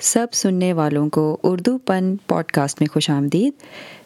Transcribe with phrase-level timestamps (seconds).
[0.00, 3.52] سب سننے والوں کو اردو پن پوڈ کاسٹ میں خوش آمدید،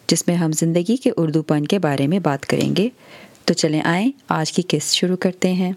[0.07, 2.89] جس میں ہم زندگی کے اردو پن کے بارے میں بات کریں گے۔
[3.45, 5.71] تو چلیں آئیں، آج کی قسط شروع کرتے ہیں۔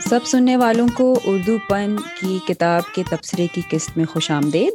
[0.00, 4.72] سب سننے والوں کو اردو پن کی کتاب کے تبصرے کی قسط میں خوش آمدید۔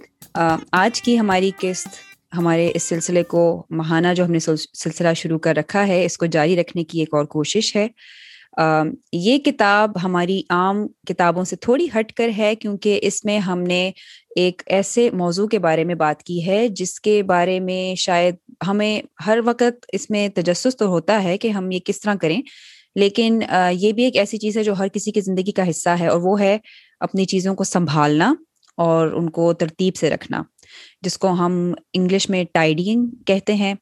[0.71, 1.87] آج کی ہماری قسط
[2.31, 6.25] ہمارے اس سلسلے کو ماہانہ جو ہم نے سلسلہ شروع کر رکھا ہے، اس کو
[6.25, 7.87] جاری رکھنے کی ایک اور کوشش ہے۔
[9.13, 13.89] یہ کتاب ہماری عام کتابوں سے تھوڑی ہٹ کر ہے، کیونکہ اس میں ہم نے
[14.35, 18.35] ایک ایسے موضوع کے بارے میں بات کی ہے، جس کے بارے میں شاید
[18.67, 22.41] ہمیں ہر وقت اس میں تجسس تو ہوتا ہے کہ ہم یہ کس طرح کریں۔
[22.95, 23.39] لیکن
[23.71, 26.19] یہ بھی ایک ایسی چیز ہے جو ہر کسی کی زندگی کا حصہ ہے، اور
[26.23, 26.57] وہ ہے
[27.01, 28.33] اپنی چیزوں کو سنبھالنا۔
[28.77, 30.41] اور ان کو ترتیب سے رکھنا،
[31.01, 33.73] جس کو ہم انگلش میں ٹائڈنگ کہتے ہیں۔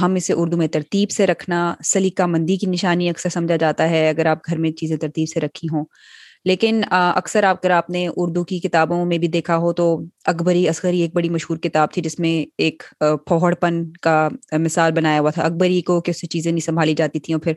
[0.00, 4.08] ہم اسے اردو میں ترتیب سے رکھنا۔ سلیقہ مندی کی نشانی اکثر سمجھا جاتا ہے،
[4.08, 5.84] اگر آپ گھر میں چیزیں ترتیب سے رکھی ہوں۔
[6.46, 10.68] لیکن اکثر آپ، اگر آپ نے اردو کی کتابوں میں بھی دیکھا ہو تو اکبری
[10.68, 15.30] اصغری ایک بڑی مشہور کتاب تھی جس میں ایک پھوڑ پن کا مثال بنایا ہوا
[15.30, 17.52] تھا۔ اکبری کو کس سے چیزیں نہیں سنبھالی جاتی تھیں اور پھر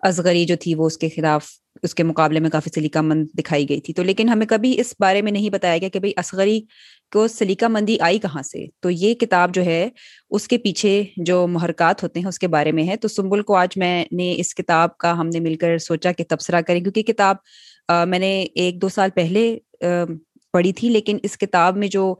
[0.00, 1.46] اصغری جو تھی وہ اس کے خلاف،
[1.82, 4.94] اس کے مقابلے میں کافی سلیقہ مند دکھائی گئی تھی۔ تو لیکن ہمیں کبھی اس
[5.00, 6.60] بارے میں نہیں بتایا گیا کہ بھائی اصغری
[7.12, 9.88] کو سلیقہ مندی آئی کہاں سے۔ تو یہ کتاب جو ہے،
[10.30, 13.56] اس کے پیچھے جو محرکات ہوتے ہیں، اس کے بارے میں ہے۔ تو سنبل کو
[13.56, 17.02] آج میں نے اس کتاب کا ہم نے مل کر سوچا کہ تبصرہ کریں، کیونکہ
[17.02, 17.36] کتاب
[17.88, 19.58] میں نے ایک دو سال پہلے
[20.54, 22.14] پڑھی تھی، لیکن اس کتاب میں جو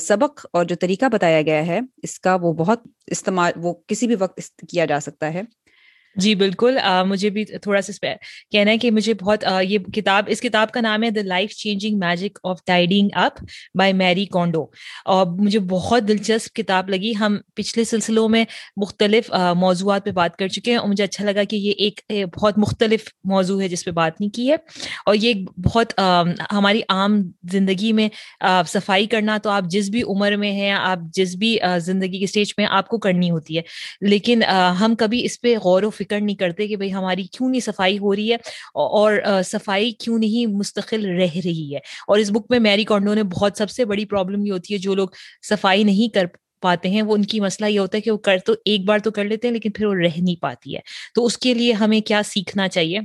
[0.00, 4.14] سبق اور جو طریقہ بتایا گیا ہے، اس کا وہ بہت استعمال، وہ کسی بھی
[4.18, 5.42] وقت کیا جا سکتا ہے۔
[6.16, 7.92] جی بالکل مجھے بھی تھوڑا سا
[8.52, 11.98] کہنا ہے کہ مجھے بہت یہ کتاب، اس کتاب کا نام ہے the life changing
[11.98, 13.42] magic of tidying up
[13.78, 14.64] by Marie Kondo
[15.04, 18.44] اور مجھے بہت دلچسپ کتاب لگی۔ ہم پچھلے سلسلوں میں
[18.76, 22.00] مختلف موضوعات پہ بات کر چکے ہیں اور مجھے اچھا لگا کہ یہ ایک
[22.36, 24.56] بہت مختلف موضوع ہے جس پہ بات نہیں کی ہے۔
[25.06, 25.32] اور یہ
[25.64, 25.92] بہت
[26.52, 27.20] ہماری عام
[27.52, 28.08] زندگی میں
[28.68, 32.52] صفائی کرنا تو آپ جس بھی عمر میں ہیں، آپ جس بھی زندگی کے اسٹیج
[32.58, 33.62] میں آپ کو کرنی ہوتی ہے۔
[34.00, 34.42] لیکن
[34.80, 37.98] ہم کبھی اس پہ غور و فکر نہیں کرتے کہ بھائی ہماری کیوں نہیں صفائی
[37.98, 38.36] ہو رہی ہے
[38.74, 39.12] اور
[39.44, 41.78] صفائی کیوں نہیں مستقل رہ رہی ہے۔
[42.08, 44.78] اور اس بک میں میری کانڈو نے بہت سب سے بڑی پرابلم یہ ہوتی ہے،
[44.78, 45.08] جو لوگ
[45.48, 46.26] صفائی نہیں کر
[46.62, 48.98] پاتے ہیں، وہ ان کی مسئلہ یہ ہوتا ہے کہ وہ کر تو، ایک بار
[48.98, 50.80] تو کر لیتے ہیں لیکن پھر وہ رہ نہیں پاتی ہے۔
[51.14, 52.98] تو اس کے لیے ہمیں کیا سیکھنا چاہیے؟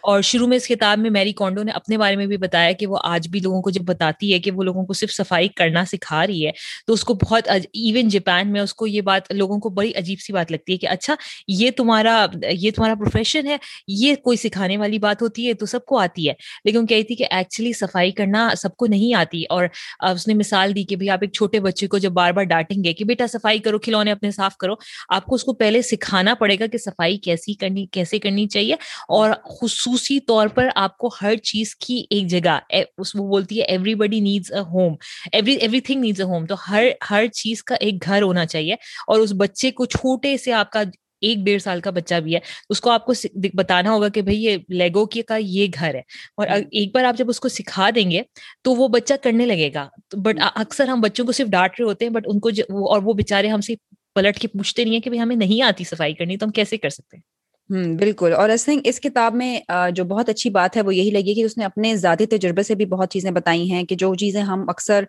[0.00, 2.86] اور شروع میں اس کتاب میں میری کونڈو نے اپنے بارے میں بھی بتایا کہ
[2.86, 5.84] وہ آج بھی لوگوں کو جب بتاتی ہے کہ وہ لوگوں کو صرف صفائی کرنا
[5.84, 6.50] سکھا رہی ہے،
[6.86, 10.20] تو اس کو بہت ایون جاپان میں اس کو یہ بات، لوگوں کو بڑی عجیب
[10.20, 11.14] سی بات لگتی ہے کہ اچھا
[11.48, 13.56] یہ تمہارا یہ تمہارا پروفیشن ہے،
[13.88, 16.32] یہ کوئی سکھانے والی بات ہوتی ہے تو سب کو آتی ہے۔
[16.64, 19.64] لیکن کہتی تھی کہ ایکچولی صفائی کرنا سب کو نہیں آتی۔ اور
[20.00, 22.84] اس نے مثال دی کہ بھائی آپ ایک چھوٹے بچے کو جب بار بار ڈانٹیں
[22.84, 24.74] گے کہ بیٹا صفائی کرو، کھلونے اپنے صاف کرو،
[25.08, 28.74] آپ کو اس کو پہلے سکھانا پڑے گا کہ صفائی کیسی کرنی، کیسے کرنی چاہیے۔
[29.08, 32.58] اور خصوصی طور پر آپ کو ہر چیز کی ایک جگہ
[32.98, 33.64] وہ بولتی ہے
[33.94, 34.94] everybody needs a home
[35.32, 38.74] every everything needs a home تو ہر ہر چیز کا ایک گھر ہونا چاہیے
[39.06, 40.82] اور اس بچے کو چھوٹے سے آپ کا
[41.22, 43.12] ایک ڈیڑھ سال کا بچہ بھی ہے اس کو آپ کو
[43.54, 46.00] بتانا ہوگا کہ بھائی یہ لیگو کے کا یہ گھر ہے۔
[46.36, 48.22] اور ایک بار آپ جب اس کو سکھا دیں گے
[48.62, 52.04] تو وہ بچہ کرنے لگے گا۔ بٹ اکثر ہم بچوں کو صرف ڈانٹ رہے ہوتے
[52.04, 52.48] ہیں بٹ ان کو
[52.86, 53.74] اور وہ بےچارے ہم سے
[54.14, 56.90] پلٹ کے پوچھتے نہیں ہے کہ ہمیں نہیں آتی صفائی کرنی تو ہم کیسے کر
[56.90, 57.22] سکتے ہیں؟
[57.70, 58.48] بالکل۔ اور
[58.84, 59.60] اس کتاب میں
[59.94, 62.74] جو بہت اچھی بات ہے، وہ یہی لگی کہ اس نے اپنے ذاتی تجربے سے
[62.74, 65.04] بھی بہت چیزیں بتائی ہیں کہ جو چیزیں ہم اکثر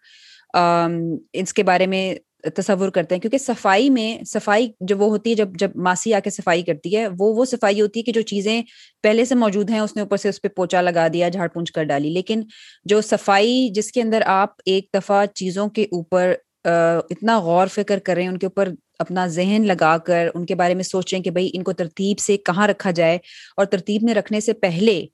[1.33, 2.13] اس کے بارے میں
[2.55, 6.19] تصور کرتے ہیں۔ کیونکہ صفائی میں، صفائی جو وہ ہوتی ہے، جب جب ماسی آ
[6.19, 8.61] کے صفائی کرتی ہے، وہ وہ صفائی ہوتی ہے کہ جو چیزیں
[9.03, 11.73] پہلے سے موجود ہیں، اس نے اوپر سے اس پہ پوچا لگا دیا، جھاڑ پونچھ
[11.73, 12.41] کر ڈالی۔ لیکن
[12.85, 16.33] جو صفائی جس کے اندر آپ ایک دفعہ چیزوں کے اوپر
[16.65, 18.69] اتنا غور فکر کریں ان کے اوپر
[19.01, 22.37] اپنا ذہن لگا کر ان کے بارے میں سوچیں کہ بھائی ان کو ترتیب سے
[22.37, 23.17] کہاں رکھا جائے
[23.57, 25.05] اور ترتیب میں رکھنے سے پہلے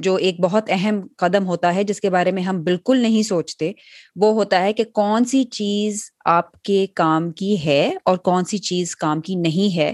[0.00, 3.70] جو ایک بہت اہم قدم ہوتا ہے جس کے بارے میں ہم بالکل نہیں سوچتے،
[4.16, 8.58] وہ ہوتا ہے کہ کون سی چیز آپ کے کام کی ہے اور کون سی
[8.58, 9.92] چیز کام کی نہیں ہے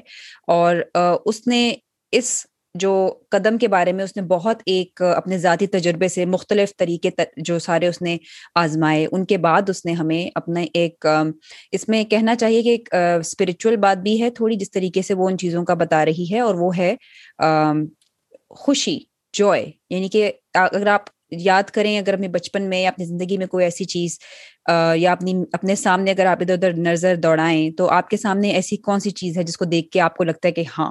[0.48, 0.76] اور
[1.24, 1.72] اس نے
[2.12, 2.90] اس جو
[3.30, 7.58] قدم کے بارے میں اس نے بہت ایک اپنے ذاتی تجربے سے مختلف طریقے جو
[7.58, 8.16] سارے اس نے
[8.54, 11.06] آزمائے، ان کے بعد اس نے ہمیں اپنے ایک
[11.72, 15.28] اس میں کہنا چاہیے کہ ایک اسپرچل بات بھی ہے، تھوڑی جس طریقے سے وہ
[15.30, 16.94] ان چیزوں کا بتا رہی ہے، اور وہ ہے
[18.56, 18.98] خوشی
[19.34, 23.46] جوائے یعنی کہ اگر آپ یاد کریں، اگر اپنے بچپن میں یا اپنی زندگی میں
[23.46, 24.18] کوئی ایسی چیز
[24.96, 28.76] یا اپنی، اپنے سامنے اگر آپ ادھر ادھر نظر دوڑائیں، تو آپ کے سامنے ایسی
[28.78, 30.90] کون سی چیز ہے جس کو دیکھ کے آپ کو لگتا ہے کہ ہاں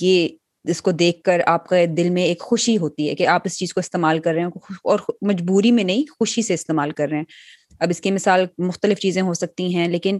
[0.00, 0.28] یہ
[0.68, 3.58] اس کو دیکھ کر آپ کا دل میں ایک خوشی ہوتی ہے کہ آپ اس
[3.58, 4.48] چیز کو استعمال کر رہے ہیں
[4.84, 7.24] اور مجبوری میں نہیں، خوشی سے استعمال کر رہے ہیں۔
[7.80, 10.18] اب اس کی مثال مختلف چیزیں ہو سکتی ہیں، لیکن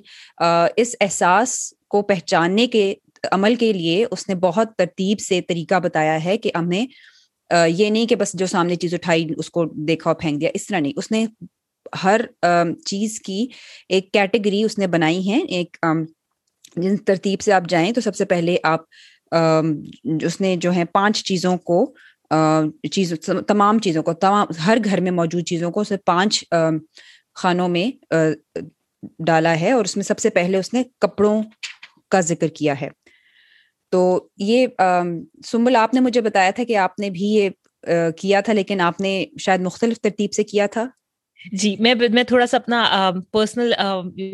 [0.77, 1.59] اس احساس
[1.91, 2.93] کو پہچاننے کے،
[3.33, 6.85] عمل کے لیے اس نے بہت ترتیب سے طریقہ بتایا ہے کہ ہم نے
[7.51, 10.67] یہ نہیں کہ بس جو سامنے چیز اٹھائی، اس کو دیکھا اور پھینک دیا، اس
[10.67, 11.25] طرح نہیں۔ اس نے
[12.03, 12.21] ہر
[12.87, 13.47] چیز کی
[13.89, 15.77] ایک کیٹیگری اس نے بنائی ہے، ایک
[16.77, 18.81] جن ترتیب سے آپ جائیں تو سب سے پہلے آپ
[19.33, 21.85] اس نے جو ہے پانچ چیزوں کو
[22.93, 23.13] چیز،
[23.49, 26.45] تمام چیزوں کو، تمام، ہر گھر میں موجود چیزوں کو اسے پانچ
[27.35, 27.91] خانوں میں
[29.27, 31.43] ڈالا ہے اور اس میں سب سے پہلے اس نے کپڑوں
[32.11, 32.89] کا ذکر کیا ہے۔
[33.93, 34.67] تو یہ
[35.47, 37.51] سنبل، آپ نے مجھے بتایا تھا کہ آپ نے بھی یہ
[38.19, 40.87] کیا تھا لیکن آپ نے شاید مختلف ترتیب سے کیا تھا۔
[41.53, 43.73] جی میں میں تھوڑا سا اپنا پرسنل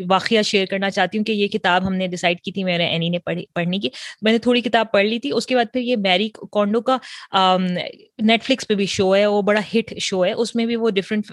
[0.09, 3.09] واقعہ شیئر کرنا چاہتی ہوں کہ یہ کتاب ہم نے ڈیسائڈ کی تھی میرے اینی
[3.09, 3.89] نے پڑھنے کی۔
[4.21, 6.97] میں نے تھوڑی کتاب پڑھ لی تھی، اس کے بعد پھر یہ میری کونڈو کا
[8.19, 10.89] نیٹ فلکس پہ بھی شو ہے، وہ بڑا ہٹ شو ہے، اس میں بھی وہ
[10.89, 11.31] ڈفرینٹ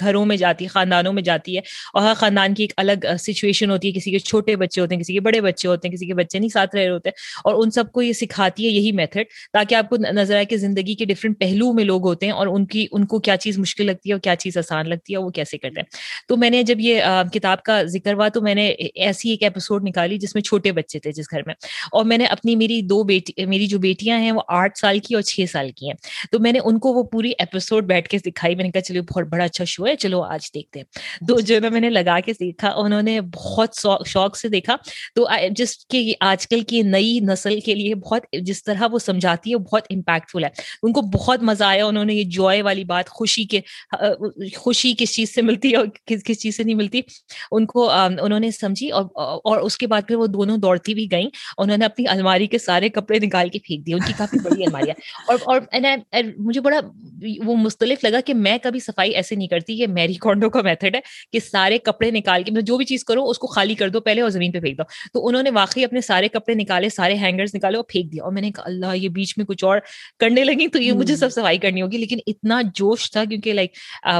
[0.00, 1.60] گھروں میں جاتی ہے، خاندانوں میں جاتی ہے
[1.94, 5.02] اور ہر خاندان کی ایک الگ سچویشن ہوتی ہے۔ کسی کے چھوٹے بچے ہوتے ہیں،
[5.02, 7.62] کسی کے بڑے بچے ہوتے ہیں، کسی کے بچے نہیں، ساتھ رہے ہوتے ہیں اور
[7.62, 10.94] ان سب کو یہ سکھاتی ہے یہی میتھڈ تاکہ آپ کو نظر آئے کہ زندگی
[10.94, 13.86] کے ڈفرینٹ پہلو میں لوگ ہوتے ہیں اور ان کی، ان کو کیا چیز مشکل
[13.86, 15.86] لگتی ہے اور کیا چیز آسان لگتی ہے وہ کیسے کرتے ہیں۔
[16.28, 17.02] تو میں نے جب یہ
[17.32, 20.98] کتاب کا ذکر ہوا تو میں نے ایسی ایک ایپیسوڈ نکالی جس میں چھوٹے بچے
[20.98, 21.54] تھے جس گھر میں
[21.92, 25.14] اور میں نے اپنی میری دو بیٹی، میری جو بیٹیاں ہیں وہ آٹھ سال کی
[25.14, 25.94] اور چھ سال کی ہیں۔
[26.32, 29.02] تو میں نے ان کو وہ پوری ایپیسوڈ بیٹھ کے دکھائی، میں نے کہا چلو
[29.14, 30.86] بہت بڑا اچھا شو ہے چلو آج دیکھتے ہیں۔
[31.28, 33.68] تو جو میں نے لگا کے دیکھا انہوں نے بہت
[34.06, 34.76] شوق سے دیکھا۔
[35.14, 39.50] تو جس کے آج کل کی نئی نسل کے لیے بہت جس طرح وہ سمجھاتی
[39.50, 40.48] ہے بہت امپیکٹفل ہے۔
[40.82, 43.60] ان کو بہت مزہ آیا انہوں نے یہ جوائے والی بات خوشی کے
[44.56, 47.00] خوشی کس چیز سے ملتی ہے اور کس کس چیز سے نہیں ملتی۔
[47.52, 49.04] ان کو انہوں نے سمجھی اور
[49.44, 52.58] اور اس کے بعد پھر وہ دونوں دوڑتی بھی گئیں۔ انہوں نے اپنی الماری کے
[52.58, 55.60] سارے کپڑے نکال کے پھینک دیے۔ ان کی کافی بڑی الماری ہے۔ اور
[56.38, 56.80] مجھے بڑا
[57.44, 60.94] وہ مختلف لگا کہ میں کبھی صفائی ایسے نہیں کرتی یہ میری کونڈو کا میتھڈ
[60.94, 61.00] ہے
[61.32, 64.00] کہ سارے کپڑے نکال کے مطلب جو بھی چیز کرو اس کو خالی کر دو
[64.00, 64.82] پہلے اور زمین پہ پھینک دو۔
[65.12, 68.32] تو انہوں نے واقعی اپنے سارے کپڑے نکالے سارے ہینگرز نکالے اور پھینک دیا۔ اور
[68.32, 69.78] میں نے کہا اللہ یہ بیچ میں کچھ اور
[70.18, 73.70] کرنے لگی تو یہ مجھے سب صفائی کرنی ہوگی۔ لیکن اتنا جوش تھا کیونکہ لائک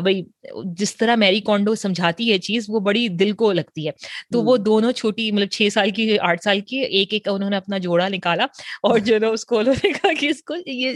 [0.03, 0.23] بھائی
[0.65, 3.93] جس طرح میری کونڈو سمجھاتی ہے چیز وہ بڑی دل کو لگتی ہے۔
[4.33, 7.57] تو وہ دونوں چھوٹی مطلب چھ سال کی آٹھ سال کی ایک ایک انہوں نے
[7.57, 8.45] اپنا جوڑا نکالا
[8.83, 10.93] اور جو نا اس کو انہوں نے کہا کہ اس کو یہ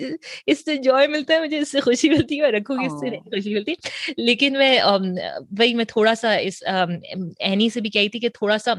[0.46, 2.92] اس سے جوائے ملتا ہے مجھے اس سے خوشی ملتی ہے اور رکھوں گی اس
[2.92, 3.72] سے خوشی ملتی
[4.16, 4.80] لیکن میں
[5.58, 6.62] وہی میں تھوڑا سا اس
[7.38, 8.72] اینی سے بھی کہی تھی کہ تھوڑا سا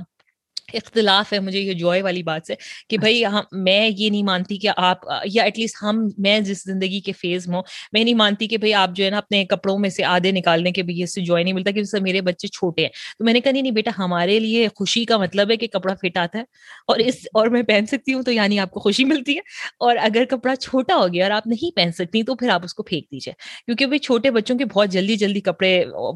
[0.73, 2.53] اختلاف ہے مجھے یہ جوائے والی بات سے
[2.89, 6.63] کہ بھائی اچھا۔ میں یہ نہیں مانتی کہ آپ یا ایٹ لیسٹ ہم میں جس
[6.63, 9.45] زندگی کے فیز میں ہوں میں نہیں مانتی کہ بھائی آپ جو ہے نا اپنے
[9.45, 12.21] کپڑوں میں سے آدھے نکالنے کے بھی اس سے جوائے نہیں ملتا کہ سے میرے
[12.21, 15.51] بچے چھوٹے ہیں۔ تو میں نے کہا نہیں نہیں بیٹا ہمارے لیے خوشی کا مطلب
[15.51, 16.43] ہے کہ کپڑا فٹ آتا ہے۔
[16.87, 19.41] اور اس اور میں پہن سکتی ہوں تو یعنی آپ کو خوشی ملتی ہے۔
[19.79, 22.73] اور اگر کپڑا چھوٹا ہو گیا اور آپ نہیں پہن سکتی تو پھر آپ اس
[22.73, 23.33] کو پھینک دیجیے
[23.65, 25.71] کیونکہ بھائی چھوٹے بچوں کے بہت جلدی جلدی کپڑے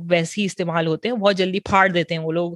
[0.10, 2.54] ویسے ہی استعمال ہوتے ہیں بہت جلدی پھاڑ دیتے ہیں وہ لوگ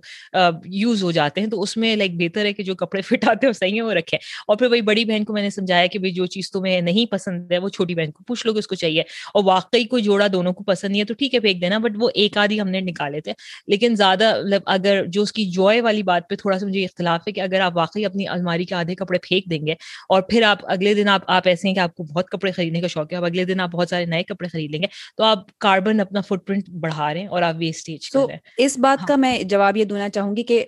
[0.65, 3.45] یوز ہو جاتے ہیں تو اس میں لائک بہتر ہے کہ جو کپڑے فٹ آتے
[3.45, 4.17] ہیں وہ صحیح ہے وہ رکھے
[4.47, 7.51] اور پھر وہی بڑی بہن کو میں نے سمجھایا کہ جو چیز تمہیں نہیں پسند
[7.51, 10.27] ہے وہ چھوٹی بہن کو پوچھ لو کہ اس کو چاہیے۔ اور واقعی کوئی جوڑا
[10.33, 12.69] دونوں کو پسند نہیں ہے تو ٹھیک ہے پھینک دینا۔ بٹ وہ ایک آدھی ہم
[12.69, 13.33] نے نکالے تھے
[13.67, 17.21] لیکن زیادہ مطلب اگر جو اس کی جوائے والی بات پہ تھوڑا سا مجھے اختلاف
[17.27, 19.71] ہے کہ اگر آپ واقعی اپنی الماری کے آدھے کپڑے پھینک دیں گے
[20.09, 22.81] اور پھر آپ اگلے دن آپ آپ ایسے ہیں کہ آپ کو بہت کپڑے خریدنے
[22.81, 25.23] کا شوق ہے اب اگلے دن آپ بہت سارے نئے کپڑے خرید لیں گے تو
[25.23, 28.27] آپ کاربن اپنا فٹ پرنٹ بڑھا رہے ہیں اور آپ ویسٹیج تو
[28.57, 30.65] اس بات کا میں جواب یہ دینا چاہوں گی کہ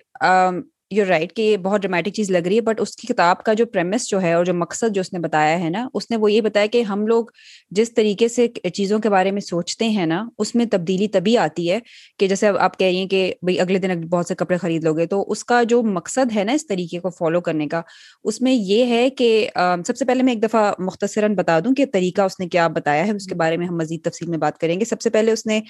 [0.90, 3.52] یو رائٹ کہ یہ بہت ڈرامیٹک چیز لگ رہی ہے بٹ اس کی کتاب کا
[3.52, 6.16] جو پریمس جو ہے اور جو مقصد جو اس نے بتایا ہے نا، اس نے
[6.16, 7.24] وہ یہ بتایا کہ ہم لوگ
[7.76, 11.70] جس طریقے سے چیزوں کے بارے میں سوچتے ہیں نا، اس میں تبدیلی تبھی آتی
[11.70, 11.78] ہے
[12.18, 14.94] کہ جیسے آپ کہہ رہی ہیں کہ بھائی اگلے دن بہت سے کپڑے خرید لو
[14.96, 17.82] گے، تو اس کا جو مقصد ہے نا اس طریقے کو فالو کرنے کا،
[18.24, 19.28] اس میں یہ ہے کہ
[19.86, 23.06] سب سے پہلے میں ایک دفعہ مختصراً بتا دوں کہ طریقہ اس نے کیا بتایا
[23.06, 25.32] ہے، اس کے بارے میں ہم مزید تفصیل میں بات کریں گے۔ سب سے پہلے
[25.32, 25.60] اس نے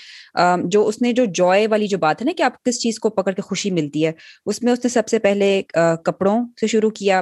[0.65, 3.11] جو اس نے جو جوائے والی جو بات ہے نا کہ آپ کس چیز کو
[3.11, 4.13] پکڑ کے خوشی ملتی ہے،
[4.47, 5.63] اس میں اس نے سب سے پہلے
[6.05, 7.21] کپڑوں سے شروع کیا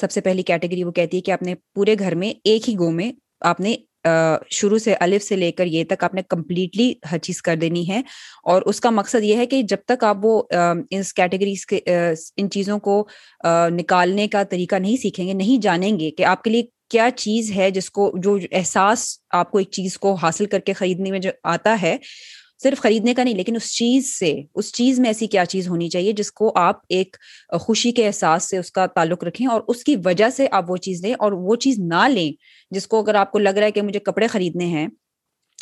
[0.00, 2.74] سب سے پہلی کیٹیگری وہ کہتی ہے کہ آپ نے پورے گھر میں ایک ہی
[2.78, 3.76] گو میں آپ نے
[4.50, 7.88] شروع سے الف سے لے کر یہ تک آپ نے کمپلیٹلی ہر چیز کر دینی
[7.88, 8.00] ہے۔
[8.44, 10.42] اور اس کا مقصد یہ ہے کہ جب تک آپ وہ
[10.90, 11.80] اس کیٹیگریز کے
[12.36, 13.04] ان چیزوں کو
[13.70, 17.52] نکالنے کا طریقہ نہیں سیکھیں گے، نہیں جانیں گے کہ آپ کے لیے کیا چیز
[17.56, 21.18] ہے جس کو، جو احساس آپ کو ایک چیز کو حاصل کر کے خریدنے میں
[21.18, 21.96] جو آتا ہے
[22.60, 25.88] صرف خریدنے کا نہیں، لیکن اس چیز سے، اس چیز میں ایسی کیا چیز ہونی
[25.88, 27.16] چاہیے جس کو آپ ایک
[27.60, 30.76] خوشی کے احساس سے اس کا تعلق رکھیں اور اس کی وجہ سے آپ وہ
[30.78, 32.30] چیز لیں اور وہ چیز نہ لیں
[32.72, 34.86] جس کو اگر آپ کو لگ رہا ہے کہ مجھے کپڑے خریدنے ہیں،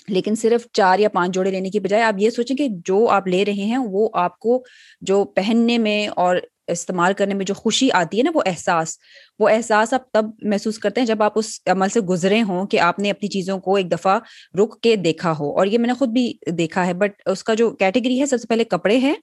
[0.09, 3.26] لیکن صرف چار یا پانچ جوڑے لینے کی بجائے آپ یہ سوچیں کہ جو آپ
[3.28, 4.62] لے رہے ہیں وہ آپ کو
[5.02, 6.37] جو پہننے میں اور
[6.69, 8.97] استعمال کرنے میں جو خوشی آتی ہے نا وہ احساس
[9.39, 12.81] وہ احساس آپ تب محسوس کرتے ہیں جب آپ اس عمل سے گزرے ہوں کہ
[12.81, 14.19] آپ نے اپنی چیزوں کو ایک دفعہ
[14.55, 17.55] رک کے دیکھا ہو۔ اور یہ میں نے خود بھی دیکھا ہے بٹ اس کا
[17.55, 19.15] جو کیٹیگری ہے سب سے پہلے کپڑے ہیں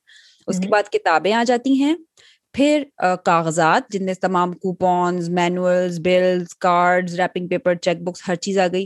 [0.47, 1.95] اس کے بعد کتابیں آ جاتی ہیں
[2.53, 2.83] پھر
[3.25, 8.67] کاغذات جن میں تمام coupons manuals bills cards wrapping paper cheque books ہر چیز آ
[8.71, 8.85] گئی۔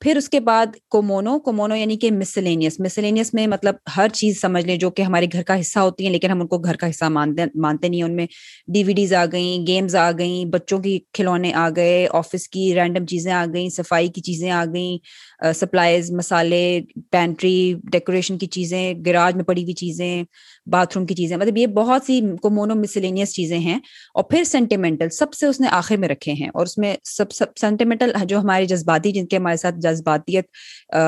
[0.00, 4.64] پھر اس کے بعد کومونو کومونو یعنی کہ مسلینیس مسلینیس میں مطلب ہر چیز سمجھ
[4.66, 6.90] لیں جو کہ ہمارے گھر کا حصہ ہوتی ہیں، لیکن ہم ان کو گھر کا
[6.90, 8.26] حصہ مانتے مانتے نہیں، ان میں
[8.72, 12.74] ڈی وی ڈیز آ گئیں گیمز آ گئیں، بچوں کی کھلونے آ گئے آفس کی
[12.74, 14.98] رینڈم چیزیں آ گئیں، صفائی کی چیزیں آ گئیں
[15.54, 20.22] سپلائیز مسالے پینٹری ڈیکوریشن کی چیزیں گراج میں پڑی ہوئی چیزیں
[20.70, 23.78] باتھ روم کی چیزیں مطلب یہ بہت سی کومونو مسلینیس چیزیں ہیں۔
[24.14, 27.32] اور پھر سینٹیمنٹل سب سے اس نے آخر میں رکھے ہیں۔ اور اس میں سب
[27.32, 30.44] سب سینٹیمنٹل جو ہمارے جذباتی، جن کے ہمارے ساتھ جذباتیت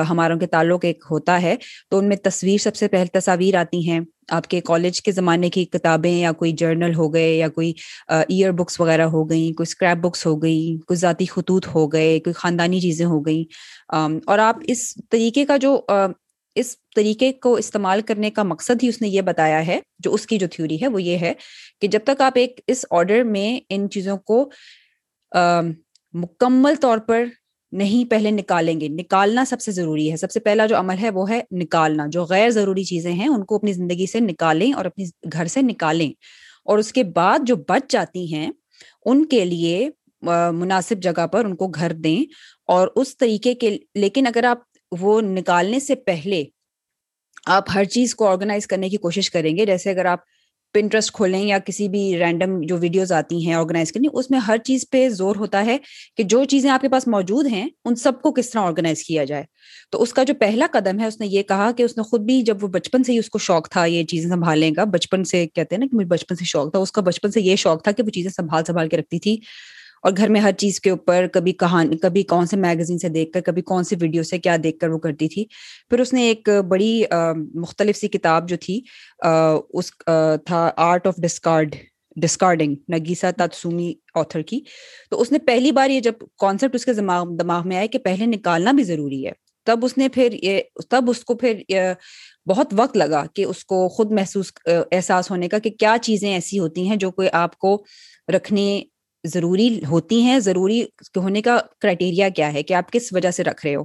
[0.09, 1.55] ہماروں کے تعلق ایک ہوتا ہے۔
[1.89, 5.49] تو ان میں تصویر سب سے پہلے تصاویر آتی ہیں۔ آپ کے کالج کے زمانے
[5.49, 7.73] کی کتابیں یا کوئی جرنل ہو گئے یا کوئی
[8.07, 12.19] ایئر بکس وغیرہ ہو گئیں، کوئی اسکریپ بکس ہو گئی کوئی ذاتی خطوط ہو گئے،
[12.19, 13.43] کوئی خاندانی چیزیں ہو گئیں۔
[14.25, 15.81] اور آپ اس طریقے کا جو
[16.55, 20.27] اس طریقے کو استعمال کرنے کا مقصد ہی اس نے یہ بتایا ہے، جو اس
[20.27, 21.33] کی جو تھیوری ہے، وہ یہ ہے
[21.81, 24.49] کہ جب تک آپ ایک اس آرڈر میں ان چیزوں کو
[26.13, 27.23] مکمل طور پر
[27.71, 31.09] نہیں پہلے نکالیں گے۔ نکالنا سب سے ضروری ہے۔ سب سے پہلا جو عمل ہے
[31.09, 34.85] وہ ہے نکالنا۔ جو غیر ضروری چیزیں ہیں، ان کو اپنی زندگی سے نکالیں اور
[34.85, 36.11] اپنی گھر سے نکالیں۔
[36.65, 38.51] اور اس کے بعد جو بچ جاتی ہیں،
[39.05, 39.89] ان کے لیے
[40.51, 42.31] مناسب جگہ پر ان کو گھر دیں۔
[42.67, 44.57] اور اس طریقے کے، لیکن اگر آپ
[44.99, 46.43] وہ نکالنے سے پہلے
[47.45, 50.19] آپ ہر چیز کو آرگنائز کرنے کی کوشش کریں گے، جیسے اگر آپ
[50.73, 54.57] پنٹرسٹ کھولیں یا کسی بھی رینڈم جو ویڈیوز آتی ہیں آرگنائز کرنی، اس میں ہر
[54.57, 55.77] چیز پہ زور ہوتا ہے
[56.17, 59.23] کہ جو چیزیں آپ کے پاس موجود ہیں، ان سب کو کس طرح آرگنائز کیا
[59.23, 59.43] جائے۔
[59.91, 62.21] تو اس کا جو پہلا قدم ہے، اس نے یہ کہا کہ اس نے خود
[62.21, 65.23] بھی جب وہ بچپن سے ہی اس کو شوق تھا یہ چیزیں سنبھالنے کا، بچپن
[65.23, 67.55] سے کہتے ہیں نا کہ مجھے بچپن سے شوق تھا، اس کا بچپن سے یہ
[67.55, 69.37] شوق تھا کہ وہ چیزیں سنبھال سنبھال کے رکھتی تھی۔
[70.03, 73.31] اور گھر میں ہر چیز کے اوپر کبھی کہانی کبھی کون سے میگزین سے دیکھ
[73.31, 75.45] کر، کبھی کون سی ویڈیو سے کیا دیکھ کر وہ کرتی تھی۔
[75.89, 77.01] پھر اس نے ایک بڑی
[77.55, 78.79] مختلف سی کتاب جو تھی
[79.69, 79.91] اس
[80.45, 81.75] تھا art of discard
[82.15, 84.59] discarding Nagisa Tatsumi author کی۔
[85.09, 88.25] تو اس نے پہلی بار یہ جب کانسیپٹ اس کے دماغ میں آیا کہ پہلے
[88.25, 89.31] نکالنا بھی ضروری ہے۔
[89.67, 91.61] تب اس نے پھر یہ، تب اس کو پھر
[92.49, 96.59] بہت وقت لگا کہ اس کو خود محسوس احساس ہونے کا کہ کیا چیزیں ایسی
[96.59, 97.83] ہوتی ہیں جو کوئی آپ کو
[98.35, 98.81] رکھنے
[99.33, 100.83] ضروری ہوتی ہیں، ضروری
[101.15, 103.83] ہونے کا کرائٹیریا کیا ہے کہ آپ کس وجہ سے رکھ رہے ہو؟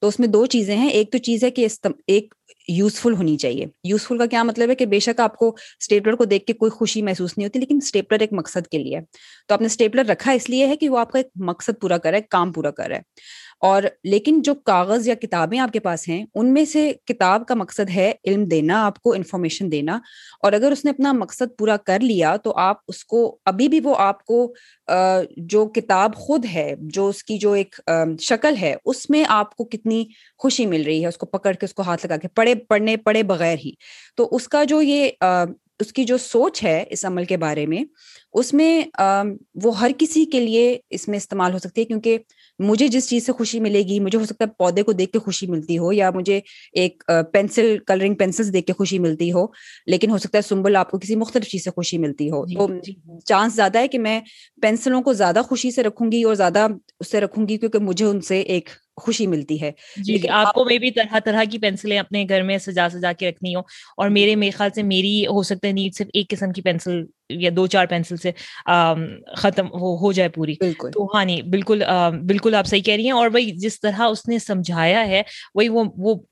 [0.00, 1.66] تو اس میں دو چیزیں ہیں، ایک تو چیز ہے کہ
[2.06, 2.34] ایک
[2.68, 5.48] یوزفل ہونی چاہیے۔ یوزفل کا کیا مطلب ہے کہ بے شک آپ کو
[5.80, 9.00] اسٹیپلر کو دیکھ کے کوئی خوشی محسوس نہیں ہوتی، لیکن اسٹیپلر ایک مقصد کے لیے
[9.48, 11.98] تو آپ نے اسٹیپلر رکھا اس لیے ہے کہ وہ آپ کا ایک مقصد پورا
[11.98, 13.02] کر رہا ہے، کام پورا کر رہا ہے۔
[13.62, 17.54] اور لیکن جو کاغذ یا کتابیں آپ کے پاس ہیں، ان میں سے کتاب کا
[17.54, 19.98] مقصد ہے علم دینا، آپ کو انفارمیشن دینا۔
[20.42, 23.80] اور اگر اس نے اپنا مقصد پورا کر لیا، تو آپ اس کو، ابھی بھی
[23.84, 24.54] وہ آپ کو
[25.36, 27.80] جو کتاب خود ہے، جو اس کی جو ایک
[28.20, 30.04] شکل ہے، اس میں آپ کو کتنی
[30.38, 32.96] خوشی مل رہی ہے، اس کو پکڑ کے اس کو ہاتھ لگا کے، پڑھے، پڑھنے،
[32.96, 33.72] پڑھے بغیر ہی۔
[34.16, 35.08] تو اس کا جو یہ
[35.80, 37.82] اس کی جو سوچ ہے اس عمل کے بارے میں
[38.34, 38.82] اس میں
[39.64, 42.18] وہ ہر کسی کے لیے اس میں استعمال ہو سکتی ہے کیونکہ
[42.60, 45.18] مجھے جس چیز سے خوشی ملے گی مجھے ہو سکتا ہے پودے کو دیکھ کے
[45.18, 46.40] خوشی ملتی ہو یا مجھے
[46.72, 49.46] ایک پینسل کلرنگ پینسل دیکھ کے خوشی ملتی ہو
[49.86, 52.54] لیکن ہو سکتا ہے سمبل آپ کو کسی مختلف چیز سے خوشی ملتی ہو جی،
[52.56, 52.66] تو
[53.26, 54.20] چانس جی۔ زیادہ ہے کہ میں
[54.62, 56.66] پینسلوں کو زیادہ خوشی سے رکھوں گی اور زیادہ
[57.00, 60.64] اس سے رکھوں گی کیونکہ مجھے ان سے ایک خوشی ملتی ہے۔ جی آپ کو
[60.64, 63.60] میں بھی طرح طرح کی پینسلیں اپنے گھر میں سجا سجا کے رکھنی ہو
[63.96, 67.02] اور میرے میرے خیال سے میری ہو سکتا ہے نیڈ صرف ایک قسم کی پینسل
[67.34, 68.30] یا دو چار پینسل سے
[69.36, 69.66] ختم
[70.00, 71.82] ہو جائے پوری۔ بالکل۔ تو ہاں نہیں بالکل
[72.24, 75.22] بالکل آپ صحیح کہہ رہی ہیں اور وہی جس طرح اس نے سمجھایا ہے
[75.54, 75.84] وہی وہ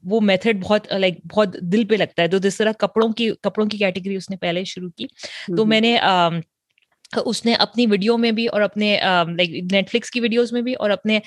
[0.05, 3.67] وہ میتھڈ بہت لائک بہت دل پہ لگتا ہے۔ تو جس طرح کپڑوں کی کپڑوں
[3.67, 5.07] کی کیٹیگری اس نے پہلے شروع کی
[5.57, 5.97] تو میں نے
[7.17, 9.00] اس نے اپنی ویڈیو میں بھی اور اپنے
[9.37, 11.19] لائک نیٹ فلکس کی ویڈیوز میں بھی اور اپنے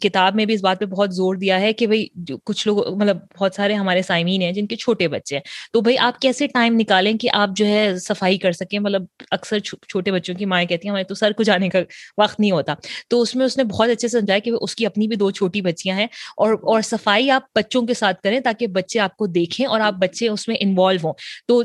[0.00, 2.06] کتاب میں بھی اس بات پہ بہت زور دیا ہے کہ بھائی
[2.44, 5.42] کچھ لوگ مطلب بہت سارے ہمارے سائمین ہیں جن کے چھوٹے بچے ہیں۔
[5.72, 9.58] تو بھائی آپ کیسے ٹائم نکالیں کہ آپ جو ہے صفائی کر سکیں؟ مطلب اکثر
[9.58, 11.78] چھوٹے بچوں کی مائیں کہتی ہیں ہمیں تو سر کو جانے کا
[12.18, 12.74] وقت نہیں ہوتا۔
[13.08, 15.30] تو اس میں اس نے بہت اچھے سے سمجھایا کہ اس کی اپنی بھی دو
[15.30, 19.26] چھوٹی بچیاں ہیں اور اور صفائی آپ بچوں کے ساتھ کریں تاکہ بچے آپ کو
[19.26, 21.12] دیکھیں اور آپ بچے اس میں انوالو ہوں۔
[21.48, 21.62] تو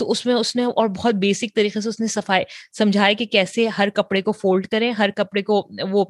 [0.00, 2.44] اس میں اس نے اور بہت بیسک طریقے سے اس نے صفائی
[2.86, 5.62] سمجھائے کہ کیسے ہر کپڑے کو فولڈ کریں، ہر کپڑے کو
[5.92, 6.04] وہ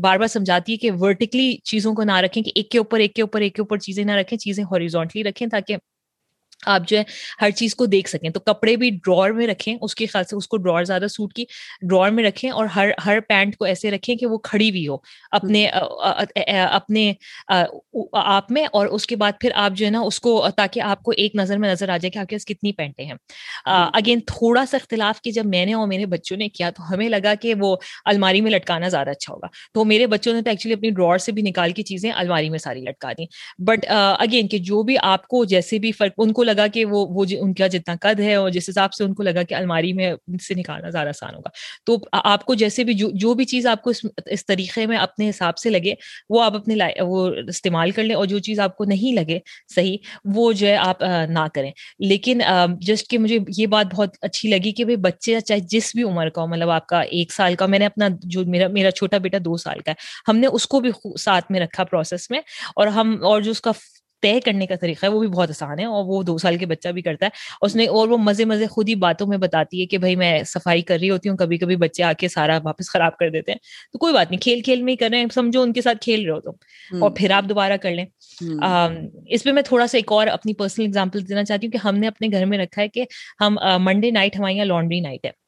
[0.00, 3.14] بار بار سمجھاتی ہے کہ ورٹیکلی چیزوں کو نہ رکھیں، کہ ایک کے اوپر، ایک
[3.14, 5.76] کے اوپر، ایک کے اوپر چیزیں نہ رکھیں، چیزیں ہاریزونٹلی رکھیں تاکہ
[6.66, 7.02] آپ جو ہے
[7.40, 10.36] ہر چیز کو دیکھ سکیں۔ تو کپڑے بھی ڈرور میں رکھیں اس کے خیال سے
[10.36, 11.44] اس کو ڈرور زیادہ سوٹ کی
[11.82, 14.96] ڈرور میں رکھیں اور ہر ہر پینٹ کو ایسے رکھیں کہ وہ کھڑی بھی ہو۔
[15.30, 15.66] اپنے
[16.70, 17.12] اپنے
[18.12, 21.02] آپ میں اور اس کے بعد پھر آپ جو ہے نا اس کو تاکہ آپ
[21.02, 23.14] کو ایک نظر میں نظر آ جائے کہ آپ کے پاس کتنی پینٹیں ہیں۔
[23.66, 27.08] اگین تھوڑا سا اختلاف کی جب میں نے اور میرے بچوں نے کیا تو ہمیں
[27.08, 30.74] لگا کہ وہ الماری میں لٹکانا زیادہ اچھا ہوگا۔ تو میرے بچوں نے تو ایکچولی
[30.74, 33.24] اپنی ڈرور سے بھی نکال کی چیزیں الماری میں ساری لٹکا دی
[33.64, 33.86] بٹ
[34.18, 37.24] اگین کہ جو بھی آپ کو جیسے بھی فرق ان کو لگا کہ وہ وہ
[37.24, 39.92] جی- ان کا جتنا قد ہے اور جس حساب سے ان کو لگا کہ الماری
[39.92, 41.50] میں سے نکالنا زیادہ آسان ہوگا۔
[41.84, 44.96] تو آپ کو جیسے بھی جو جو بھی چیز آپ کو اس اس طریقے میں
[44.98, 45.94] اپنے حساب سے لگے
[46.30, 49.38] وہ آپ اپنے لائے, وہ استعمال کر لیں اور جو چیز آپ کو نہیں لگے
[49.74, 52.40] صحیح وہ جو ہے آپ آ, نہ کریں۔ لیکن
[52.80, 56.28] جسٹ کہ مجھے یہ بات بہت اچھی لگی کہ بھائی بچے چاہے جس بھی عمر
[56.28, 59.18] کا ہو مطلب آپ کا ایک سال کا میں نے اپنا جو میرا میرا چھوٹا
[59.18, 59.94] بیٹا دو سال کا ہے
[60.28, 62.40] ہم نے اس کو بھی ساتھ میں رکھا پروسیس میں
[62.76, 63.70] اور ہم اور جو اس کا
[64.22, 66.66] طے کرنے کا طریقہ ہے وہ بھی بہت آسان ہے اور وہ دو سال کے
[66.66, 67.30] بچہ بھی کرتا ہے۔
[67.62, 70.42] اس نے اور وہ مزے مزے خود ہی باتوں میں بتاتی ہے کہ بھائی میں
[70.46, 73.52] صفائی کر رہی ہوتی ہوں کبھی کبھی بچے آ کے سارا واپس خراب کر دیتے
[73.52, 73.58] ہیں۔
[73.92, 75.98] تو کوئی بات نہیں کھیل کھیل میں ہی کر رہے ہیں سمجھو ان کے ساتھ
[76.00, 76.50] کھیل رہے ہو تم۔
[77.00, 78.04] اور پھر آپ دوبارہ کر لیں۔
[79.26, 81.96] اس پہ میں تھوڑا سا ایک اور اپنی پرسنل اگزامپل دینا چاہتی ہوں کہ ہم
[81.96, 83.04] نے اپنے گھر میں رکھا ہے کہ
[83.40, 85.47] ہم منڈے نائٹ ہمارے یہاں لانڈری نائٹ ہے۔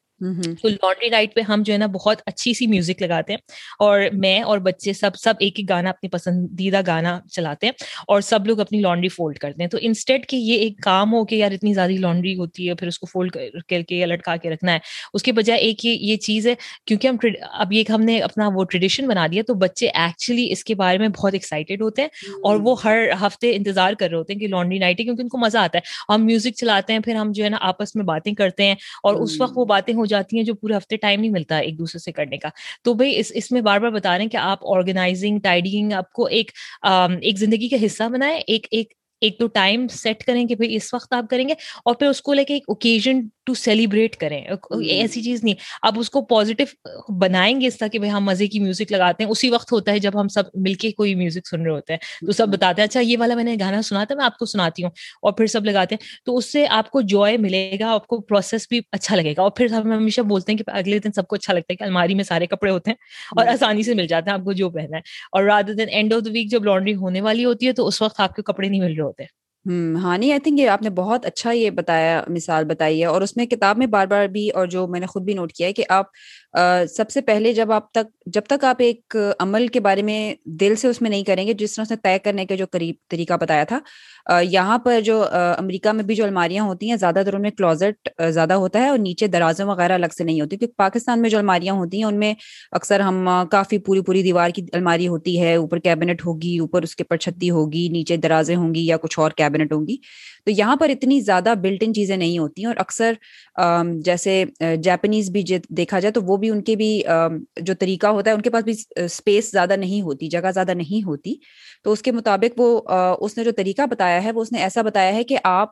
[0.61, 3.37] تو لانڈری نائٹ پہ ہم جو ہے نا بہت اچھی سی میوزک لگاتے ہیں
[3.79, 7.73] اور میں اور بچے سب سب ایک ایک گانا اپنی پسندیدہ گانا چلاتے ہیں
[8.07, 11.25] اور سب لوگ اپنی لانڈری فولڈ کرتے ہیں۔ تو انسٹیٹ کہ یہ ایک کام ہو
[11.25, 13.31] کہ یار اتنی زیادہ لانڈری ہوتی ہے پھر اس کو فولڈ
[13.69, 14.79] کر کے یا لٹکا کے رکھنا ہے۔
[15.13, 17.17] اس کے بجائے ایک یہ چیز ہے کیونکہ ہم
[17.51, 20.97] اب یہ ہم نے اپنا وہ ٹریڈیشن بنا دیا تو بچے ایکچولی اس کے بارے
[20.97, 22.09] میں بہت ایکسائٹیڈ ہوتے ہیں
[22.43, 25.27] اور وہ ہر ہفتے انتظار کر رہے ہوتے ہیں کہ لانڈری نائٹ ہے کیونکہ ان
[25.27, 28.05] کو مزہ آتا ہے۔ ہم میوزک چلاتے ہیں پھر ہم جو ہے نا آپس میں
[28.05, 31.19] باتیں کرتے ہیں اور اس وقت وہ باتیں ہو جاتی ہیں جو پورے ہفتے ٹائم
[31.19, 32.49] نہیں ملتا ایک دوسرے سے کرنے کا۔
[32.83, 36.11] تو بھائی، اس اس میں بار بار بتا رہے ہیں کہ آپ آرگنائزنگ ٹائڈنگ آپ
[36.13, 36.51] کو ایک
[36.83, 40.93] ایک زندگی کا حصہ بنائیں، ایک ایک ایک تو ٹائم سیٹ کریں کہ بھائی اس
[40.93, 41.53] وقت آپ کریں گے
[41.85, 44.45] اور پھر اس کو لے کے ایک اوکیزن ٹو سیلیبریٹ کریں۔
[44.89, 46.65] ایسی چیز نہیں۔ آپ اس کو پازیٹیو
[47.13, 49.91] بنائیں گے اس طرح کہ بھائی ہم مزے کی میوزک لگاتے ہیں۔ اسی وقت ہوتا
[49.91, 52.81] ہے جب ہم سب مل کے کوئی میوزک سن رہے ہوتے ہیں۔ تو سب بتاتے
[52.81, 54.89] ہیں اچھا یہ والا میں نے گانا سنا تھا میں آپ کو سناتی ہوں۔
[55.21, 58.21] اور پھر سب لگاتے ہیں۔ تو اس سے آپ کو جوائے ملے گا آپ کو
[58.21, 61.27] پروسیس بھی اچھا لگے گا۔ اور پھر ہم ہمیشہ بولتے ہیں کہ اگلے دن سب
[61.27, 62.95] کو اچھا لگتا ہے کہ الماری میں سارے کپڑے ہوتے ہیں
[63.37, 66.13] اور آسانی سے مل جاتے ہیں آپ کو جو پہنا ہے۔ اور رات دن اینڈ
[66.13, 68.67] آف دا ویک جب لانڈری ہونے والی ہوتی ہے تو اس وقت آپ کے کپڑے
[68.67, 71.69] نہیں مل رہے ہوتے۔ ہوں ہاں نہیں آئی تھنک یہ آپ نے بہت اچھا یہ
[71.69, 74.99] بتایا، مثال بتائی ہے، اور اس میں کتاب میں بار بار بھی، اور جو میں
[74.99, 76.05] نے خود بھی نوٹ کیا ہے کہ آپ
[76.89, 80.75] سب سے پہلے جب آپ تک، جب تک آپ ایک عمل کے بارے میں دل
[80.75, 82.95] سے اس میں نہیں کریں گے، جس طرح اس نے طے کرنے کا جو قریب
[83.11, 83.79] طریقہ بتایا تھا
[84.43, 88.09] یہاں پر جو امریکہ میں بھی جو الماریاں ہوتی ہیں، زیادہ تر ان میں کلوزٹ
[88.29, 91.37] زیادہ ہوتا ہے، اور نیچے درازوں وغیرہ الگ سے نہیں ہوتی، کیونکہ پاکستان میں جو
[91.37, 92.33] الماریاں ہوتی ہیں، ان میں
[92.71, 96.95] اکثر ہم کافی پوری پوری دیوار کی الماری ہوتی ہے، اوپر کیبنٹ ہوگی، اوپر اس
[96.95, 99.97] کے اوپر چھتی ہوگی، نیچے درازیں ہوں گی یا کچھ اور کیبنٹ ہوں گی۔
[100.45, 103.13] تو یہاں پر اتنی زیادہ بلٹ ان چیزیں نہیں ہوتی ہیں اور اکثر
[104.05, 104.43] جیسے
[104.83, 106.91] جیپنیز بھی دیکھا جائے تو وہ بھی ان کے بھی
[107.61, 111.03] جو طریقہ ہوتا ہے ان کے پاس بھی اسپیس زیادہ نہیں ہوتی، جگہ زیادہ نہیں
[111.03, 111.35] ہوتی۔
[111.83, 112.81] تو اس کے مطابق وہ
[113.19, 115.69] اس نے جو طریقہ بتایا ہے، وہ اس نے ایسا بتایا ہے کہ آپ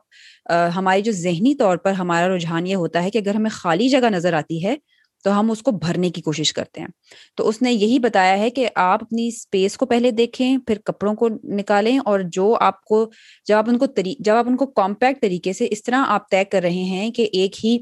[0.76, 4.10] ہماری جو ذہنی طور پر ہمارا رجحان یہ ہوتا ہے کہ اگر ہمیں خالی جگہ
[4.10, 4.74] نظر آتی ہے
[5.24, 6.88] تو ہم اس کو بھرنے کی کوشش کرتے ہیں۔
[7.36, 11.14] تو اس نے یہی بتایا ہے کہ آپ اپنی اسپیس کو پہلے دیکھیں، پھر کپڑوں
[11.14, 13.04] کو نکالیں اور جو آپ کو،
[13.46, 13.86] جب آپ ان کو
[14.18, 17.28] جب آپ ان کو کمپیکٹ طریقے سے اس طرح آپ طے کر رہے ہیں کہ
[17.32, 17.78] ایک ہی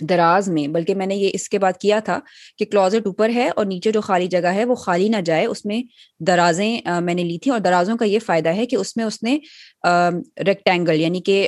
[0.00, 2.18] دراز میں، بلکہ میں نے یہ اس کے بعد کیا تھا
[2.58, 5.64] کہ کلوزٹ اوپر ہے اور نیچے جو خالی جگہ ہے وہ خالی نہ جائے، اس
[5.64, 5.80] میں
[6.20, 9.22] درازیں میں نے لی تھی اور درازوں کا یہ فائدہ ہے کہ اس میں اس
[9.22, 9.38] نے
[10.46, 11.46] ریکٹینگل یعنی کہ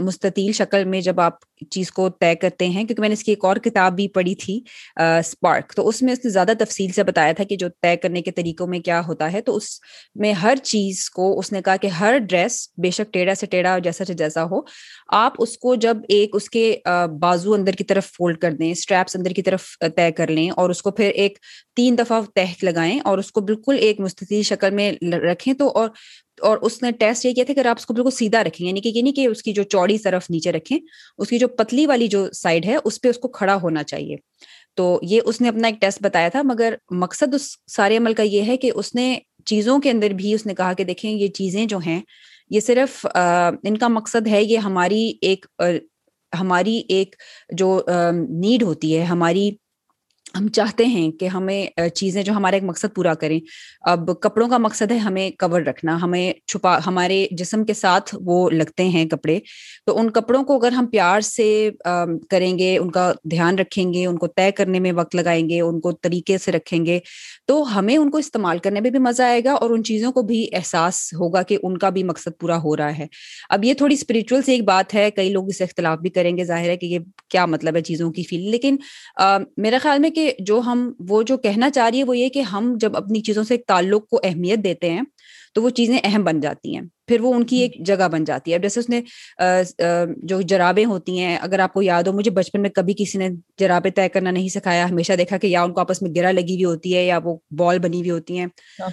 [0.00, 3.32] مستطیل شکل میں جب آپ چیز کو طے کرتے ہیں، کیونکہ میں نے اس کی
[3.32, 4.58] ایک اور کتاب بھی پڑھی تھی
[4.96, 8.22] اسپارک تو اس میں اس نے زیادہ تفصیل سے بتایا تھا کہ جو طے کرنے
[8.22, 9.68] کے طریقوں میں کیا ہوتا ہے، تو اس
[10.16, 13.78] میں ہر چیز کو اس نے کہا کہ ہر ڈریس بے شک ٹیڑھا سے ٹیڑھا
[13.84, 14.60] جیسا سے جیسا ہو،
[15.16, 16.64] آپ اس کو جب ایک اس کے
[17.20, 19.66] بازو اندر کی طرف فولڈ کر دیں اسٹریپس اندر کی طرف
[19.96, 21.38] طے کر لیں اور اس کو پھر ایک
[21.76, 24.92] تین دفعہ تہ لگائیں اور اس کو بالکل ایک مستطیل شکل میں
[25.22, 25.88] رکھیں تو، اور
[26.42, 28.80] اور اس نے ٹیسٹ یہ کیا تھا کہ آپ اس کو بالکل سیدھا رکھیں یعنی
[28.80, 30.78] کہ یہ نہیں کہ اس کی جو چوڑی طرف نیچے رکھیں،
[31.18, 34.16] اس کی جو پتلی والی جو سائڈ ہے، اس پہ اس کو کھڑا ہونا چاہیے۔
[34.76, 38.22] تو یہ اس نے اپنا ایک ٹیسٹ بتایا تھا، مگر مقصد اس سارے عمل کا
[38.22, 41.28] یہ ہے کہ اس نے چیزوں کے اندر بھی اس نے کہا کہ دیکھیں، یہ
[41.28, 42.00] چیزیں جو ہیں،
[42.50, 45.46] یہ صرف ان کا مقصد ہے، یہ ہماری ایک
[46.32, 47.14] ہماری ایک
[47.50, 47.80] جو
[48.40, 49.50] نیڈ ہوتی ہے، ہماری
[50.38, 53.38] ہم چاہتے ہیں کہ ہمیں چیزیں جو ہمارا ایک مقصد پورا کریں۔
[53.90, 58.38] اب کپڑوں کا مقصد ہے ہمیں کور رکھنا، ہمیں چھپا، ہمارے جسم کے ساتھ وہ
[58.50, 59.38] لگتے ہیں کپڑے۔
[59.86, 61.70] تو ان کپڑوں کو اگر ہم پیار سے
[62.30, 65.60] کریں گے، ان کا دھیان رکھیں گے، ان کو طے کرنے میں وقت لگائیں گے،
[65.60, 66.98] ان کو طریقے سے رکھیں گے،
[67.46, 70.22] تو ہمیں ان کو استعمال کرنے میں بھی مزہ آئے گا اور ان چیزوں کو
[70.22, 73.06] بھی احساس ہوگا کہ ان کا بھی مقصد پورا ہو رہا ہے۔
[73.50, 76.44] اب یہ تھوڑی اسپرچل سے ایک بات ہے، کئی لوگ اس اختلاف بھی کریں گے،
[76.44, 76.98] ظاہر ہے کہ یہ
[77.30, 78.76] کیا مطلب ہے چیزوں کی فیل لیکن
[79.56, 82.40] میرا خیال میں کہ جو ہم، وہ جو کہنا چاہ رہی ہے وہ یہ کہ
[82.40, 85.02] ہم جب اپنی چیزوں سے تعلق کو اہمیت دیتے ہیں
[85.54, 88.50] تو وہ چیزیں اہم بن جاتی ہیں۔ پھر وہ ان کی ایک جگہ بن جاتی
[88.50, 89.00] ہے۔ اب جیسے اس نے
[90.22, 93.28] جو جرابیں ہوتی ہیں اگر آپ کو یاد ہو مجھے بچپن میں کبھی کسی نے
[93.58, 96.54] جرابیں طے کرنا نہیں سکھایا۔ ہمیشہ دیکھا کہ یا ان کو آپس میں گرا لگی
[96.54, 98.46] ہوئی ہوتی ہے یا وہ بال بنی ہوئی ہوتی ہیں۔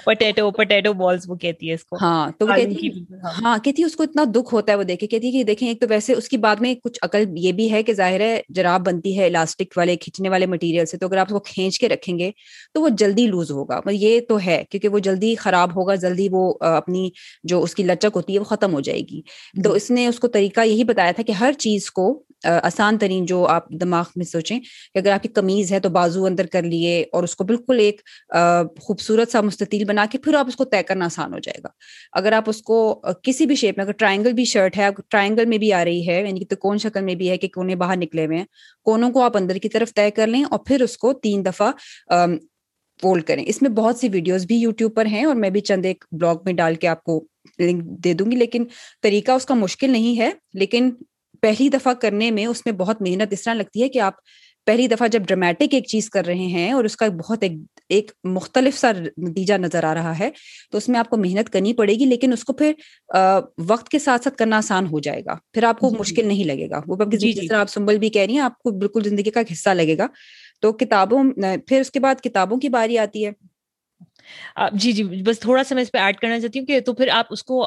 [0.05, 2.87] پٹیٹو پٹیٹو بالس وہ کہتی ہے اس کو۔ ہاں تو وہ کہتی
[3.23, 5.43] ہاں۔, ہاں کہتی ہے اس کو اتنا دکھ ہوتا ہے وہ دیکھے کہتی ہے کہ
[5.43, 8.19] دیکھیں ایک تو ویسے اس کی بعد میں کچھ عقل یہ بھی ہے کہ ظاہر
[8.19, 11.39] ہے جراب بنتی ہے الاسٹک والے کھینچنے والے مٹیریل سے۔ تو اگر آپ اس کو
[11.45, 12.29] کھینچ کے رکھیں گے
[12.73, 16.53] تو وہ جلدی لوز ہوگا۔ یہ تو ہے کیونکہ وہ جلدی خراب ہوگا جلدی وہ
[16.59, 17.09] اپنی
[17.43, 19.21] جو اس کی لچک ہوتی ہے وہ ختم ہو جائے گی۔
[19.63, 23.25] تو اس نے اس کو طریقہ یہی بتایا تھا کہ ہر چیز کو آسان ترین
[23.25, 26.63] جو آپ دماغ میں سوچیں کہ اگر آپ کی قمیض ہے تو بازو اندر کر
[26.63, 28.01] لیے اور اس کو بالکل ایک
[28.81, 31.69] خوبصورت سا مستطیل بنا کے پھر آپ اس کو طے کرنا آسان ہو جائے گا۔
[32.13, 32.79] اگر آپ اس کو
[33.23, 36.19] کسی بھی شیپ میں اگر ٹرائنگل بھی شرٹ ہے ٹرائنگل میں بھی آ رہی ہے
[36.21, 38.45] یعنی کہ تو کون شکل میں بھی ہے کہ کونے باہر نکلے ہوئے ہیں
[38.85, 41.71] کونوں کو آپ اندر کی طرف طے کر لیں اور پھر اس کو تین دفعہ
[43.01, 45.85] فولڈ کریں۔ اس میں بہت سی ویڈیوز بھی یوٹیوب پر ہیں اور میں بھی چند
[45.85, 47.23] ایک بلاگ میں ڈال کے آپ کو
[47.59, 48.63] لنک دے دوں گی لیکن
[49.03, 50.91] طریقہ اس کا مشکل نہیں ہے۔ لیکن
[51.41, 54.13] پہلی دفعہ کرنے میں اس میں بہت محنت اس طرح لگتی ہے کہ آپ
[54.67, 57.51] پہلی دفعہ جب ڈرامیٹک ایک چیز کر رہے ہیں اور اس کا بہت ایک
[57.89, 60.29] ایک مختلف سا نتیجہ نظر آ رہا ہے
[60.71, 62.71] تو اس میں آپ کو محنت کرنی پڑے گی لیکن اس کو پھر
[63.67, 66.25] وقت کے ساتھ ساتھ کرنا آسان ہو جائے گا۔ پھر آپ کو جی، جی۔ مشکل
[66.25, 68.71] نہیں لگے گا۔ وہ جی، جس طرح آپ سنبل بھی کہہ رہی ہیں آپ کو
[68.71, 70.07] بالکل زندگی کا حصہ لگے گا۔
[70.61, 71.23] تو کتابوں
[71.67, 73.31] پھر اس کے بعد کتابوں کی باری آتی ہے۔
[74.73, 77.07] جی جی بس تھوڑا سا میں اس پہ ایڈ کرنا چاہتی ہوں کہ تو پھر
[77.11, 77.65] آپ اس کو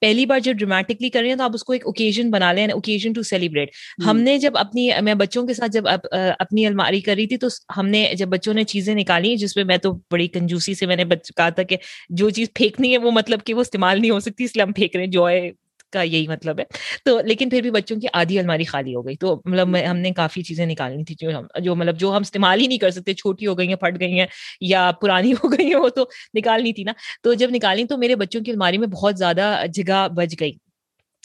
[0.00, 2.66] پہلی بار جب ڈرامیٹکلی کر رہے ہیں تو آپ اس کو ایک اوکیزن بنا لیں
[2.66, 3.70] اوکیزن ٹو سیلیبریٹ
[4.06, 7.48] ہم نے جب اپنی میں بچوں کے ساتھ جب اپنی الماری کر رہی تھی تو
[7.76, 10.96] ہم نے جب بچوں نے چیزیں نکالی جس میں میں تو بڑی کنجوسی سے میں
[10.96, 11.04] نے
[11.36, 11.76] کہا تھا کہ
[12.10, 14.72] جو چیز پھینکنی ہے وہ مطلب کہ وہ استعمال نہیں ہو سکتی اس لیے ہم
[14.72, 15.50] پھینک رہے ہیں جو ہے
[15.92, 16.64] کا یہی مطلب ہے۔
[17.04, 20.10] تو لیکن پھر بھی بچوں کی آدھی الماری خالی ہو گئی۔ تو مطلب ہم نے
[20.10, 23.14] کافی چیزیں نکالنی تھی جو ہم جو مطلب جو ہم استعمال ہی نہیں کر سکتے۔
[23.14, 24.26] چھوٹی ہو گئی ہیں، پھٹ گئی ہیں
[24.60, 28.16] یا پرانی ہو گئی ہیں، وہ تو نکالنی تھی نا۔ تو جب نکالی تو میرے
[28.16, 30.67] بچوں کی الماری میں بہت زیادہ جگہ بچ گئی۔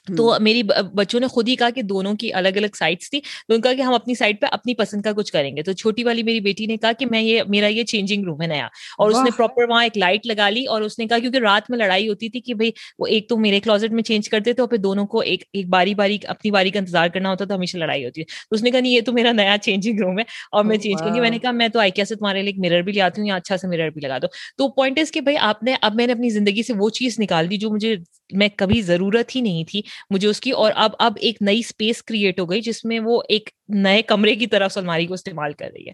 [0.07, 0.63] تو میری
[0.93, 3.73] بچوں نے خود ہی کہا کہ دونوں کی الگ الگ سائٹس تھی تو ان کا
[3.73, 6.39] کہ ہم اپنی سائٹ پہ اپنی پسند کا کچھ کریں گے۔ تو چھوٹی والی میری
[6.39, 8.65] بیٹی نے کہا کہ میں یہ میرا یہ چینجنگ روم ہے نیا۔
[8.97, 11.69] اور اس نے پراپر وہاں ایک لائٹ لگا لی اور اس نے کہا کیونکہ رات
[11.69, 14.61] میں لڑائی ہوتی تھی کہ بھائی وہ ایک تو میرے کلوزٹ میں چینج کرتے تھے
[14.61, 17.55] اور پھر دونوں کو ایک ایک باری باری اپنی باری کا انتظار کرنا ہوتا تھا
[17.55, 20.19] ہمیشہ لڑائی ہوتی ہے تو اس نے کہا نہیں یہ تو میرا نیا چینجنگ روم
[20.19, 22.53] ہے اور میں چینج کروں گی۔ میں نے کہا میں تو آئی سے تمہارے لیے
[22.57, 25.11] مرر بھی لے آتی ہوں یا اچھا سا مرر بھی لگا دو۔ تو پوائنٹ اس
[25.11, 27.69] کہ بھائی آپ نے اب میں نے اپنی زندگی سے وہ چیز نکال دی جو
[27.69, 27.95] مجھے
[28.33, 32.03] میں کبھی ضرورت ہی نہیں تھی مجھے اس کی اور اب اب ایک نئی اسپیس
[32.03, 35.65] کریٹ ہو گئی جس میں وہ ایک نئے کمرے کی طرف الماری کو استعمال کر
[35.65, 35.91] رہی ہے۔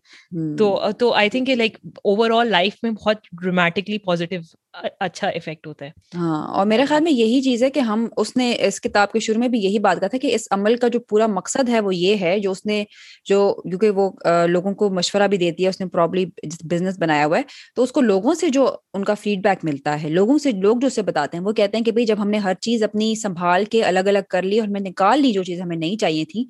[0.56, 1.78] تو تو I think like
[2.32, 4.40] overall life میں بہت ڈرامیٹکلی پازیٹیو
[4.74, 8.36] اچھا افیکٹ ہوتا ہے۔ ہاں اور میرے خیال میں یہی چیز ہے کہ ہم اس
[8.38, 10.88] نے اس کتاب کے شروع میں بھی یہی بات کہا تھا کہ اس عمل کا
[10.88, 12.84] جو پورا مقصد ہے وہ یہ ہے، جو اس نے
[13.26, 14.10] جو کیونکہ وہ
[14.48, 16.26] لوگوں کو مشورہ بھی دیتی ہے، اس نے پرابلی
[16.64, 17.44] بزنس بنایا ہوا ہے،
[17.76, 20.78] تو اس کو لوگوں سے جو ان کا فیڈ بیک ملتا ہے، لوگوں سے، لوگ
[20.78, 23.14] جو اسے بتاتے ہیں، وہ کہتے ہیں کہ بھائی جب ہم نے ہر چیز اپنی
[23.16, 26.26] سنبھال کے الگ الگ کر لی اور ہمیں نکال لی جو چیز ہمیں نہیں چاہیے
[26.26, 26.46] تھی،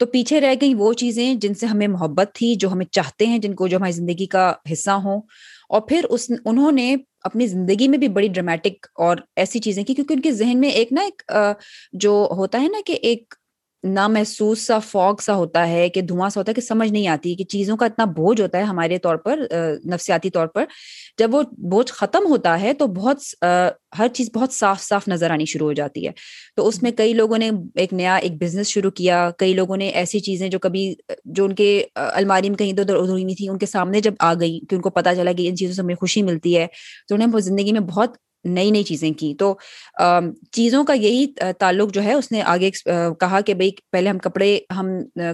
[0.00, 3.38] تو پیچھے رہ گئی وہ چیزیں جن سے ہمیں محبت تھی، جو ہمیں چاہتے ہیں،
[3.38, 5.20] جن کو جو ہماری زندگی کا حصہ ہوں۔
[5.70, 9.94] اور پھر اس انہوں نے اپنی زندگی میں بھی بڑی ڈرامیٹک اور ایسی چیزیں کی،
[9.94, 11.22] کیونکہ ان کے ذہن میں ایک نا ایک
[11.92, 13.34] جو ہوتا ہے نا کہ ایک
[13.84, 17.34] نامحسوس سا فوگ سا ہوتا ہے کہ دھواں سا ہوتا ہے کہ سمجھ نہیں آتی
[17.34, 19.40] کہ چیزوں کا اتنا بوجھ ہوتا ہے ہمارے طور پر
[19.84, 20.64] نفسیاتی طور پر۔
[21.18, 23.44] جب وہ بوجھ ختم ہوتا ہے تو بہت
[23.98, 26.12] ہر چیز بہت صاف صاف نظر آنی شروع ہو جاتی ہے۔
[26.56, 29.88] تو اس میں کئی لوگوں نے ایک نیا، ایک بزنس شروع کیا۔ کئی لوگوں نے
[29.88, 33.48] ایسی چیزیں جو کبھی جو ان کے الماری میں کہیں ادھر ادھر ادھر نہیں تھی،
[33.48, 35.82] ان کے سامنے جب آ گئی کہ ان کو پتا چلا کہ ان چیزوں سے
[35.82, 36.66] ہمیں خوشی ملتی ہے۔
[37.08, 39.54] تو انہیں وہ زندگی میں بہت نئی نئی چیزیں کی۔ تو
[40.52, 41.26] چیزوں کا یہی
[41.58, 42.70] تعلق جو ہے، اس نے آگے
[43.20, 44.88] کہا کہ بھائی پہلے ہم کپڑے، ہم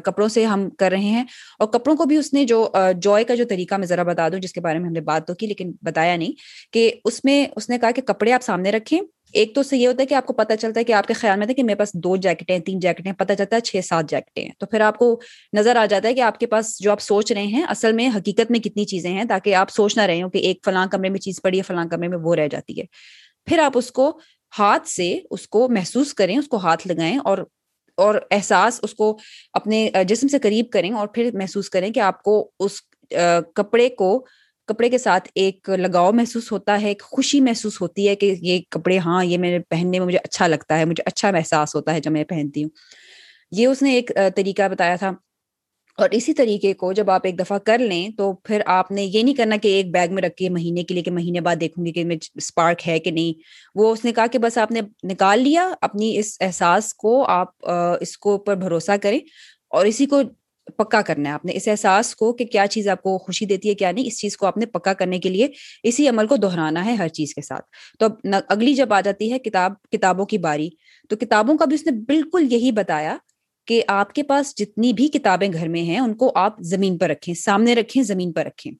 [0.04, 1.24] کپڑوں سے ہم کر رہے ہیں
[1.58, 2.66] اور کپڑوں کو بھی اس نے جو
[2.98, 5.26] جوائے کا جو طریقہ، میں ذرا بتا دوں، جس کے بارے میں ہم نے بات
[5.26, 6.32] تو کی، لیکن بتایا نہیں
[6.72, 9.00] کہ اس میں، اس نے کہا کہ کپڑے آپ سامنے رکھیں
[9.32, 11.06] ایک تو اس سے یہ ہوتا ہے کہ آپ کو پتا چلتا ہے کہ آپ
[11.06, 13.60] کے خیال میں تھا کہ میرے پاس دو جیکٹیں ہیں تین جیکٹیں پتا چلتا ہے
[13.60, 15.20] چھ سات جیکٹیں ہیں۔ تو پھر آپ کو
[15.52, 18.08] نظر آ جاتا ہے کہ آپ کے پاس جو آپ سوچ رہے ہیں، اصل میں
[18.08, 21.08] حقیقت میں کتنی چیزیں ہیں تاکہ آپ سوچ نہ رہے ہو کہ ایک فلاں کمرے
[21.08, 22.84] میں چیز پڑی ہے، فلاں کمرے میں وہ رہ جاتی ہے۔
[23.46, 24.18] پھر آپ اس کو
[24.58, 27.38] ہاتھ سے اس کو محسوس کریں، اس کو ہاتھ لگائیں اور
[27.98, 29.16] اور احساس اس کو
[29.52, 32.80] اپنے جسم سے قریب کریں اور پھر محسوس کریں کہ آپ کو اس
[33.54, 34.26] کپڑے کو
[34.66, 38.60] کپڑے کے ساتھ ایک لگاؤ محسوس ہوتا ہے، ایک خوشی محسوس ہوتی ہے کہ یہ
[38.70, 42.00] کپڑے ہاں یہ میرے پہننے میں مجھے اچھا لگتا ہے، مجھے اچھا احساس ہوتا ہے
[42.00, 42.70] جب میں پہنتی ہوں۔
[43.50, 45.12] یہ اس نے ایک طریقہ بتایا تھا۔
[45.98, 49.22] اور اسی طریقے کو جب آپ ایک دفعہ کر لیں تو پھر آپ نے یہ
[49.22, 51.86] نہیں کرنا کہ ایک بیگ میں رکھ کے مہینے کے لیے کہ مہینے بعد دیکھوں
[51.86, 53.40] گی کہ میں اسپارک ہے کہ نہیں۔
[53.74, 57.70] وہ اس نے کہا کہ بس آپ نے نکال لیا، اپنی اس احساس کو آپ
[58.00, 59.20] اس کو اوپر بھروسہ کریں
[59.70, 60.20] اور اسی کو
[60.78, 63.68] پکا کرنا ہے آپ نے، اس احساس کو کہ کیا چیز آپ کو خوشی دیتی
[63.68, 65.48] ہے، کیا نہیں، اس چیز کو آپ نے پکا کرنے کے لیے
[65.82, 67.64] اسی عمل کو دہرانا ہے ہر چیز کے ساتھ۔
[67.98, 68.12] تو اب
[68.48, 70.68] اگلی جب آ جاتی ہے کتاب، کتابوں کی باری،
[71.08, 73.16] تو کتابوں کا بھی اس نے بالکل یہی بتایا
[73.66, 77.10] کہ آپ کے پاس جتنی بھی کتابیں گھر میں ہیں، ان کو آپ زمین پر
[77.10, 78.72] رکھیں، سامنے رکھیں، زمین پر رکھیں۔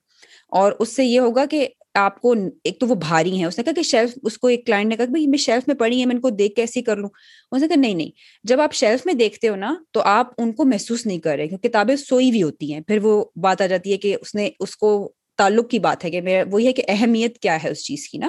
[0.49, 3.65] اور اس سے یہ ہوگا کہ آپ کو ایک تو وہ بھاری ہیں۔ اس نے
[3.65, 6.07] کہا کہ شیلف اس کو ایک کلائنٹ نے کہا کہ میں شیلف میں پڑھی ہے
[6.07, 7.09] میں ان کو دیکھ کیسی کر لوں۔
[7.53, 8.11] اس نے کہا نہیں نہیں۔
[8.45, 11.49] جب آپ شیلف میں دیکھتے ہو نا تو آپ ان کو محسوس نہیں کر رہے
[11.49, 14.77] کتابیں سوئی ہوئی ہوتی ہیں۔ پھر وہ بات آ جاتی ہے کہ اس نے اس
[14.77, 18.19] کو تعلق کی بات ہے کہ وہی ہے کہ اہمیت کیا ہے اس چیز کی
[18.19, 18.29] نا۔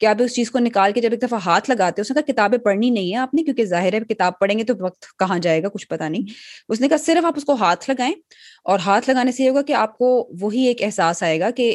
[0.00, 2.32] کہ آپ اس چیز کو نکال کے جب ایک دفعہ ہاتھ لگاتے اس نے کہا
[2.32, 5.38] کتابیں پڑھنی نہیں ہے آپ نے کیونکہ ظاہر ہے کتاب پڑھیں گے تو وقت کہاں
[5.38, 6.22] جائے گا کچھ پتا نہیں۔
[6.68, 8.14] اس نے کہا صرف آپ اس کو ہاتھ لگائیں
[8.68, 10.08] اور ہاتھ لگانے سے یہ ہوگا کہ آپ کو
[10.40, 11.74] وہی ایک احساس آئے گا کہ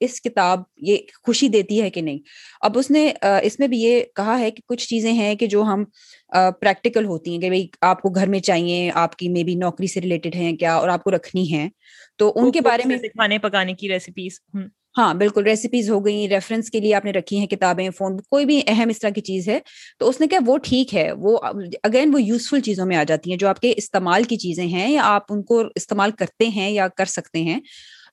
[0.00, 0.96] اس کتاب یہ
[1.26, 2.18] خوشی دیتی ہے کہ نہیں۔
[2.60, 5.62] اب اس نے اس میں بھی یہ کہا ہے کہ کچھ چیزیں ہیں کہ جو
[5.62, 5.84] ہم
[6.60, 9.86] پریکٹیکل ہوتی ہیں کہ بھائی آپ کو گھر میں چاہیے آپ کی مے بی نوکری
[9.86, 11.68] سے ریلیٹڈ ہیں کیا اور آپ کو رکھنی ہے
[12.18, 14.40] تو ان کے بارے میں کھانے پکانے کی ریسیپیز
[14.96, 18.44] ہاں بالکل ریسیپیز ہو گئی ریفرنس کے لیے آپ نے رکھی ہیں کتابیں فون کوئی
[18.44, 19.58] بھی اہم اس طرح کی چیز ہے،
[19.98, 21.38] تو اس نے کہا وہ ٹھیک ہے، وہ
[21.82, 24.90] اگین وہ یوزفل چیزوں میں آ جاتی ہیں، جو آپ کے استعمال کی چیزیں ہیں
[24.90, 27.60] یا آپ ان کو استعمال کرتے ہیں یا کر سکتے ہیں۔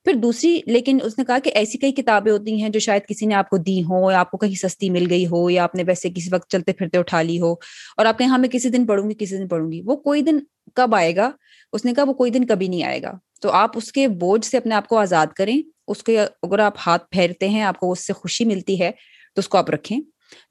[0.05, 3.25] پھر دوسری، لیکن اس نے کہا کہ ایسی کئی کتابیں ہوتی ہیں جو شاید کسی
[3.25, 5.75] نے آپ کو دی ہو یا آپ کو کہیں سستی مل گئی ہو یا آپ
[5.75, 7.51] نے ویسے کسی وقت چلتے پھرتے اٹھا لی ہو
[7.97, 10.21] اور آپ کہیں ہاں میں کسی دن پڑھوں گی، کسی دن پڑھوں گی، وہ کوئی
[10.21, 10.39] دن
[10.75, 11.31] کب آئے گا؟
[11.73, 14.45] اس نے کہا وہ کوئی دن کبھی نہیں آئے گا۔ تو آپ اس کے بوجھ
[14.45, 17.91] سے اپنے آپ کو آزاد کریں۔ اس کے اگر آپ ہاتھ پھیرتے ہیں، آپ کو
[17.91, 18.91] اس سے خوشی ملتی ہے،
[19.35, 19.99] تو اس کو آپ رکھیں۔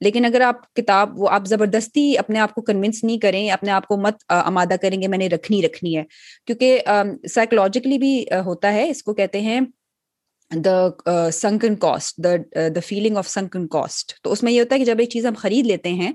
[0.01, 3.87] لیکن اگر آپ کتاب، وہ آپ زبردستی اپنے آپ کو کنوینس نہیں کریں، اپنے آپ
[3.87, 6.03] کو مت آمادہ کریں گے میں نے رکھنی رکھنی ہے۔
[6.47, 6.81] کیونکہ
[7.35, 9.61] سائیکولوجیکلی بھی ہوتا ہے، اس کو کہتے ہیں
[10.51, 12.37] the sunken cost the
[12.68, 15.27] the feeling of sunken cost تو اس میں یہ ہوتا ہے کہ جب ایک چیز
[15.27, 16.12] ہم خرید لیتے ہیں،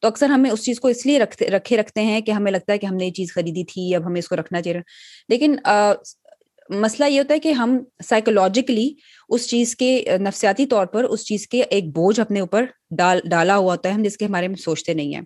[0.00, 2.72] تو اکثر ہمیں اس چیز کو اس لیے رکھتے، رکھے، رکھتے ہیں کہ ہمیں لگتا
[2.72, 4.80] ہے کہ ہم نے یہ چیز خریدی تھی، اب ہمیں اس کو رکھنا چاہیے۔
[5.28, 5.56] لیکن
[6.70, 7.78] مسئلہ یہ ہوتا ہے کہ ہم
[8.08, 8.88] سائیکولوجیکلی
[9.28, 12.64] اس چیز کے نفسیاتی طور پر اس چیز کے ایک بوجھ اپنے اوپر
[12.98, 15.22] ڈال، ڈالا ہوا ہوتا ہے ہم جس کے ہمارے میں سوچتے نہیں ہیں۔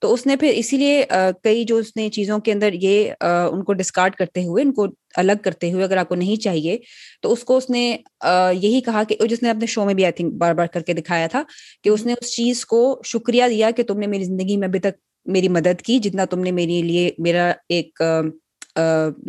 [0.00, 1.04] تو اس نے پھر اسی لیے
[1.42, 4.86] کئی جو اس نے چیزوں کے اندر یہ ان کو ڈسکارڈ کرتے ہوئے، ان کو
[5.16, 6.76] الگ کرتے ہوئے اگر آپ کو نہیں چاہیے،
[7.22, 7.84] تو اس کو اس نے
[8.62, 10.92] یہی کہا کہ جس نے اپنے شو میں بھی آئی تھنک بار بار کر کے
[10.92, 11.42] دکھایا تھا
[11.84, 14.80] کہ اس نے اس چیز کو شکریہ دیا کہ تم نے میری زندگی میں ابھی
[14.80, 18.02] تک میری مدد کی، جتنا تم نے میرے لیے، میرا ایک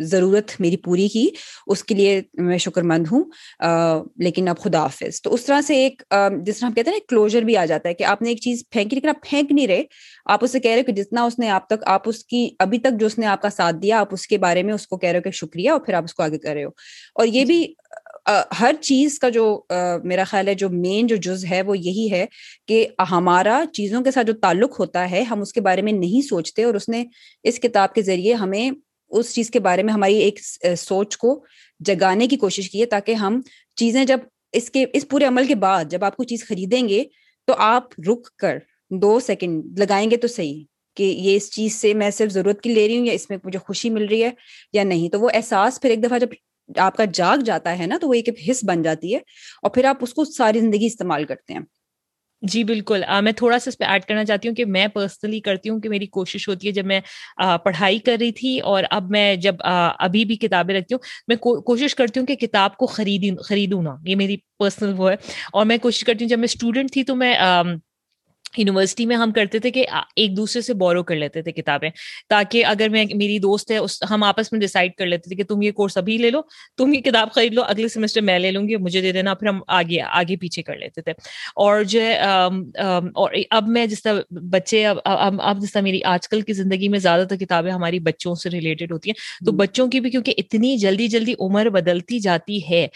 [0.00, 1.28] ضرورت میری پوری کی
[1.66, 3.24] اس کے لیے میں شکر مند ہوں
[4.16, 6.02] لیکن اب خدا حافظ۔ تو اس طرح سے ایک
[6.46, 8.40] جس طرح ہم کہتے ہیں نا کلوجر بھی آ جاتا ہے کہ آپ نے ایک
[8.40, 9.82] چیز پھینکی لیکن آپ پھینک نہیں رہے۔
[10.26, 12.78] آپ اسے کہہ رہے ہو کہ جتنا اس نے آپ تک، آپ اس کی ابھی
[12.78, 14.96] تک جو اس نے آپ کا ساتھ دیا، آپ اس کے بارے میں اس کو
[14.96, 16.70] کہہ رہے ہو کہ شکریہ اور پھر آپ اس کو آگے کر رہے ہو۔
[17.14, 17.66] اور یہ بھی
[18.60, 19.44] ہر چیز کا جو
[20.04, 22.24] میرا خیال ہے جو مین جو جز ہے وہ یہی ہے
[22.68, 26.26] کہ ہمارا چیزوں کے ساتھ جو تعلق ہوتا ہے، ہم اس کے بارے میں نہیں
[26.28, 27.04] سوچتے اور اس نے
[27.42, 28.70] اس کتاب کے ذریعے ہمیں
[29.10, 30.38] اس چیز کے بارے میں ہماری ایک
[30.78, 31.44] سوچ کو
[31.80, 33.40] جگانے کی کوشش کی ہے تاکہ ہم
[33.76, 34.20] چیزیں جب
[34.52, 37.02] اس کے، اس پورے عمل کے بعد جب آپ کو چیز خریدیں گے
[37.48, 38.58] تو آپ رک کر
[38.90, 40.62] دو سیکنڈ لگائیں گے تو صحیح
[40.96, 43.38] کہ یہ اس چیز سے میں صرف ضرورت کی لے رہی ہوں یا اس میں
[43.44, 44.30] مجھے خوشی مل رہی ہے
[44.72, 46.28] یا نہیں۔ تو وہ احساس پھر ایک دفعہ جب
[46.76, 49.18] آپ کا جاگ جاتا ہے نا تو وہ ایک حص بن جاتی ہے
[49.62, 51.60] اور پھر آپ اس کو ساری زندگی استعمال کرتے ہیں۔
[52.42, 55.68] جی بالکل۔ میں تھوڑا سا اس پہ ایڈ کرنا چاہتی ہوں کہ میں پرسنلی کرتی
[55.68, 57.00] ہوں کہ میری کوشش ہوتی ہے جب میں
[57.64, 61.94] پڑھائی کر رہی تھی اور اب میں جب ابھی بھی کتابیں رکھتی ہوں، میں کوشش
[61.94, 65.16] کرتی ہوں کہ کتاب کو خریدی، خریدوں نا، یہ میری پرسنل وہ ہے۔
[65.52, 67.34] اور میں کوشش کرتی ہوں جب میں اسٹوڈنٹ تھی تو میں
[68.58, 69.86] یونیورسٹی میں ہم کرتے تھے کہ
[70.16, 71.90] ایک دوسرے سے بورو کر لیتے تھے کتابیں
[72.28, 73.78] تاکہ اگر میں میری دوست ہے
[74.10, 76.40] ہم آپس میں ڈیسائڈ کر لیتے تھے کہ تم یہ کورس ابھی لے لو
[76.76, 79.46] تم یہ کتاب خرید لو اگلے سیمسٹر میں لے لوں گی مجھے دے دینا پھر
[79.46, 81.12] ہم آگے آگے پیچھے کر لیتے تھے۔
[81.56, 82.18] اور جو ہے
[83.14, 84.98] اور اب میں جس طرح بچے اب
[85.40, 88.50] اب جس طرح میری آج کل کی زندگی میں زیادہ تر کتابیں ہماری بچوں سے
[88.50, 92.86] ریلیٹڈ ہوتی ہیں تو بچوں کی بھی کیونکہ اتنی جلدی جلدی عمر بدلتی جاتی ہے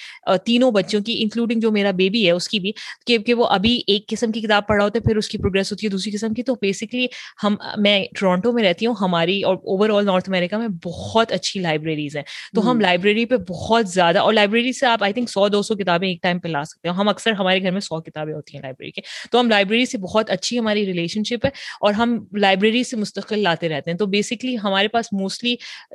[0.45, 2.73] تینوں بچوں کی انکلوڈنگ جو میرا بیبی ہے اس کی بھی
[3.07, 5.87] کہ وہ ابھی ایک قسم کی کتاب پڑھا ہوتا ہے پھر اس کی پروگرس ہوتی
[5.87, 7.07] ہے دوسری قسم کی تو بیسکلی
[7.43, 11.61] ہم میں ٹورانٹو میں رہتی ہوں ہماری اور اوور آل نارتھ امیریکا میں بہت اچھی
[11.61, 12.23] لائبریریز ہیں۔
[12.55, 15.75] تو ہم لائبریری پہ بہت زیادہ اور لائبریری سے آپ آئی تھنک سو دو سو
[15.75, 18.57] کتابیں ایک ٹائم پہ لا سکتے ہیں۔ ہم اکثر ہمارے گھر میں سو کتابیں ہوتی
[18.57, 22.19] ہیں لائبریری کے تو ہم لائبریری سے بہت اچھی ہماری ریلیشن شپ ہے اور ہم
[22.37, 25.55] لائبریری سے مستقل لاتے رہتے ہیں۔ تو بیسکلی ہمارے پاس موسٹلی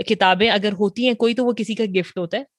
[0.10, 2.59] کتابیں اگر ہوتی ہیں کوئی تو وہ کسی کا گفٹ ہوتا ہے۔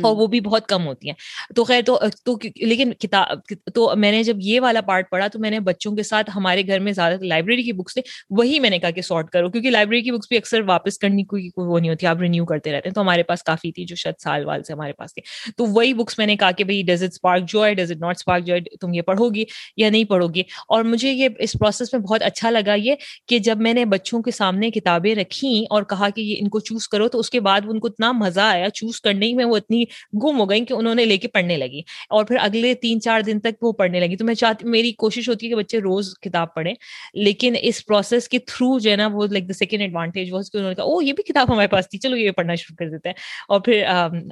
[0.00, 1.14] اور وہ بھی بہت کم ہوتی ہیں۔
[1.56, 3.26] تو خیر تو تو لیکن کتاب
[3.74, 6.62] تو میں نے جب یہ والا پارٹ پڑھا تو میں نے بچوں کے ساتھ ہمارے
[6.66, 9.70] گھر میں زیادہ لائبریری کی بکس تھے وہی میں نے کہا کہ سارٹ کرو کیونکہ
[9.70, 12.88] لائبریری کی بکس بھی اکثر واپس کرنی کوئی وہ نہیں ہوتی آپ رینیو کرتے رہتے
[12.88, 15.22] ہیں۔ تو ہمارے پاس کافی تھی جو شاید سال وال سے ہمارے پاس تھی۔
[15.56, 17.98] تو وہی بکس میں نے کہا کہ بھائی ڈز اٹ اسپارک جو ہے ڈز اٹ
[17.98, 19.44] ناٹ اسپارک جو ہے تم یہ پڑھو گی
[19.76, 22.94] یا نہیں پڑھو گی؟ اور مجھے یہ اس پروسیس میں بہت اچھا لگا یہ
[23.26, 26.60] کہ جب میں نے بچوں کے سامنے کتابیں رکھیں اور کہا کہ یہ ان کو
[26.60, 29.56] چوز کرو تو اس کے بعد ان کو اتنا مزہ آیا چوز کرنے میں وہ
[29.56, 29.81] اتنی
[30.14, 33.20] گم ہو گئی کہ انہوں نے لے کے پڑھنے لگی اور پھر اگلے تین چار
[33.20, 36.14] دن تک وہ پڑھنے لگی۔ تو میں چاہتی میری کوشش ہوتی ہے کہ بچے روز
[36.22, 36.74] کتاب پڑھیں
[37.14, 40.56] لیکن اس پروسیس کے تھرو جو ہے نا وہ like the second advantage was کہ
[40.56, 42.90] انہوں نے کہا او یہ بھی کتاب ہمارے پاس تھی چلو یہ پڑھنا شروع کر
[42.90, 43.14] دیتے ہیں۔
[43.48, 43.82] اور پھر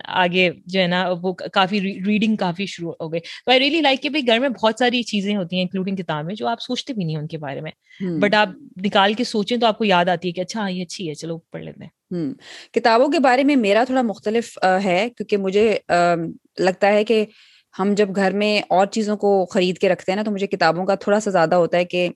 [0.04, 4.02] آگے جو ہے نا وہ کافی ریڈنگ کافی شروع ہو گئی۔ تو آئی ریلی لائک
[4.02, 7.04] کہ بھائی گھر میں بہت ساری چیزیں ہوتی ہیں انکلوڈنگ کتابیں جو آپ سوچتے بھی
[7.04, 7.70] نہیں ان کے بارے میں۔
[8.20, 8.48] بٹ آپ
[8.84, 11.38] نکال کے سوچیں تو آپ کو یاد آتی ہے کہ اچھا یہ اچھی ہے چلو
[11.38, 12.32] پڑھ لیتے ہیں۔ ہوں
[12.74, 15.76] کتابوں کے بارے میں میرا تھوڑا مختلف ہے، کیونکہ مجھے
[16.58, 17.24] لگتا ہے کہ
[17.74, 20.86] ہم جب گھر میں اور چیزوں کو خرید کے رکھتے ہیں نا، تو مجھے کتابوں
[20.86, 22.08] کا تھوڑا سا زیادہ ہوتا ہے کہ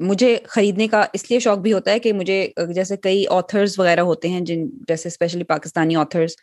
[0.00, 4.00] مجھے خریدنے کا اس لیے شوق بھی ہوتا ہے کہ مجھے جیسے کئی آتھرز وغیرہ
[4.00, 6.36] ہوتے ہیں، جن جیسے اسپیشلی پاکستانی آتھرس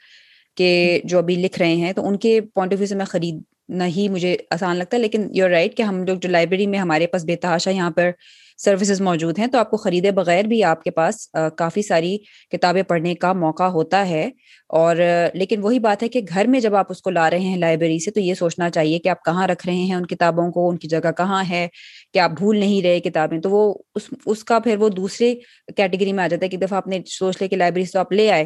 [0.58, 3.86] کے جو ابھی لکھ رہے ہیں، تو ان کے پوائنٹ آف ویو سے میں خریدنا
[3.88, 7.08] ہی مجھے آسان لگتا ہے، لیکن یو رائٹ کہ ہم لوگ جو لائبریری میں ہمارے
[7.08, 8.12] پاس بے تحاشا یہاں پر
[8.60, 12.18] سروسز موجود ہیں تو آپ کو خریدے بغیر بھی آپ کے پاس کافی ساری
[12.52, 14.30] کتابیں پڑھنے کا موقع ہوتا ہے۔
[14.70, 14.96] اور
[15.34, 18.00] لیکن وہی بات ہے کہ گھر میں جب آپ اس کو لا رہے ہیں لائبریری
[18.00, 20.78] سے تو یہ سوچنا چاہیے کہ آپ کہاں رکھ رہے ہیں ان کتابوں کو ان
[20.78, 21.68] کی جگہ کہاں ہے
[22.14, 25.34] کہ آپ بھول نہیں رہے کتابیں۔ تو وہ اس اس کا پھر وہ دوسرے
[25.78, 28.12] کیٹیگری میں آ جاتا ہے کہ دفعہ آپ نے سوچ لے کہ لائبریری سے آپ
[28.12, 28.46] لے آئے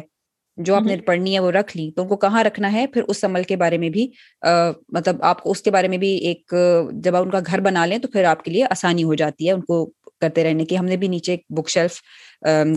[0.58, 3.02] جو آپ نے پڑھنی ہے وہ رکھ لی۔ تو ان کو کہاں رکھنا ہے؟ پھر
[3.08, 4.06] اس عمل کے بارے میں بھی
[4.88, 6.54] مطلب آپ کو اس کے بارے میں بھی ایک
[6.92, 9.46] جب آپ ان کا گھر بنا لیں تو پھر آپ کے لیے آسانی ہو جاتی
[9.46, 9.90] ہے ان کو
[10.24, 12.00] کرتے رہنے کی ہم نے بھی نیچے ایک بک شیلف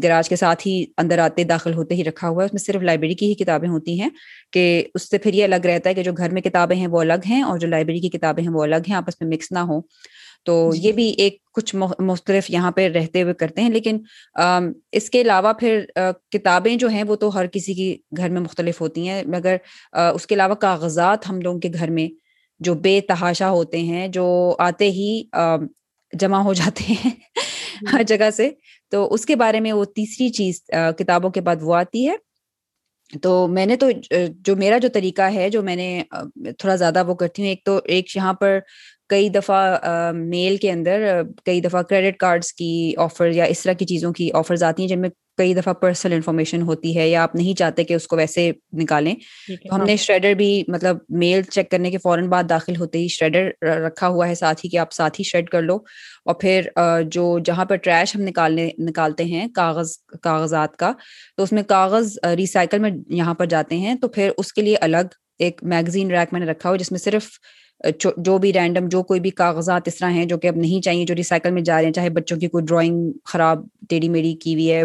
[0.04, 2.82] گراج کے ساتھ ہی اندر آتے داخل ہوتے ہی رکھا ہوا ہے۔ اس میں صرف
[2.82, 4.10] لائبریری کی ہی کتابیں ہوتی ہیں
[4.54, 4.64] کہ
[4.96, 7.28] اس سے پھر یہ الگ رہتا ہے کہ جو گھر میں کتابیں ہیں وہ الگ
[7.30, 9.80] ہیں اور جو لائبریری کی کتابیں ہیں وہ الگ ہیں آپس میں مکس نہ ہو
[10.46, 13.98] تو جی۔ یہ بھی ایک کچھ مختلف یہاں پہ رہتے ہوئے کرتے ہیں۔ لیکن
[14.92, 15.86] اس کے علاوہ پھر
[16.32, 19.56] کتابیں جو ہیں وہ تو ہر کسی کی گھر میں مختلف ہوتی ہیں۔ مگر
[20.16, 22.08] اس کے علاوہ کاغذات ہم لوگوں کے گھر میں
[22.62, 24.26] جو بے تحاشا ہوتے ہیں جو
[24.60, 25.10] آتے ہی
[26.14, 27.12] جمع ہو جاتے ہیں
[27.94, 28.50] ہر جگہ سے۔
[28.92, 30.62] تو اس کے بارے میں وہ تیسری چیز
[30.98, 32.16] کتابوں کے بعد وہ آتی ہے۔
[33.24, 33.88] تو میں نے تو
[34.40, 36.04] جو میرا جو طریقہ ہے جو میں نے
[36.60, 38.60] تھوڑا زیادہ وہ کرتی ہوں ایک تو ایک یہاں پر
[39.10, 43.86] کئی دفعہ میل کے اندر کئی دفعہ کریڈٹ کارڈس کی آفر یا اس طرح کی
[43.86, 47.36] چیزوں کی آفرز آتی ہیں جن میں کئی دفعہ پرسنل انفارمیشن ہوتی ہے یا آپ
[47.36, 51.72] نہیں چاہتے کہ اس کو ویسے نکالیں تو ہم نے شریڈر بھی مطلب میل چیک
[51.72, 53.50] کرنے کے فوراً بعد داخل ہوتے ہی شریڈر
[53.86, 55.76] رکھا ہوا ہے ساتھ ہی کہ آپ ساتھ ہی شریڈ کر لو۔
[56.26, 56.68] اور پھر
[57.12, 60.92] جو جہاں پر ٹریش ہم نکالنے نکالتے ہیں کاغذ کاغذات کا
[61.38, 64.76] تو اس میں کاغذ ریسائکل میں یہاں پر جاتے ہیں۔ تو پھر اس کے لیے
[64.82, 67.28] الگ ایک میگزین ریک میں نے رکھا ہوا جس میں صرف
[68.20, 71.06] جو بھی رینڈم جو کوئی بھی کاغذات اس طرح ہیں جو کہ اب نہیں چاہیے،
[71.06, 74.54] جو ریسائکل میں جا رہے ہیں، چاہے بچوں کی کوئی ڈرائنگ خراب ٹیڑھی میڑھی کی
[74.54, 74.84] ہوئی ہے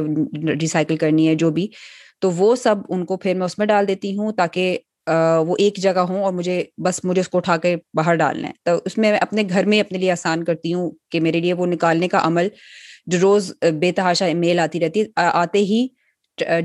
[0.61, 1.67] ریسائکل کرنی ہے، جو بھی،
[2.21, 4.79] تو وہ سب ان کو پھر میں اس میں ڈال دیتی ہوں تاکہ
[5.47, 8.53] وہ ایک جگہ ہوں اور مجھے بس مجھے اس کو اٹھا کے باہر ڈالنا ہے۔
[8.65, 11.67] تو اس میں اپنے گھر میں اپنے لیے آسان کرتی ہوں کہ میرے لیے وہ
[11.67, 12.49] نکالنے کا عمل
[13.07, 15.87] جو روز بے تحاشا میل آتی رہتی ہے آتے ہی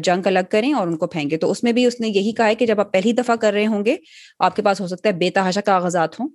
[0.04, 2.48] جنک الگ کریں اور ان کو پھینکیں۔ تو اس میں بھی اس نے یہی کہا
[2.48, 3.96] ہے کہ جب آپ پہلی دفعہ کر رہے ہوں گے
[4.40, 6.28] آپ کے پاس ہو سکتا ہے بے تحاشا کاغذات ہوں۔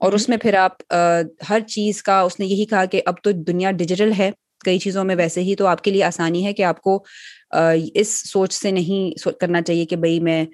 [0.00, 0.94] اور اس میں پھر آپ
[1.50, 4.30] ہر چیز کا اس نے یہی کہا کہ اب تو دنیا ڈیجیٹل ہے
[4.64, 7.04] کئی چیزوں میں ویسے ہی تو آپ کے لیے آسانی ہے کہ آپ کو
[7.94, 10.44] اس سوچ سے نہیں کرنا چاہیے کہ بھائی میں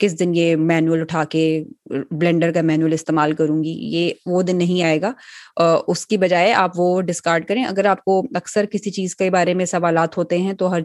[0.00, 1.64] کس دن یہ مینول اٹھا کے
[2.10, 5.12] بلینڈر کا مینول استعمال کروں گی، یہ وہ دن نہیں آئے گا۔
[5.88, 9.54] اس کی بجائے آپ وہ ڈسکارڈ کریں۔ اگر آپ کو اکثر کسی چیز کے بارے
[9.54, 10.80] میں سوالات ہوتے ہیں تو ہر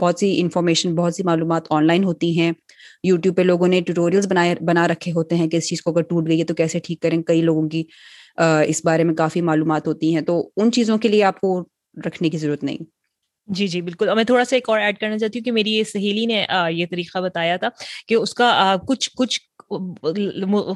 [0.00, 2.52] بہت سی انفارمیشن بہت سی معلومات آن لائن ہوتی ہیں۔
[3.04, 6.02] یوٹیوب پہ لوگوں نے ٹیوٹوریلس بنائے، بنا رکھے ہوتے ہیں کہ اس چیز کو اگر
[6.02, 7.82] ٹوٹ گئی ہے تو کیسے ٹھیک کریں۔ کئی لوگوں کی
[8.68, 11.60] اس بارے میں کافی معلومات ہوتی ہیں۔ تو ان چیزوں کے لیے آپ کو
[12.06, 12.93] رکھنے کی ضرورت نہیں۔
[13.48, 15.84] جی جی بالکل۔ میں تھوڑا سا ایک اور ایڈ کرنا چاہتی ہوں کہ میری یہ
[15.84, 17.68] سہیلی نے یہ طریقہ بتایا تھا
[18.08, 18.50] کہ اس کا
[18.88, 19.40] کچھ کچھ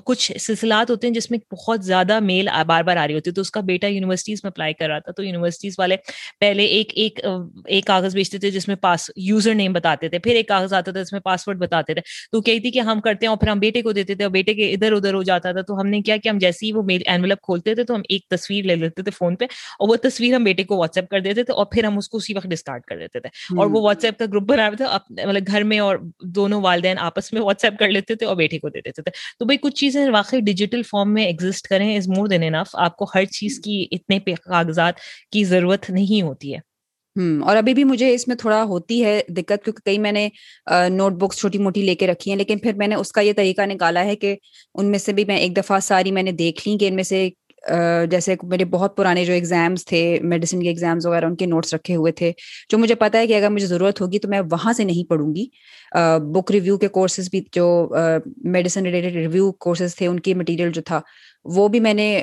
[0.05, 3.35] کچھ سلسلات ہوتے ہیں جس میں بہت زیادہ میل بار بار آ رہی ہوتی ہے
[3.35, 5.97] تو اس کا بیٹا یونیورسٹیز میں اپلائی کر رہا تھا تو یونیورسٹیز والے
[6.41, 7.21] پہلے ایک ایک
[7.67, 10.93] ایک کاغذ بیچتے تھے جس میں پاس یوزر نیم بتاتے تھے پھر ایک کاغذ آتا
[10.93, 13.49] تھا جس میں پاسورڈ بتاتے تھے۔ تو کہتی تھی کہ ہم کرتے ہیں اور پھر
[13.49, 15.87] ہم بیٹے کو دیتے تھے اور بیٹے کے ادھر ادھر ہو جاتا تھا۔ تو ہم
[15.87, 18.65] نے کیا کہ ہم جیسے ہی وہ میل اینولپ کھولتے تھے تو ہم ایک تصویر
[18.65, 21.43] لے لیتے تھے فون پہ اور وہ تصویر ہم بیٹے کو واٹس ایپ کر دیتے
[21.43, 24.05] تھے اور پھر ہم اس کو اسی وقت ڈسکارڈ کر دیتے تھے۔ اور وہ واٹس
[24.05, 27.79] ایپ کا گروپ بنا تھا۔ مطلب گھر میں اور دونوں والدین آپس میں واٹس ایپ
[27.79, 30.83] کر لیتے تھے اور بیٹے کو دے دیتے تھے۔ تو بھائی کچھ چیزیں واقعی ڈیجیٹل
[30.83, 34.95] فارم میں ایگزٹ کریں از مور دین انف آپ کو ہر چیز کی اتنے کاغذات
[35.33, 36.69] کی ضرورت نہیں ہوتی ہے۔
[37.43, 40.29] اور ابھی بھی مجھے اس میں تھوڑا ہوتی ہے دقت کیونکہ کئی میں نے
[40.89, 43.33] نوٹ بکس چھوٹی موٹی لے کے رکھی ہیں لیکن پھر میں نے اس کا یہ
[43.37, 44.37] طریقہ نکالا ہے کہ
[44.75, 47.03] ان میں سے بھی میں ایک دفعہ ساری میں نے دیکھ لی کہ ان میں
[47.03, 47.31] سے
[48.11, 51.97] جیسے میرے بہت پرانے جو ایگزامس تھے میڈیسن کے ایگزامس وغیرہ، ان کے نوٹس رکھے
[51.97, 52.33] ہوئے تھے،
[52.71, 55.35] جو مجھے پتا ہے کہ اگر مجھے ضرورت ہوگی تو میں وہاں سے نہیں پڑھوں
[55.35, 55.47] گی۔
[56.35, 57.67] بک ریویو کے کورسز بھی جو
[58.45, 61.01] میڈیسن ریلیٹڈ ریویو کورسز تھے، ان کی مٹیریل جو تھا،
[61.57, 62.21] وہ بھی میں نے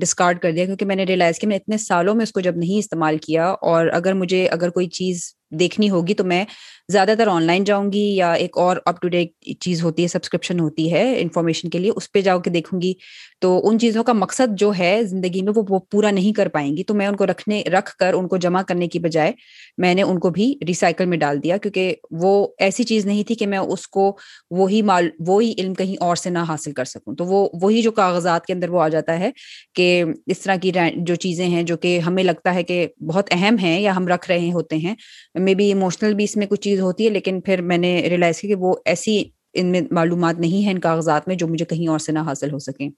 [0.00, 2.56] ڈسکارڈ کر دیا، کیونکہ میں نے ریئلائز کیا میں اتنے سالوں میں اس کو جب
[2.56, 6.44] نہیں استعمال کیا اور اگر مجھے، اگر کوئی چیز دیکھنی ہوگی تو میں
[6.92, 10.08] زیادہ تر آن لائن جاؤں گی یا ایک اور اپ ٹو ڈیٹ چیز ہوتی ہے
[10.08, 12.92] سبسکرپشن ہوتی ہے انفارمیشن کے لیے، اس پہ جاؤ کے دیکھوں گی۔
[13.40, 16.84] تو ان چیزوں کا مقصد جو ہے زندگی میں وہ پورا نہیں کر پائیں گی۔
[16.84, 19.32] تو میں ان کو رکھنے، رکھ کر ان کو جمع کرنے کی بجائے
[19.78, 23.34] میں نے ان کو بھی ریسائکل میں ڈال دیا، کیونکہ وہ ایسی چیز نہیں تھی
[23.34, 24.16] کہ میں اس کو
[24.50, 27.92] وہی مال، وہی علم کہیں اور سے نہ حاصل کر سکوں۔ تو وہ، وہی جو
[27.92, 29.30] کاغذات کے اندر وہ آ جاتا ہے
[29.74, 33.56] کہ اس طرح کی جو چیزیں ہیں جو کہ ہمیں لگتا ہے کہ بہت اہم
[33.58, 34.94] ہیں یا ہم رکھ رہے ہوتے ہیں
[35.34, 38.40] مے بی ایموشنل بھی اس میں کچھ چیز ہوتی ہے لیکن پھر میں نے ریئلائز
[38.40, 41.88] کیا کہ وہ ایسی ان میں معلومات نہیں ہیں ان کاغذات میں جو مجھے کہیں
[41.88, 42.90] اور سے نہ حاصل ہو سکیں۔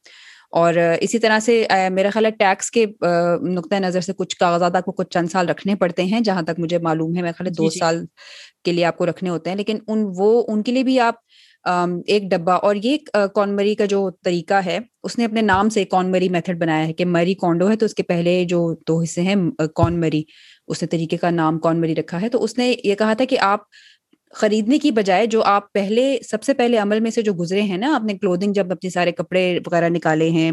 [0.51, 2.87] اور اسی طرح سے میرا خیال ہے ٹیکس کے
[3.43, 6.59] نقطۂ نظر سے کچھ کاغذات آپ کو کچھ چند سال رکھنے پڑتے ہیں جہاں تک
[6.59, 8.05] مجھے معلوم ہے میرا خیال ہے دو سال
[8.65, 11.15] کے لیے آپ کو رکھنے ہوتے ہیں لیکن ان وہ ان کے لیے بھی آپ
[12.07, 12.97] ایک ڈبا اور یہ
[13.35, 16.87] کون مری کا جو طریقہ ہے اس نے اپنے نام سے کون مری میتھڈ بنایا
[16.87, 19.35] ہے کہ مری کونڈو ہے تو اس کے پہلے جو دو حصے ہیں
[19.75, 20.23] کون مری
[20.69, 23.25] اس نے طریقے کا نام کون مری رکھا ہے، تو اس نے یہ کہا تھا
[23.25, 23.61] کہ آپ
[24.33, 27.77] خریدنے کی بجائے جو آپ پہلے، سب سے پہلے عمل میں سے جو گزرے ہیں
[27.79, 30.51] نا اپنے کلودنگ جب اپنے سارے کپڑے وغیرہ نکالے ہیں،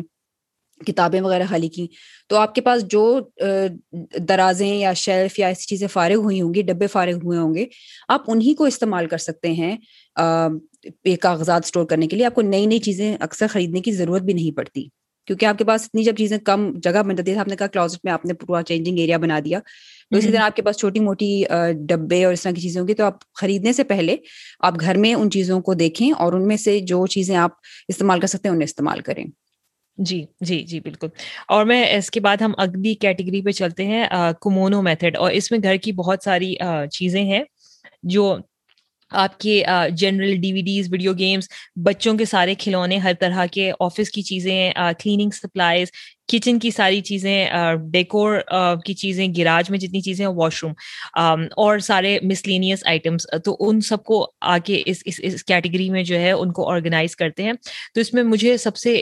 [0.81, 1.87] کتابیں وغیرہ خالی کی،
[2.29, 3.03] تو آپ کے پاس جو
[4.29, 7.65] درازیں یا شیلف یا ایسی چیزیں فارغ ہوئی ہوں گی، ڈبے فارغ ہوئے ہوں گے،
[8.09, 9.75] آپ انہیں کو استعمال کر سکتے ہیں
[11.21, 14.33] کاغذات اسٹور کرنے کے لیے۔ آپ کو نئی نئی چیزیں اکثر خریدنے کی ضرورت بھی
[14.33, 14.87] نہیں پڑتی،
[15.27, 17.67] کیونکہ آپ کے پاس اتنی جب چیزیں کم جگہ بن جاتی ہے آپ نے کہا
[17.67, 19.59] کلازٹ میں آپ نے پورا چینجنگ ایریا بنا دیا۔
[20.13, 21.43] اسی طرح آپ کے پاس چھوٹی موٹی
[21.87, 24.15] ڈبے اور اس طرح کی چیزیں ہوں گی تو آپ خریدنے سے پہلے
[24.59, 27.51] آپ گھر میں ان چیزوں کو دیکھیں اور ان میں سے جو چیزیں آپ
[27.89, 29.25] استعمال کر سکتے ہیں انہیں استعمال کریں۔
[29.97, 31.07] جی جی جی بالکل۔
[31.47, 34.05] اور میں اس کے بعد ہم اگلی کیٹیگری پہ چلتے ہیں
[34.41, 36.53] کمونو میتھڈ۔ اور اس میں گھر کی بہت ساری
[36.91, 37.43] چیزیں ہیں
[38.05, 38.35] جو
[39.11, 41.47] آپ کے جنرل ڈی وی ڈیز ویڈیو گیمس
[41.83, 45.91] بچوں کے سارے کھلونے ہر طرح کے آفس کی چیزیں کلیننگ سپلائز
[46.33, 47.47] کچن کی ساری چیزیں
[47.91, 48.39] ڈیکور
[48.85, 50.73] کی چیزیں گراج میں جتنی چیزیں واش روم
[51.57, 56.19] اور سارے مسلینیس آئٹمس تو ان سب کو آ کے اس اس کیٹیگری میں جو
[56.19, 57.53] ہے ان کو آرگنائز کرتے ہیں۔
[57.93, 59.01] تو اس میں مجھے سب سے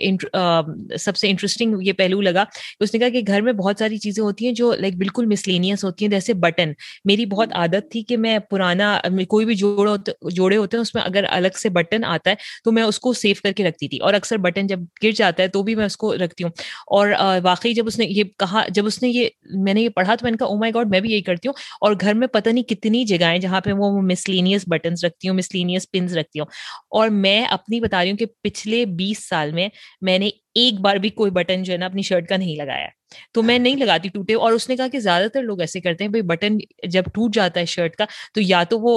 [0.99, 2.43] سب سے انٹرسٹنگ یہ پہلو لگا۔
[2.79, 5.84] اس نے کہا کہ گھر میں بہت ساری چیزیں ہوتی ہیں جو لائک بالکل مسلینیس
[5.84, 6.71] ہوتی ہیں، جیسے بٹن۔
[7.05, 9.89] میری بہت عادت تھی کہ میں پرانا، کوئی بھی جوڑ
[10.32, 13.13] جوڑے ہوتے ہیں، اس میں اگر الگ سے بٹن آتا ہے، تو میں اس کو
[13.13, 15.86] سیو کر کے رکھتی تھی۔ اور اکثر بٹن جب گر جاتا ہے، تو بھی میں
[15.86, 16.51] اس کو رکھتی ہوں۔
[16.88, 17.09] اور
[17.43, 20.26] واقعی جب اس نے یہ کہا، جب اس نے یہ، میں نے یہ پڑھا تو
[20.26, 22.49] میں نے کہا او مائی گاڈ میں بھی یہی کرتی ہوں۔ اور گھر میں پتہ
[22.49, 26.47] نہیں کتنی جگہیں جہاں پہ وہ مسلینیس بٹنس رکھتی ہوں مسلینیس پنس رکھتی ہوں۔
[26.89, 29.69] اور میں اپنی بتا رہی ہوں کہ پچھلے بیس سال میں
[30.01, 32.88] میں نے ایک بار بھی کوئی بٹن جو ہے نا اپنی شرٹ کا نہیں لگایا۔
[33.34, 36.04] تو میں نہیں لگاتی ٹوٹے اور اس نے کہا کہ زیادہ تر لوگ ایسے کرتے
[36.04, 36.58] ہیں، بھائی بٹن
[36.89, 38.93] جب ٹوٹ جاتا ہے شرٹ کا تو یا تو وہ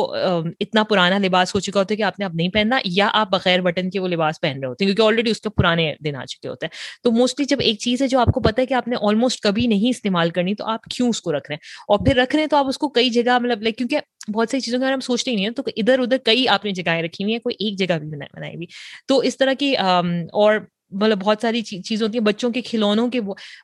[0.61, 3.31] اتنا پرانا لباس ہو چکا ہوتا ہے کہ آپ نے اب نہیں پہننا، یا آپ
[3.31, 6.17] بغیر بٹن کے وہ لباس پہن رہے ہوتے ہیں، کیونکہ آلریڈی اس کے پرانے دن
[6.17, 8.67] آ چکے ہوتے ہیں۔ تو موسٹلی جب ایک چیز ہے جو آپ کو پتا ہے
[8.67, 11.55] کہ آپ نے آلموسٹ کبھی نہیں استعمال کرنی، تو آپ کیوں اس کو رکھ رہے
[11.55, 14.31] ہیں؟ اور پھر رکھ رہے ہیں تو آپ اس کو کئی جگہ مطلب لائک کیونکہ
[14.35, 16.65] بہت سی چیزوں کے بارے ہم سوچتے ہی نہیں ہیں، تو ادھر ادھر کئی آپ
[16.65, 18.67] نے جگہیں رکھی ہوئی ہیں، کوئی ایک جگہ بھی بنائی ہوئی۔
[19.09, 20.59] تو اس طرح کی اور
[20.95, 23.21] مطلب بہت ساری چیز ہوتی ہیں بچوں کے کھلونوں کے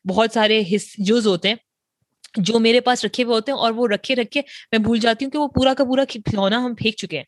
[0.08, 0.62] بہت سارے
[0.98, 1.54] جز ہوتے ہیں
[2.36, 5.30] جو میرے پاس رکھے ہوئے ہوتے ہیں اور وہ رکھے رکھے میں بھول جاتی ہوں
[5.32, 7.24] کہ وہ پورا کا پورا کھلونا ہم پھینک چکے ہیں۔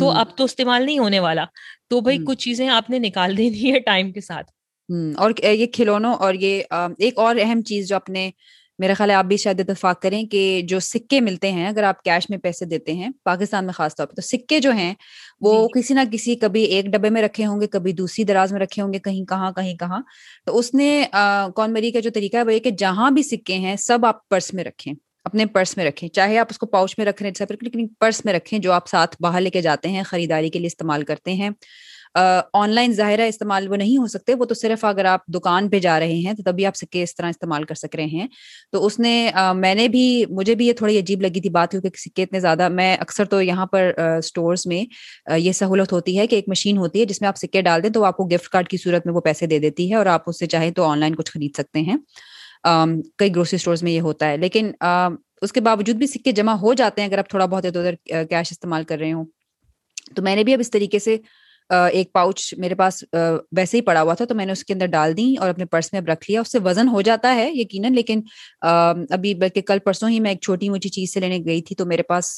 [0.00, 1.44] تو اب تو استعمال نہیں ہونے والا۔
[1.88, 4.50] تو بھائی کچھ چیزیں آپ نے نکال دینی ہے ٹائم کے ساتھ۔
[5.16, 6.62] اور یہ کھلونوں اور یہ
[6.98, 8.30] ایک اور اہم چیز جو اپنے
[8.78, 12.02] میرا خیال ہے آپ بھی شاید اتفاق کریں کہ جو سکے ملتے ہیں اگر آپ
[12.02, 14.94] کیش میں پیسے دیتے ہیں پاکستان میں خاص طور پہ تو سکے جو ہیں
[15.40, 18.52] وہ جی۔ کسی نہ کسی کبھی ایک ڈبے میں رکھے ہوں گے کبھی دوسری دراز
[18.52, 20.00] میں رکھے ہوں گے کہیں کہاں کہیں کہاں۔
[20.46, 21.04] تو اس نے
[21.56, 24.28] کون مری کا جو طریقہ ہے وہ یہ کہ جہاں بھی سکے ہیں سب آپ
[24.28, 24.92] پرس میں رکھیں
[25.24, 28.24] اپنے پرس میں رکھیں۔ چاہے آپ اس کو پاؤچ میں رکھ رہے ہیں لیکن پرس
[28.24, 31.32] میں رکھیں جو آپ ساتھ باہر لے کے جاتے ہیں خریداری کے لیے استعمال کرتے
[31.32, 31.50] ہیں۔
[32.14, 35.78] آن لائن ظاہرہ استعمال وہ نہیں ہو سکتے، وہ تو صرف اگر آپ دکان پہ
[35.78, 38.26] جا رہے ہیں تو تبھی آپ سکے اس طرح استعمال کر سک رہے ہیں۔
[38.72, 41.88] تو اس نے میں نے بھی، مجھے بھی یہ تھوڑی عجیب لگی تھی بات، کیونکہ
[41.96, 44.84] سکے اتنے زیادہ، میں اکثر تو یہاں پر اسٹورس میں
[45.36, 47.90] یہ سہولت ہوتی ہے کہ ایک مشین ہوتی ہے جس میں آپ سکے ڈال دیں
[47.90, 50.22] تو آپ کو گفٹ کارڈ کی صورت میں وہ پیسے دے دیتی ہے اور آپ
[50.26, 51.96] اس سے چاہیں تو آن لائن کچھ خرید سکتے ہیں۔
[53.18, 54.70] کئی گروسری اسٹورس میں یہ ہوتا ہے۔ لیکن
[55.42, 58.24] اس کے باوجود بھی سکے جمع ہو جاتے ہیں اگر آپ تھوڑا بہت ادھر ادھر
[58.24, 59.24] کیش استعمال کر رہے ہوں۔
[60.14, 61.16] تو میں نے بھی اب اس طریقے سے
[61.70, 63.02] ایک پاؤچ میرے پاس
[63.56, 65.64] ویسے ہی پڑا ہوا تھا تو میں نے اس کے اندر ڈال دی اور اپنے
[65.64, 68.20] پرس میں اب رکھ لیا۔ اس سے وزن ہو جاتا ہے یقیناً، لیکن
[68.62, 71.86] ابھی بلکہ کل پرسوں ہی میں ایک چھوٹی موٹی چیز سے لینے گئی تھی تو
[71.86, 72.30] میرے پاس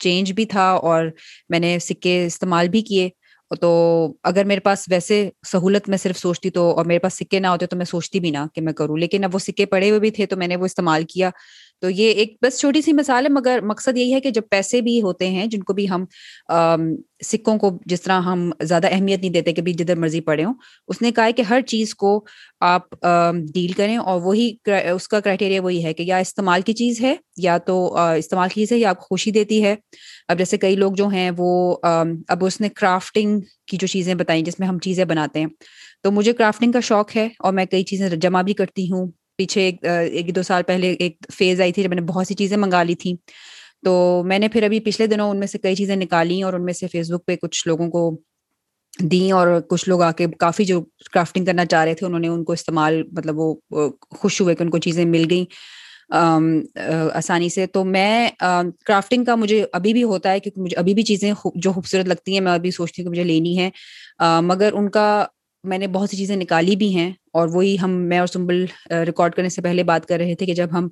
[0.00, 1.04] چینج بھی تھا اور
[1.50, 3.08] میں نے سکے استعمال بھی کیے۔
[3.60, 3.68] تو
[4.24, 7.66] اگر میرے پاس ویسے سہولت میں صرف سوچتی تو اور میرے پاس سکے نہ ہوتے
[7.66, 10.10] تو میں سوچتی بھی نہ کہ میں کروں، لیکن اب وہ سکے پڑے ہوئے بھی
[10.10, 11.30] تھے تو میں نے وہ استعمال کیا۔
[11.82, 14.80] تو یہ ایک بس چھوٹی سی مثال ہے، مگر مقصد یہی ہے کہ جب پیسے
[14.80, 16.04] بھی ہوتے ہیں، جن کو بھی ہم
[17.26, 20.54] سکوں کو جس طرح ہم زیادہ اہمیت نہیں دیتے کہ بھی جدھر مرضی پڑے ہوں،
[20.88, 22.10] اس نے کہا ہے کہ ہر چیز کو
[22.62, 22.94] آپ
[23.54, 24.50] ڈیل کریں اور وہی
[24.92, 28.60] اس کا کرائٹیریا وہی ہے کہ یا استعمال کی چیز ہے یا تو استعمال کی
[28.60, 29.74] چیز ہے یا آپ کو خوشی دیتی ہے۔
[30.28, 34.42] اب جیسے کئی لوگ جو ہیں وہ اب اس نے کرافٹنگ کی جو چیزیں بتائیں
[34.44, 35.48] جس میں ہم چیزیں بناتے ہیں،
[36.02, 39.70] تو مجھے کرافٹنگ کا شوق ہے اور میں کئی چیزیں جمع بھی کرتی ہوں۔ پیچھے
[39.82, 42.82] ایک دو سال پہلے ایک فیز آئی تھی جب میں نے بہت سی چیزیں منگا
[42.82, 43.14] لی تھیں۔
[43.84, 43.92] تو
[44.26, 46.72] میں نے پھر ابھی پچھلے دنوں ان میں سے کئی چیزیں نکالی اور ان میں
[46.74, 48.10] سے فیس بک پہ کچھ لوگوں کو
[49.10, 50.80] دیں اور کچھ لوگ آ کے کافی جو
[51.12, 53.54] کرافٹنگ کرنا چاہ رہے تھے، انہوں نے ان کو استعمال مطلب وہ
[54.20, 55.44] خوش ہوئے کہ ان کو چیزیں مل گئیں
[57.14, 58.28] آسانی سے۔ تو میں
[58.86, 62.32] کرافٹنگ کا مجھے ابھی بھی ہوتا ہے کیونکہ مجھے ابھی بھی چیزیں جو خوبصورت لگتی
[62.34, 63.70] ہیں، میں ابھی سوچتی ہوں کہ مجھے لینی ہے۔
[64.42, 65.06] مگر ان کا
[65.64, 68.64] میں نے بہت سی چیزیں نکالی بھی ہیں۔ اور وہی ہم میں اور سنبل
[69.06, 70.88] ریکارڈ کرنے سے پہلے بات کر رہے تھے کہ جب ہم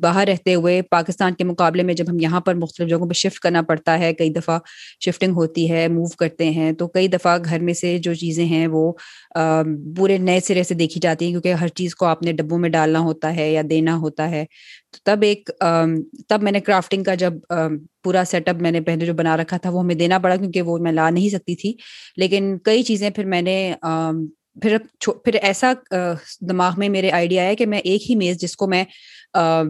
[0.00, 3.38] باہر رہتے ہوئے پاکستان کے مقابلے میں جب ہم یہاں پر مختلف جگہوں پہ شفٹ
[3.38, 4.58] کرنا پڑتا ہے، کئی دفعہ
[5.00, 8.66] شفٹنگ ہوتی ہے موو کرتے ہیں، تو کئی دفعہ گھر میں سے جو چیزیں ہیں
[8.66, 8.90] وہ
[9.96, 12.68] پورے نئے سرے سے دیکھی جاتی ہیں کیونکہ ہر چیز کو آپ نے ڈبوں میں
[12.70, 14.44] ڈالنا ہوتا ہے یا دینا ہوتا ہے۔
[14.92, 15.50] تو تب ایک
[16.28, 17.32] تب میں نے کرافٹنگ کا جب
[18.04, 20.62] پورا سیٹ اپ میں نے پہلے جو بنا رکھا تھا وہ ہمیں دینا پڑا کیونکہ
[20.62, 21.72] وہ میں لا نہیں سکتی تھی۔
[22.16, 23.56] لیکن کئی چیزیں پھر میں نے
[24.62, 24.76] پھر
[25.24, 25.72] پھر ایسا
[26.40, 28.84] دماغ میں میرے آئیڈیا ہے کہ میں ایک ہی میز جس کو میں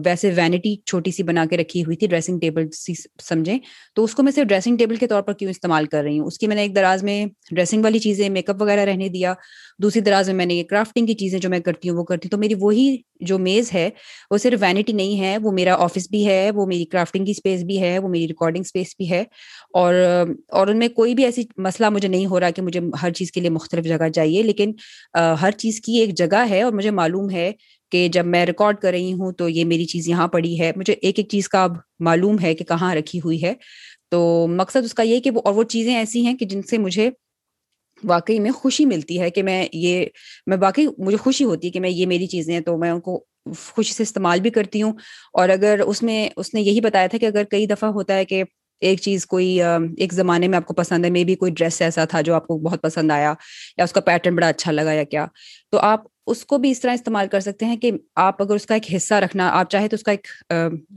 [0.05, 2.93] ویسے وینٹی چھوٹی سی بنا کے رکھی ہوئی تھی ڈریسنگ ٹیبل سی
[3.23, 3.59] سمجھیں۔
[3.95, 6.27] تو اس کو میں صرف ڈریسنگ ٹیبل کے طور پر کیوں استعمال کر رہی ہوں؟
[6.27, 9.33] اس کی میں نے ایک دراز میں ڈریسنگ والی چیزیں میک اپ وغیرہ رہنے دیا۔
[9.81, 12.25] دوسری دراز میں میں نے یہ کرافٹنگ کی چیزیں جو میں کرتی ہوں، وہ کرتی
[12.25, 13.89] ہوں۔ تو میری وہی جو میز ہے،
[14.31, 17.63] وہ صرف وینٹی نہیں ہے، وہ میرا آفس بھی ہے، وہ میری کرافٹنگ کی اسپیس
[17.63, 19.23] بھی ہے، وہ میری ریکارڈنگ اسپیس بھی ہے۔
[19.73, 19.93] اور
[20.47, 23.31] اور ان میں کوئی بھی ایسی مسئلہ مجھے نہیں ہو رہا کہ مجھے ہر چیز
[23.31, 24.71] کے لیے مختلف جگہ چاہیے، لیکن
[25.41, 27.51] ہر چیز کی ایک جگہ ہے اور مجھے معلوم ہے
[27.95, 30.93] کہ جب میں ریکارڈ کر رہی ہوں تو یہ میری چیز یہاں پڑی ہے۔ مجھے
[30.93, 33.53] ایک ایک چیز کا اب معلوم ہے کہ کہاں رکھی ہوئی ہے۔
[34.11, 36.77] تو مقصد اس کا یہ کہ وہ اور وہ چیزیں ایسی ہیں کہ جن سے
[36.77, 37.09] مجھے
[38.03, 40.05] واقعی میں خوشی ملتی ہے کہ میں یہ
[40.47, 42.99] میں واقعی مجھے خوشی ہوتی ہے کہ میں یہ میری چیزیں ہیں تو میں ان
[42.99, 43.23] کو
[43.69, 44.93] خوشی سے استعمال بھی کرتی ہوں۔
[45.33, 48.25] اور اگر اس میں اس نے یہی بتایا تھا کہ اگر کئی دفعہ ہوتا ہے
[48.25, 48.43] کہ
[48.79, 49.61] ایک چیز کوئی
[49.97, 52.47] ایک زمانے میں آپ کو پسند ہے مے بھی کوئی ڈریس ایسا تھا جو آپ
[52.47, 53.33] کو بہت پسند آیا
[53.77, 55.25] یا اس کا پیٹرن بڑا اچھا لگا یا کیا۔
[55.71, 58.65] تو آپ اس کو بھی اس طرح استعمال کر سکتے ہیں کہ آپ اگر اس
[58.65, 60.27] کا ایک حصہ رکھنا، آپ چاہے تو اس کا ایک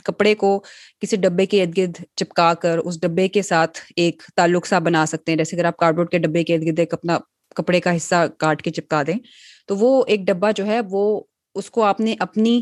[0.05, 0.59] کپڑے کو
[1.01, 5.05] کسی ڈبے کے ارد گرد چپکا کر اس ڈبے کے ساتھ ایک تعلق سا بنا
[5.07, 7.18] سکتے ہیں۔ جیسے اگر آپ کارڈ بورڈ کے ڈبے کے ارد گرد ایک اپنا
[7.57, 9.18] کپڑے کا حصہ کاٹ کے چپکا دیں،
[9.68, 11.20] تو وہ ایک ڈبا جو ہے وہ
[11.57, 12.61] اس کو آپ نے اپنی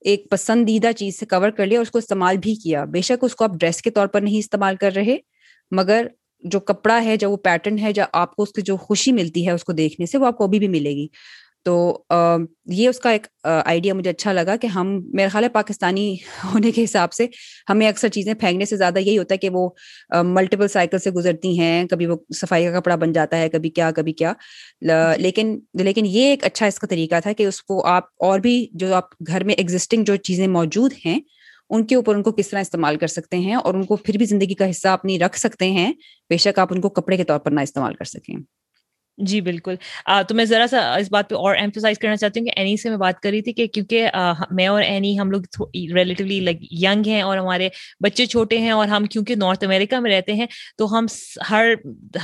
[0.00, 3.24] ایک پسندیدہ چیز سے کور کر لیا اور اس کو استعمال بھی کیا۔ بے شک
[3.24, 5.16] اس کو آپ ڈریس کے طور پر نہیں استعمال کر رہے،
[5.72, 6.06] مگر
[6.44, 9.46] جو کپڑا ہے، جو وہ پیٹرن ہے، جو آپ کو اس کی جو خوشی ملتی
[9.46, 11.06] ہے اس کو دیکھنے سے، وہ آپ کو ابھی بھی ملے گی۔
[11.62, 12.02] تو
[12.66, 16.70] یہ اس کا ایک آئیڈیا مجھے اچھا لگا کہ ہم میرا خیال ہے پاکستانی ہونے
[16.70, 17.26] کے حساب سے
[17.70, 19.68] ہمیں اکثر چیزیں پھینکنے سے زیادہ یہی ہوتا ہے کہ وہ
[20.22, 23.90] ملٹیپل سائیکل سے گزرتی ہیں، کبھی وہ صفائی کا کپڑا بن جاتا ہے، کبھی کیا
[23.90, 24.32] کبھی کیا۔
[25.16, 28.66] لیکن لیکن یہ ایک اچھا اس کا طریقہ تھا کہ اس کو آپ اور بھی
[28.72, 31.20] جو آپ گھر میں ایگزسٹنگ جو چیزیں موجود ہیں،
[31.70, 34.16] ان کے اوپر ان کو کس طرح استعمال کر سکتے ہیں اور ان کو پھر
[34.16, 35.92] بھی زندگی کا حصہ اپنی رکھ سکتے ہیں،
[36.30, 38.57] بے شک آپ ان کو کپڑے کے طور پر نہ استعمال کر سکیں۔
[39.18, 39.74] جی بالکل۔
[40.28, 42.88] تو میں ذرا سا اس بات پہ اور ایمفسائز کرنا چاہتی ہوں کہ اینی سے
[42.88, 44.08] میں بات کر رہی تھی کہ کیونکہ
[44.50, 45.42] میں اور اینی ہم لوگ
[45.94, 47.68] ریلیٹیولی لائک ینگ ہیں اور ہمارے
[48.00, 50.46] بچے چھوٹے ہیں اور ہم کیونکہ نارتھ امریکہ میں رہتے ہیں،
[50.78, 51.06] تو ہم
[51.50, 51.72] ہر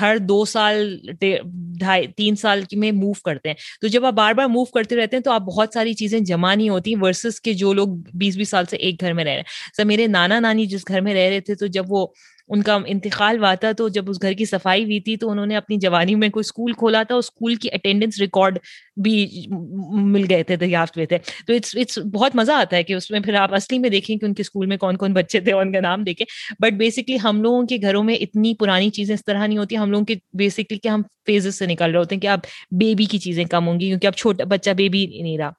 [0.01, 4.47] ہر دو سال ڈھائی، تین سال میں موو کرتے ہیں۔ تو جب آپ بار بار
[4.47, 7.73] موو کرتے رہتے ہیں تو آپ بہت ساری چیزیں جمع نہیں ہوتی ورسز کے جو
[7.73, 9.45] لوگ بیس بیس سال سے ایک گھر میں رہ رہے ہیں۔
[9.77, 12.07] سر، میرے نانا نانی جس گھر میں رہ رہے تھے تو جب وہ
[12.49, 15.47] ان کا انتقال ہوا تھا تو جب اس گھر کی صفائی ہوئی تھی تو انہوں
[15.47, 18.59] نے اپنی جوانی میں کوئی اسکول کھولا تھا اسکول کی اٹینڈنس ریکارڈ
[19.03, 19.47] بھی
[19.91, 23.11] مل گئے تھے، دریافت ہوئے تھے۔ تو اٹس اٹس بہت مزہ آتا ہے کہ اس
[23.11, 25.53] میں پھر آپ اصلی میں دیکھیں کہ ان کے اسکول میں کون کون بچے تھے
[25.53, 26.27] اور ان کا نام دیکھیں۔
[26.59, 29.91] بٹ بیسکلی ہم لوگوں کے گھروں میں اتنی پرانی چیزیں اس طرح نہیں ہوتی۔ ہم
[29.91, 32.39] لوگوں کے بیسکلی کہ ہم فیزز سے نکل رہے ہوتے ہیں کہ اب
[32.71, 35.51] بیبی کی چیزیں کم ہوں گی کیونکہ اب چھوٹا بچہ بیبی نہیں رہا۔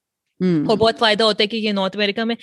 [0.41, 2.35] اور بہت فائدہ ہوتا ہے کہ یہ نارتھ امیریکا میں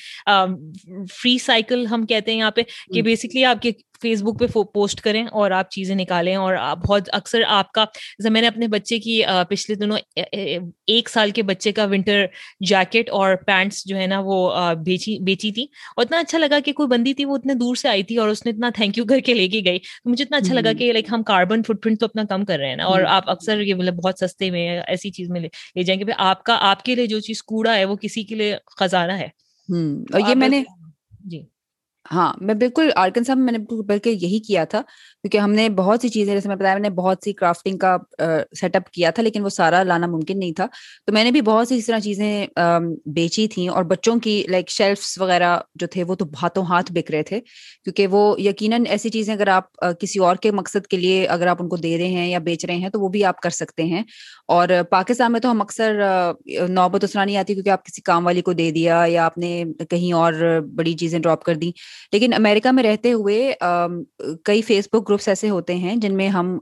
[1.13, 2.63] فری سائیکل ہم کہتے ہیں یہاں پہ
[2.95, 3.71] کہ بیسکلی آپ کے
[4.03, 6.55] فیس بک پہ پوسٹ کریں اور آپ چیزیں نکالیں اور
[6.89, 7.85] بہت اکثر آپ کا
[8.31, 9.99] میں نے اپنے بچے کی پچھلے دنوں
[10.87, 12.25] ایک سال کے بچے کا ونٹر
[12.61, 14.51] جیکٹ اور پینٹس جو ہے نا وہ
[14.85, 17.89] بیچی بیچی تھی اور اتنا اچھا لگا کہ کوئی بندی تھی وہ اتنے دور سے
[17.89, 20.25] آئی تھی اور اس نے اتنا تھینک یو کر کے لے کے گئی۔ تو مجھے
[20.25, 22.77] اتنا اچھا لگا کہ لائک ہم کاربن فٹ پرنٹ تو اپنا کم کر رہے ہیں
[22.77, 26.13] نا اور آپ اکثر یہ مطلب بہت سستے میں ایسی چیز میں لے جائیں گے
[26.17, 29.29] آپ کا آپ کے لیے جو چیز کوڑا ہے وہ کسی کے لیے خزانہ ہے۔
[30.13, 30.63] اور یہ میں نے
[31.25, 31.47] جی۔
[32.07, 36.01] ہاں میں بالکل آرکن صاحب میں نے بلکہ یہی کیا تھا، کیونکہ ہم نے بہت
[36.03, 37.97] سی چیزیں، جیسے میں بتایا میں نے بہت سی کرافٹنگ کا
[38.61, 40.67] سیٹ اپ کیا تھا، لیکن وہ سارا لانا ممکن نہیں تھا۔
[41.07, 42.47] تو میں نے بھی بہت سی اس طرح چیزیں
[43.15, 47.11] بیچی تھیں، اور بچوں کی لائک شیلفس وغیرہ جو تھے، وہ تو ہاتھوں ہاتھ بک
[47.11, 47.41] رہے تھے۔
[47.85, 51.63] کیونکہ وہ یقیناً ایسی چیزیں اگر آپ کسی اور کے مقصد کے لیے اگر آپ
[51.63, 53.83] ان کو دے رہے ہیں یا بیچ رہے ہیں، تو وہ بھی آپ کر سکتے
[53.85, 54.03] ہیں۔
[54.49, 56.01] اور پاکستان میں تو ہم اکثر
[56.71, 59.63] نوبت اسرا نہیں آتی کیونکہ آپ کسی کام والی کو دے دیا یا آپ نے
[59.91, 60.33] کہیں اور
[60.77, 61.71] بڑی چیزیں ڈراپ کر دی
[62.13, 63.53] لیکن امیریکا میں رہتے ہوئے
[64.45, 66.59] کئی فیس بک گروپس ایسے ہوتے ہیں جن میں ہم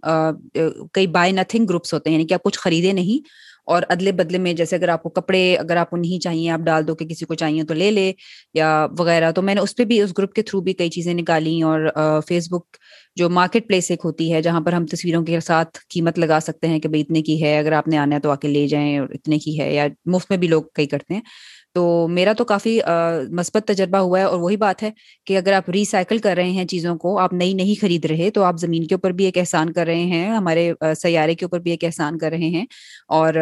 [0.92, 3.28] کئی بائی نتھنگ گروپس ہوتے ہیں یعنی کہ آپ کچھ خریدے نہیں
[3.66, 6.60] اور ادلے بدلے میں جیسے اگر آپ کو کپڑے اگر آپ کو نہیں چاہیے، آپ
[6.60, 8.12] ڈال دو کہ کسی کو چاہیے تو لے لے
[8.54, 11.12] یا وغیرہ۔ تو میں نے اس پہ بھی، اس گروپ کے تھرو بھی کئی چیزیں
[11.14, 11.86] نکالی اور
[12.28, 12.76] فیس بک
[13.16, 16.68] جو مارکیٹ پلیس ایک ہوتی ہے جہاں پر ہم تصویروں کے ساتھ قیمت لگا سکتے
[16.68, 18.66] ہیں کہ بھائی اتنے کی ہے، اگر آپ نے آنا ہے تو آ کے لے
[18.68, 21.22] جائیں اور اتنے کی ہے یا مفت میں بھی لوگ کئی کرتے ہیں۔
[21.76, 22.78] تو میرا تو کافی
[23.32, 24.90] مثبت تجربہ ہوا ہے اور وہی بات ہے
[25.26, 28.42] کہ اگر آپ ریسائکل کر رہے ہیں چیزوں کو آپ نئی نہیں خرید رہے تو
[28.44, 31.70] آپ زمین کے اوپر بھی ایک احسان کر رہے ہیں ہمارے سیارے کے اوپر بھی
[31.70, 32.64] ایک احسان کر رہے ہیں
[33.10, 33.34] اور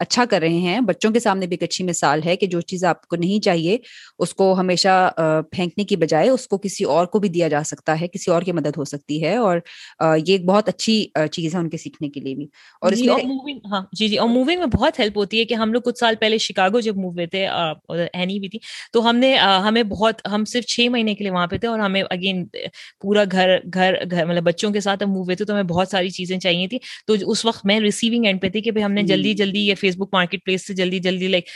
[0.00, 2.84] اچھا کر رہے ہیں۔ بچوں کے سامنے بھی ایک اچھی مثال ہے کہ جو چیز
[2.84, 3.76] آپ کو نہیں چاہیے
[4.18, 4.96] اس کو ہمیشہ
[5.50, 8.42] پھینکنے کی بجائے اس کو کسی اور کو بھی دیا جا سکتا ہے کسی اور
[8.42, 9.58] کی مدد ہو سکتی ہے اور
[10.18, 10.96] یہ ایک بہت اچھی
[11.32, 12.46] چیز ہے ان کے سیکھنے کے لیے بھی۔
[12.82, 13.08] اور جی
[13.66, 16.14] ہاں جی جی اور موونگ میں بہت ہیلپ ہوتی ہے کہ ہم لوگ کچھ سال
[16.20, 17.46] پہلے شکاگو جب موو ہوئے تھے
[18.12, 18.58] اینی بھی تھی۔
[18.92, 21.78] تو ہم نے ہمیں بہت ہم صرف چھ مہینے کے لیے وہاں پہ تھے اور
[21.78, 22.44] ہمیں اگین
[23.00, 25.88] پورا گھر گھر گھر مطلب بچوں کے ساتھ ہم موو ہوئے تھے تو ہمیں بہت
[25.88, 29.02] ساری چیزیں چاہیے تھی تو اس وقت میں ریسیونگ اینڈ پہ تھی کہ ہم نے
[29.02, 31.48] جلدی جلدی یہ فیس بک مارکیٹ پلیس سے جلدی جلدی لائک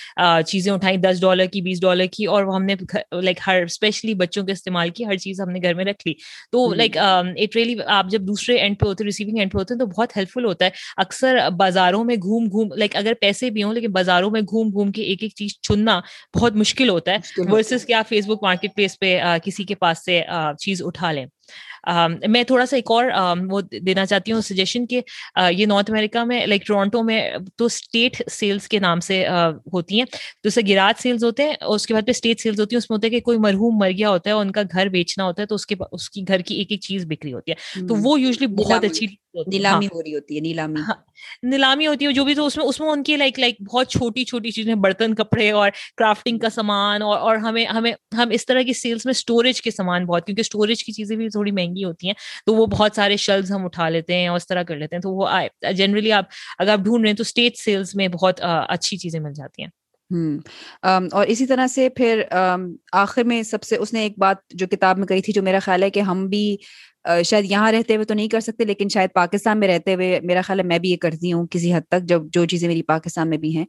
[0.47, 2.75] چیزیں اٹھائی دس ڈالر کی بیس ڈالر کی اور ہم نے
[3.23, 6.15] لائک ہر اسپیشلی بچوں کے استعمال کی ہر چیز ہم نے گھر میں رکھ لی۔
[6.53, 9.79] تو لائک اٹ ریئلی آپ جب دوسرے اینڈ پہ ہوتے ریسیونگ اینڈ پہ ہوتے ہیں
[9.81, 13.63] تو بہت ہیلپ فل ہوتا ہے۔ اکثر بازاروں میں گھوم گھوم لائک اگر پیسے بھی
[13.63, 16.01] ہوں لیکن بازاروں میں گھوم گھوم کے ایک ایک چیز چننا
[16.39, 20.23] بہت مشکل ہوتا ہے ورسز کیا فیس بک مارکیٹ پلیس پہ کسی کے پاس سے
[20.59, 21.27] چیز اٹھا لیں۔
[22.29, 23.05] میں تھوڑا سا ایک اور
[23.51, 25.01] وہ دینا چاہتی ہوں سجیشن کہ
[25.51, 27.21] یہ نارتھ امیریکا میں لائک ٹورانٹو میں
[27.57, 29.25] تو اسٹیٹ سیلس کے نام سے
[29.73, 30.07] ہوتی ہیں۔
[30.45, 32.97] جیسے گراج سیلز ہوتے ہیں اس کے بعد پہ اسٹیٹ سیلز ہوتی ہیں۔ اس میں
[32.97, 35.43] ہوتا ہے کہ کوئی مرحوم مر گیا ہوتا ہے اور ان کا گھر بیچنا ہوتا
[35.43, 37.95] ہے تو اس کے اس کی گھر کی ایک ایک چیز بکری ہوتی ہے۔ تو
[38.03, 39.07] وہ یوزلی بہت اچھی
[39.49, 40.81] نیلامی ہو رہی ہوتی ہے نیلامی۔
[41.43, 43.91] نیلامی ہوتی ہے جو بھی تو اس میں اس میں ان کی لائک لائک بہت
[43.91, 48.63] چھوٹی چھوٹی چیزیں برتن کپڑے اور کرافٹنگ کا سامان اور ہمیں ہمیں ہم اس طرح
[48.63, 52.07] کی سیلس میں اسٹوریج کے سامان بہت کیونکہ اسٹوریج کی چیزیں بھی تھوڑی مہنگی ہوتی
[52.07, 52.15] ہیں،
[52.47, 55.03] تو وہ بہت سارے شلز ہم اٹھا لیتے ہیں اور اس طرح کر لیتے ہیں،
[55.03, 55.29] تو وہ
[55.77, 56.25] جنرلی آپ
[56.59, 59.71] اگر آپ ڈھونڈ رہے ہیں تو اسٹیٹ سیلس میں بہت اچھی چیزیں مل جاتی ہیں۔
[60.11, 60.39] ہوں
[61.13, 62.23] اور اسی طرح سے پھر
[62.93, 65.59] آخر میں سب سے اس نے ایک بات جو کتاب میں کہی تھی جو میرا
[65.59, 66.57] خیال ہے کہ ہم بھی
[67.25, 70.41] شاید یہاں رہتے ہوئے تو نہیں کر سکتے لیکن شاید پاکستان میں رہتے ہوئے میرا
[70.41, 73.31] خیال ہے میں بھی یہ کرتی ہوں کسی حد تک جب جو چیزیں میری پاکستان
[73.31, 73.65] میں بھی ہیں۔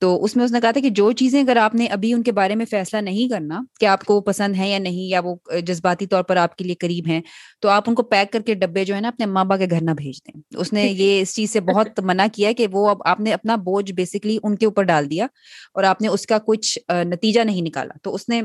[0.00, 2.22] تو اس میں اس نے کہا تھا کہ جو چیزیں اگر آپ نے ابھی ان
[2.22, 5.20] کے بارے میں فیصلہ نہیں کرنا کہ آپ کو وہ پسند ہے یا نہیں یا
[5.24, 5.34] وہ
[5.66, 7.20] جذباتی طور پر آپ کے لیے قریب ہیں
[7.60, 9.66] تو آپ ان کو پیک کر کے ڈبے جو ہے نا اپنے اما ابا کے
[9.70, 12.88] گھر نہ بھیج دیں۔ اس نے یہ اس چیز سے بہت منع کیا کہ وہ
[12.88, 15.24] اب آپ نے اپنا بوجھ بیسکلی ان کے اوپر ڈال دیا
[15.74, 18.42] اور آپ نے اس کا کچھ نتیجہ نہیں نکالا۔ تو اس نے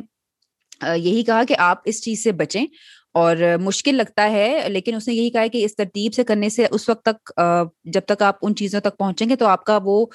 [0.96, 2.66] یہی کہا کہ آپ اس چیز سے بچیں
[3.16, 6.66] اور مشکل لگتا ہے، لیکن اس نے یہی کہا کہ اس ترتیب سے کرنے سے
[6.72, 7.32] اس وقت تک
[7.86, 10.06] جب تک آپ ان چیزوں تک پہنچیں گے تو آپ کا وہ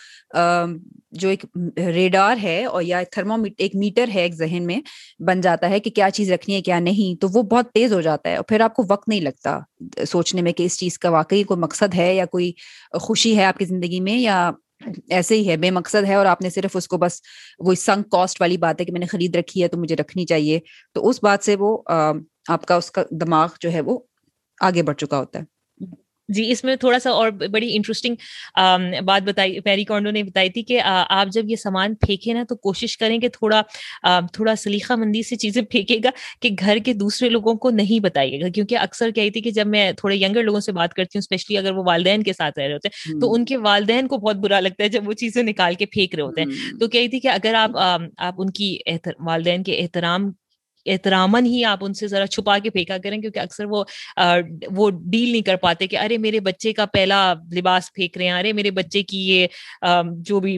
[1.12, 1.44] جو ایک
[1.88, 4.80] ریڈار ہے اور یا تھرمو ایک میٹر ہے ایک ذہن میں
[5.26, 8.00] بن جاتا ہے کہ کیا چیز رکھنی ہے، کیا نہیں، تو وہ بہت تیز ہو
[8.00, 9.58] جاتا ہے اور پھر آپ کو وقت نہیں لگتا
[10.06, 12.52] سوچنے میں کہ اس چیز کا واقعی کوئی مقصد ہے یا کوئی
[13.00, 14.50] خوشی ہے آپ کی زندگی میں یا
[15.10, 17.20] ایسے ہی ہے، بے مقصد ہے اور آپ نے صرف اس کو بس
[17.58, 20.26] وہ سنک کاسٹ والی بات ہے کہ میں نے خرید رکھی ہے تو مجھے رکھنی
[20.26, 20.58] چاہیے۔
[20.94, 21.76] تو اس بات سے وہ
[22.48, 23.98] آپ کا اس کا دماغ جو ہے وہ
[24.60, 25.44] آگے بڑھ چکا ہوتا ہے۔
[26.28, 28.14] جی اس میں تھوڑا سا اور بڑی انٹرسٹنگ
[29.04, 32.56] بات بتائی پیری کونڈو نے بتائی تھی کہ آپ جب یہ سامان پھینکے نا تو
[32.56, 33.60] کوشش کریں کہ تھوڑا
[34.32, 36.10] تھوڑا سلیقہ مندی سے چیزیں پھینکے گا
[36.40, 39.66] کہ گھر کے دوسرے لوگوں کو نہیں بتائیے گا۔ کیونکہ اکثر کہی تھی کہ جب
[39.66, 42.64] میں تھوڑے ینگر لوگوں سے بات کرتی ہوں اسپیشلی اگر وہ والدین کے ساتھ رہ
[42.64, 45.42] رہے ہوتے ہیں تو ان کے والدین کو بہت برا لگتا ہے جب وہ چیزیں
[45.42, 46.48] نکال کے پھینک رہے ہوتے ہیں۔
[46.80, 47.76] تو کہی تھی کہ اگر آپ
[48.18, 48.76] آپ ان کی
[49.20, 50.30] والدین کے احترام
[50.86, 53.84] احترامن ہی آپ ان سے ذرا چھپا کے پھینکا کریں، کیونکہ اکثر وہ
[54.76, 57.18] وہ ڈیل نہیں کر پاتے کہ ارے میرے بچے کا پہلا
[57.56, 59.46] لباس پھینک رہے ہیں، ارے میرے بچے کی یہ
[60.20, 60.56] جو بھی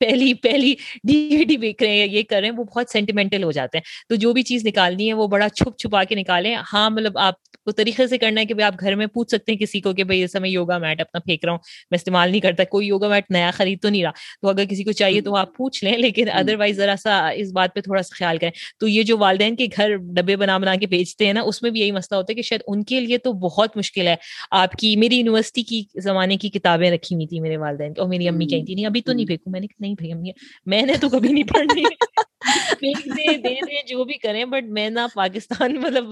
[0.00, 0.74] پہلی پہلی
[1.04, 3.78] ڈی وی ڈی پھینک رہے ہیں، یہ کر رہے ہیں، وہ بہت سینٹیمنٹل ہو جاتے
[3.78, 7.18] ہیں۔ تو جو بھی چیز نکالنی ہے، وہ بڑا چھپ چھپا کے نکالیں۔ ہاں مطلب
[7.18, 7.34] آپ
[7.70, 10.04] کو طریقے سے کرنا ہے کہ آپ گھر میں پوچھ سکتے ہیں کسی کو کہ
[10.04, 11.58] بھائی جیسا میں یوگا میٹ اپنا پھینک رہا ہوں
[11.90, 14.10] میں استعمال نہیں کرتا کوئی یوگا میٹ نیا خرید تو نہیں رہا۔
[14.42, 17.52] تو اگر کسی کو چاہیے تو آپ پوچھ لیں لیکن ادر وائز ذرا سا اس
[17.52, 18.50] بات پہ تھوڑا سا خیال کریں۔
[18.80, 21.70] تو یہ جو والدین کے گھر ڈبے بنا بنا کے بیچتے ہیں نا اس میں
[21.70, 24.16] بھی یہی مسئلہ ہوتا ہے کہ شاید ان کے لیے تو بہت مشکل ہے۔
[24.50, 28.28] آپ کی میری یونیورسٹی کی زمانے کی کتابیں رکھی ہوئی تھی میرے والدین اور میری
[28.28, 30.30] امی کہتی نہیں ابھی تو نہیں پھینکوں۔ میں نے نہیں بھائی امی
[30.66, 31.82] میں نے تو کبھی نہیں پڑھنی
[32.82, 36.04] دے دے جو بھی کریں بٹ میں نہ پاکستان مطلب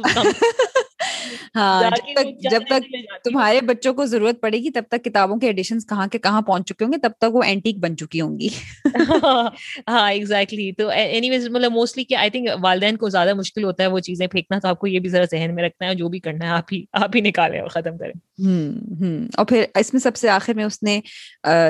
[1.54, 2.86] ہاں جب تک جب تک
[3.24, 6.68] تمہارے بچوں کو ضرورت پڑے گی تب تک کتابوں کے ایڈیشن کہاں کے کہاں پہنچ
[6.68, 8.48] چکے ہوں گے تب تک وہ اینٹیک بن چکی ہوں گی۔
[9.88, 13.82] ہاں ایگزیکٹلی تو اینی ویز مطلب موسٹلی کہ آئی تھنک والدین کو زیادہ مشکل ہوتا
[13.82, 16.08] ہے وہ چیزیں پھینکنا تو آپ کو یہ بھی ذرا ذہن میں رکھنا ہے جو
[16.08, 19.92] بھی کرنا ہے آپ ہی آپ ہی نکالیں اور ختم کریں۔ ہوں اور پھر اس
[19.94, 21.00] میں سب سے آخر میں اس نے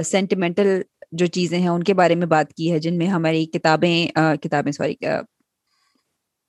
[0.04, 0.80] سینٹیمنٹل
[1.12, 4.06] جو چیزیں ہیں ان کے بارے میں بات کی ہے جن میں ہماری کتابیں
[4.42, 4.94] کتابیں سوری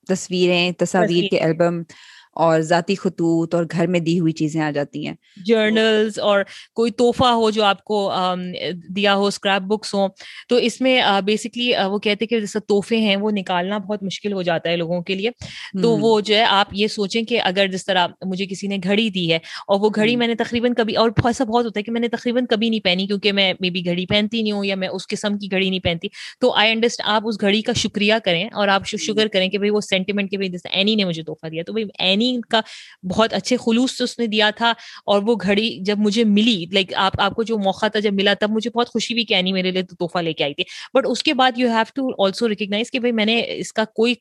[0.06, 1.82] تصویریں تصاویر کے البم
[2.36, 5.14] اور ذاتی خطوط اور گھر میں دی ہوئی چیزیں آ جاتی ہیں۔
[5.46, 6.42] جرنلز اور
[6.74, 8.12] کوئی تحفہ ہو جو آپ کو
[8.96, 10.08] دیا ہو اسکریپ بکس ہوں
[10.48, 14.42] تو اس میں بیسکلی وہ کہتے کہ جیسے تحفے ہیں وہ نکالنا بہت مشکل ہو
[14.42, 15.30] جاتا ہے لوگوں کے لیے۔
[15.82, 19.08] تو وہ جو ہے آپ یہ سوچیں کہ اگر جس طرح مجھے کسی نے گھڑی
[19.10, 21.92] دی ہے اور وہ گھڑی میں نے تقریباً کبھی اور ایسا بہت ہوتا ہے کہ
[21.92, 24.74] میں نے تقریباً کبھی نہیں پہنی کیونکہ میں مے بی گھڑی پہنتی نہیں ہوں یا
[24.74, 26.08] میں اس قسم کی گھڑی نہیں پہنتی۔
[26.40, 29.70] تو آئی انڈرسٹ آپ اس گھڑی کا شکریہ کریں اور آپ شکر کریں کہ بھائی
[29.70, 31.84] وہ سینٹیمنٹ کے جیسے اینی نے مجھے تحفہ دیا تو بھائی
[32.20, 32.60] اینی کا
[33.10, 34.72] بہت اچھے خلوص سے اس نے دیا تھا
[35.06, 38.34] اور وہ گھڑی جب مجھے ملی لائک آپ آپ کو جو موقع تھا جب ملا
[38.40, 40.64] تب مجھے بہت خوشی بھی کہنی میرے لیے تو تحفہ لے کے آئی تھی۔
[40.94, 43.84] بٹ اس کے بعد you have to also recognise کہ بھائی میں نے اس کا
[43.94, 44.14] کوئی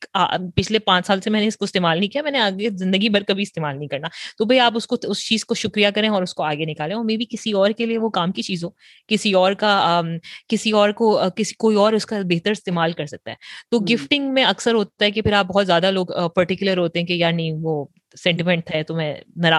[0.56, 3.10] پچھلے پانچ سال سے میں نے اس کو استعمال نہیں کیا میں نے آگے زندگی
[3.10, 6.10] بھر کبھی استعمال نہیں کرنا۔ تو بھائی آپ اس کو اس چیز کو شکریہ کریں
[6.10, 8.42] اور اس کو آگے نکالیں اور مے بھی کسی اور کے لیے وہ کام کی
[8.42, 8.70] چیز ہو
[9.08, 10.02] کسی اور کا
[10.48, 13.36] کسی اور کو کسی کوئی اور اس کا بہتر استعمال کر سکتا ہے۔
[13.72, 17.06] تو گفٹنگ میں اکثر ہوتا ہے کہ پھر آپ بہت زیادہ لوگ پرٹیکولر ہوتے ہیں
[17.06, 17.84] کہ یار نہیں وہ
[18.18, 19.14] سینٹیمنٹ ہے تو میں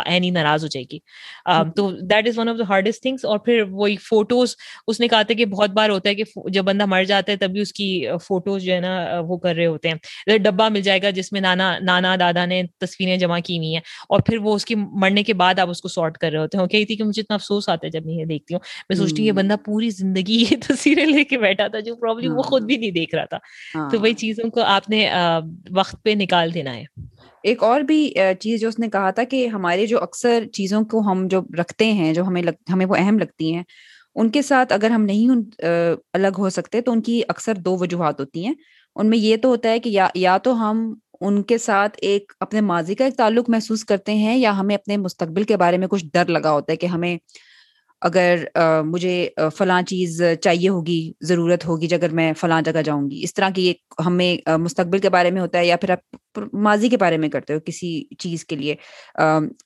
[0.06, 0.98] اینی ناراض ہو جائے گی
[1.76, 4.56] تو that is one of the hardest things اور پھر وہی فوٹوز
[4.86, 7.36] اس نے کہا تھا کہ بہت بار ہوتا ہے کہ جب بندہ مر جاتا ہے
[7.36, 11.02] تبھی اس کی فوٹوز جو ہے نا وہ کر رہے ہوتے ہیں۔ ڈبا مل جائے
[11.02, 14.54] گا جس میں نانا نانا دادا نے تصویریں جمع کی ہوئی ہیں اور پھر وہ
[14.54, 17.04] اس کی مرنے کے بعد آپ اس کو سارٹ کر رہے ہوتے ہیں۔ کہتی کہ
[17.04, 19.56] مجھے اتنا افسوس آتا ہے جب میں یہ دیکھتی ہوں۔ میں سوچتی ہوں یہ بندہ
[19.64, 23.14] پوری زندگی یہ تصویریں لے کے بیٹھا تھا جو پرابلم وہ خود بھی نہیں دیکھ
[23.14, 23.38] رہا تھا۔
[23.88, 25.10] تو وہی چیزوں کو آپ نے
[25.70, 26.84] وقت پہ نکال دینا ہے۔
[27.44, 27.98] ایک اور بھی
[28.40, 31.92] چیز جو اس نے کہا تھا کہ ہمارے جو اکثر چیزوں کو ہم جو رکھتے
[31.92, 33.62] ہیں، جو ہمیں ہمیں وہ اہم لگتی ہیں،
[34.16, 35.64] ان کے ساتھ اگر ہم نہیں
[36.14, 38.54] الگ ہو سکتے تو ان کی اکثر دو وجوہات ہوتی ہیں۔
[38.96, 42.32] ان میں یہ تو ہوتا ہے کہ یا یا تو ہم ان کے ساتھ ایک
[42.40, 45.86] اپنے ماضی کا ایک تعلق محسوس کرتے ہیں یا ہمیں اپنے مستقبل کے بارے میں
[45.88, 47.16] کچھ ڈر لگا ہوتا ہے کہ ہمیں
[48.02, 48.44] اگر
[48.84, 49.14] مجھے
[49.56, 53.62] فلاں چیز چاہیے ہوگی، ضرورت ہوگی اگر میں فلاں جگہ جاؤں گی، اس طرح کی
[53.62, 57.28] ایک ہمیں مستقبل کے بارے میں ہوتا ہے یا پھر آپ ماضی کے بارے میں
[57.28, 58.74] کرتے ہو کسی چیز کے لیے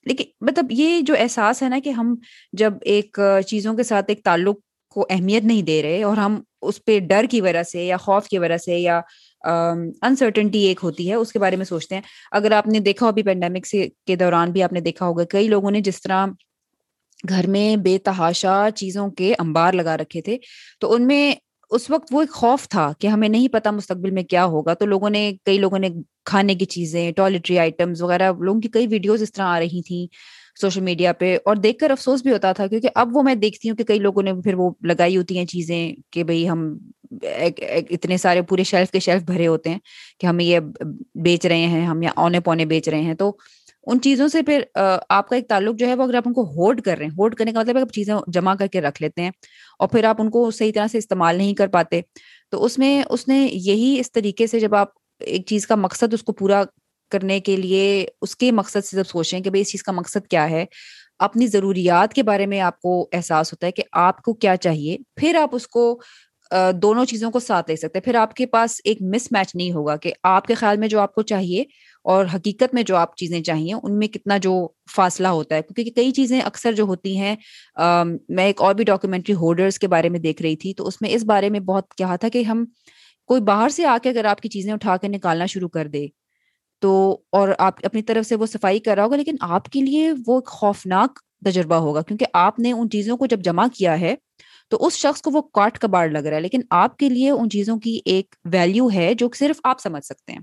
[0.05, 2.13] لیکن مطلب یہ جو احساس ہے نا کہ ہم
[2.53, 4.57] جب ایک چیزوں کے ساتھ ایک تعلق
[4.95, 8.27] کو اہمیت نہیں دے رہے اور ہم اس پہ ڈر کی وجہ سے یا خوف
[8.27, 8.99] کی وجہ سے یا
[9.43, 13.11] انسرٹنٹی ایک ہوتی ہے، اس کے بارے میں سوچتے ہیں۔ اگر آپ نے دیکھا ہو
[13.11, 16.25] ابھی پینڈیمک سے کے دوران بھی آپ نے دیکھا ہوگا، کئی لوگوں نے جس طرح
[17.29, 20.37] گھر میں بے تحاشا چیزوں کے انبار لگا رکھے تھے۔
[20.79, 21.33] تو ان میں
[21.69, 24.85] اس وقت وہ ایک خوف تھا کہ ہمیں نہیں پتا مستقبل میں کیا ہوگا۔ تو
[24.85, 25.89] لوگوں نے، کئی لوگوں نے
[26.25, 30.07] کھانے کی چیزیں ٹوائلٹری آئٹمس وغیرہ، لوگوں کی کئی ویڈیوز اس طرح آ رہی تھیں
[30.61, 33.69] سوشل میڈیا پہ۔ اور دیکھ کر افسوس بھی ہوتا تھا کیونکہ اب وہ میں دیکھتی
[33.69, 36.77] ہوں کہ کئی لوگوں نے پھر وہ لگائی ہوتی ہیں چیزیں کہ بھائی ہم
[37.89, 39.79] اتنے سارے پورے شیلف کے شیلف بھرے ہوتے ہیں
[40.19, 40.59] کہ ہم یہ
[41.15, 43.31] بیچ رہے ہیں، ہم یا اونے پونے بیچ رہے ہیں۔ تو
[43.87, 44.63] ان چیزوں سے پھر
[45.09, 47.11] آپ کا ایک تعلق جو ہے وہ اگر آپ ان کو ہولڈ کر رہے ہیں
[47.11, 49.29] ہولڈ کرنے کا مطلب ہے آپ چیزیں جمع کر کے رکھ لیتے ہیں
[49.79, 52.01] اور پھر آپ ان کو صحیح طرح سے استعمال نہیں کر پاتے۔
[52.51, 54.89] تو اس میں، اس نے یہی اس طریقے سے جب آپ
[55.21, 56.63] ایک چیز کا مقصد اس کو پورا
[57.11, 57.85] کرنے کے لیے
[58.21, 60.65] اس کے مقصد سے جب سوچیں کہ بھائی اس چیز کا مقصد کیا ہے،
[61.19, 64.97] اپنی ضروریات کے بارے میں آپ کو احساس ہوتا ہے کہ آپ کو کیا چاہیے،
[65.15, 65.99] پھر آپ اس کو
[66.81, 69.71] دونوں چیزوں کو ساتھ لے سکتے ہیں۔ پھر آپ کے پاس ایک مس میچ نہیں
[69.71, 71.63] ہوگا کہ آپ کے خیال میں جو آپ کو چاہیے
[72.05, 74.53] اور حقیقت میں جو آپ چیزیں چاہیے، ان میں کتنا جو
[74.95, 77.35] فاصلہ ہوتا ہے، کیونکہ کئی چیزیں اکثر جو ہوتی ہیں
[78.29, 81.09] میں ایک اور بھی ڈاکیومنٹری ہولڈرس کے بارے میں دیکھ رہی تھی، تو اس میں
[81.09, 82.63] اس بارے میں بہت کہا تھا کہ ہم
[83.29, 86.05] کوئی باہر سے آ کے اگر آپ کی چیزیں اٹھا کے نکالنا شروع کر دے،
[86.81, 86.91] تو
[87.31, 90.35] اور آپ اپنی طرف سے وہ صفائی کر رہا ہوگا، لیکن آپ کے لیے وہ
[90.35, 94.15] ایک خوفناک تجربہ ہوگا، کیونکہ آپ نے ان چیزوں کو جب جمع کیا ہے،
[94.71, 97.49] تو اس شخص کو وہ کاٹ کباڑ لگ رہا ہے، لیکن آپ کے لیے ان
[97.49, 100.39] چیزوں کی ایک ویلیو ہے جو صرف آپ سمجھ سکتے ہیں۔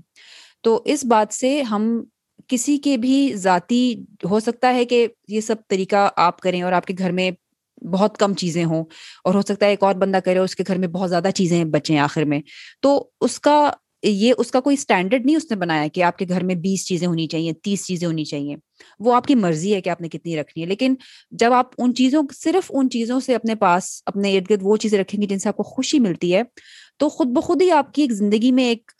[0.63, 2.03] تو اس بات سے ہم
[2.47, 3.95] کسی کے بھی ذاتی،
[4.29, 7.31] ہو سکتا ہے کہ یہ سب طریقہ آپ کریں اور آپ کے گھر میں
[7.85, 8.83] بہت کم چیزیں ہوں
[9.23, 11.63] اور ہو سکتا ہے ایک اور بندہ کرے اس کے گھر میں بہت زیادہ چیزیں
[11.63, 12.39] بچیں آخر میں۔
[12.81, 13.71] تو اس کا،
[14.03, 16.87] یہ اس کا کوئی اسٹینڈرڈ نہیں اس نے بنایا کہ آپ کے گھر میں بیس
[16.87, 18.55] چیزیں ہونی چاہیے، تیس چیزیں ہونی چاہیے۔
[18.99, 20.95] وہ آپ کی مرضی ہے کہ آپ نے کتنی رکھنی ہے، لیکن
[21.31, 24.99] جب آپ ان چیزوں، صرف ان چیزوں سے اپنے پاس، اپنے ارد گرد وہ چیزیں
[24.99, 26.41] رکھیں گی جن سے آپ کو خوشی ملتی ہے
[26.99, 28.91] تو خود بخود ہی آپ کی ایک زندگی میں ایک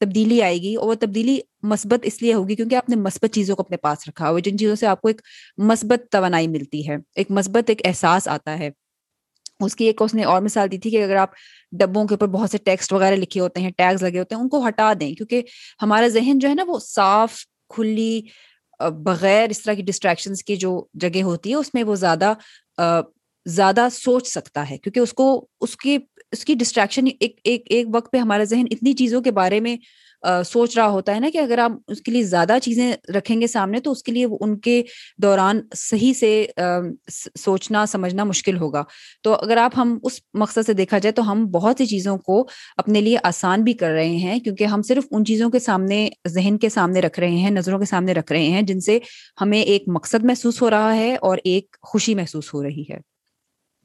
[0.00, 3.56] تبدیلی آئے گی اور وہ تبدیلی مثبت اس لیے ہوگی کیونکہ آپ نے مثبت چیزوں
[3.56, 5.20] کو اپنے پاس رکھا ہوا جن چیزوں سے آپ کو ایک
[5.58, 8.70] مثبت توانائی ملتی ہے، ایک مثبت ایک احساس آتا ہے۔
[9.60, 11.30] اس کی ایک، اس نے اور مثال دی تھی کہ اگر آپ
[11.72, 14.48] ڈبوں کے اوپر بہت سے ٹیکسٹ وغیرہ لکھے ہوتے ہیں، ٹیگز لگے ہوتے ہیں، ان
[14.48, 15.42] کو ہٹا دیں کیونکہ
[15.82, 17.38] ہمارا ذہن جو ہے نا وہ صاف،
[17.74, 18.20] کھلی
[18.80, 22.32] بغیر اس طرح کی ڈسٹریکشنس کی جو جگہ ہوتی ہے، اس میں وہ زیادہ
[23.46, 25.98] زیادہ سوچ سکتا ہے کیونکہ اس کو، اس کی
[26.32, 29.76] اس کی ڈسٹریکشن ایک ایک ایک وقت پہ ہمارا ذہن اتنی چیزوں کے بارے میں
[30.46, 33.46] سوچ رہا ہوتا ہے نا کہ اگر آپ اس کے لیے زیادہ چیزیں رکھیں گے
[33.46, 34.82] سامنے تو اس کے لیے ان کے
[35.18, 36.30] دوران صحیح سے
[37.38, 38.82] سوچنا، سمجھنا مشکل ہوگا۔
[39.22, 42.46] تو اگر آپ ہم اس مقصد سے دیکھا جائے تو ہم بہت سی چیزوں کو
[42.76, 46.58] اپنے لیے آسان بھی کر رہے ہیں کیونکہ ہم صرف ان چیزوں کے سامنے، ذہن
[46.58, 48.98] کے سامنے رکھ رہے ہیں، نظروں کے سامنے رکھ رہے ہیں جن سے
[49.40, 52.98] ہمیں ایک مقصد محسوس ہو رہا ہے اور ایک خوشی محسوس ہو رہی ہے۔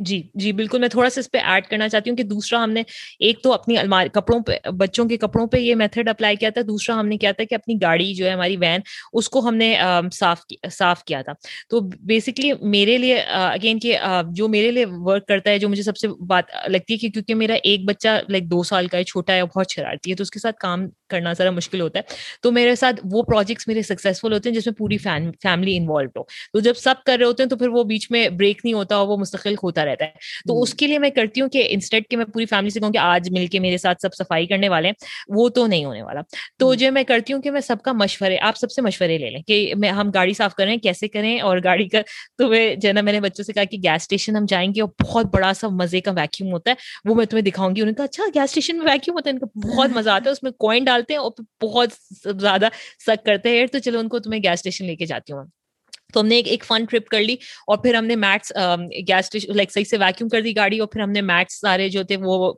[0.05, 2.71] جی جی بالکل، میں تھوڑا سا اس پہ ایڈ کرنا چاہتی ہوں کہ دوسرا ہم
[2.71, 2.83] نے
[3.19, 6.61] ایک تو اپنی المار کپڑوں پہ، بچوں کے کپڑوں پہ یہ میتھڈ اپلائی کیا تھا،
[6.67, 8.81] دوسرا ہم نے کیا تھا کہ اپنی گاڑی جو ہے، ہماری وین
[9.13, 9.75] اس کو ہم نے
[10.13, 11.33] صاف صاف کیا تھا۔
[11.69, 13.97] تو بیسکلی میرے لیے اگین کہ
[14.35, 17.35] جو میرے لیے ورک کرتا ہے، جو مجھے سب سے بات لگتی ہے کہ کیونکہ
[17.35, 20.31] میرا ایک بچہ لائک دو سال کا ہے، چھوٹا ہے، بہت شرارتی ہے، تو اس
[20.31, 22.03] کے ساتھ کام کرنا ذرا مشکل ہوتا ہے۔
[22.41, 26.23] تو میرے ساتھ وہ پروجیکٹس میرے سکسیزفل ہوتے ہیں جس میں پوری فیملی انوالو ہو۔
[26.23, 28.95] تو جب سب کر رہے ہوتے ہیں تو پھر وہ بیچ میں بریک نہیں ہوتا
[28.95, 30.09] اور وہ مستقل ہوتا رہتا ہے۔
[30.47, 32.91] تو اس کے لیے میں کرتی ہوں کہ انسٹیٹ کے میں پوری فیملی سے کہوں
[32.91, 34.93] کہ آج مل کے میرے ساتھ سب صفائی کرنے والے ہیں
[35.27, 36.21] وہ تو نہیں ہونے والا۔
[36.57, 39.29] تو جو میں کرتی ہوں کہ میں سب کا مشورے آپ سب سے مشورے لے
[39.29, 42.01] لیں کہ میں ہم گاڑی صاف کریں کیسے کریں؟ اور گاڑی کا
[42.37, 44.71] تو میں جو ہے نا میں نے بچوں سے کہا کہ گیس اسٹیشن ہم جائیں
[44.75, 46.75] گے اور بہت بڑا سا مزے کا ویکیوم ہوتا ہے۔
[47.09, 49.33] وہ میں تمہیں دکھاؤں گی انہوں نے کہا اچھا گیس اسٹیشن میں ویکیوم ہوتا ہے
[49.33, 51.31] ان کا بہت مزہ آتا ہے اس میں کوائن نکالتے ہیں اور
[51.61, 51.89] بہت
[52.41, 52.67] زیادہ
[53.05, 55.60] سک کرتے ہیں۔ تو چلو ان کو تمہیں گیس اسٹیشن لے کے جاتی ہوں۔
[56.13, 57.33] تو ہم نے ایک فن ٹرپ کر لی
[57.67, 58.53] اور پھر ہم نے میٹس
[59.07, 62.03] گیس لائک صحیح سے ویکیوم کر دی گاڑی اور پھر ہم نے میٹس سارے جو
[62.03, 62.53] تھے وہ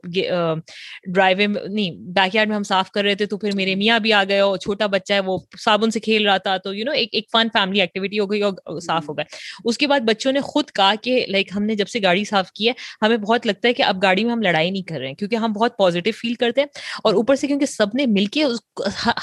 [1.06, 4.12] ڈرائیو نہیں بیک یارڈ میں ہم صاف کر رہے تھے تو پھر میرے میاں بھی
[4.12, 6.92] آ گئے اور چھوٹا بچہ ہے وہ صابن سے کھیل رہا تھا تو یو نو
[6.92, 9.24] ایک فن فیملی ایکٹیویٹی ہو گئی اور صاف ہو گئے۔
[9.64, 12.52] اس کے بعد بچوں نے خود کہا کہ لائک ہم نے جب سے گاڑی صاف
[12.52, 15.06] کی ہے ہمیں بہت لگتا ہے کہ اب گاڑی میں ہم لڑائی نہیں کر رہے
[15.06, 16.68] ہیں کیونکہ ہم بہت پازیٹیو فیل کرتے ہیں
[17.04, 18.44] اور اوپر سے کیونکہ سب نے مل کے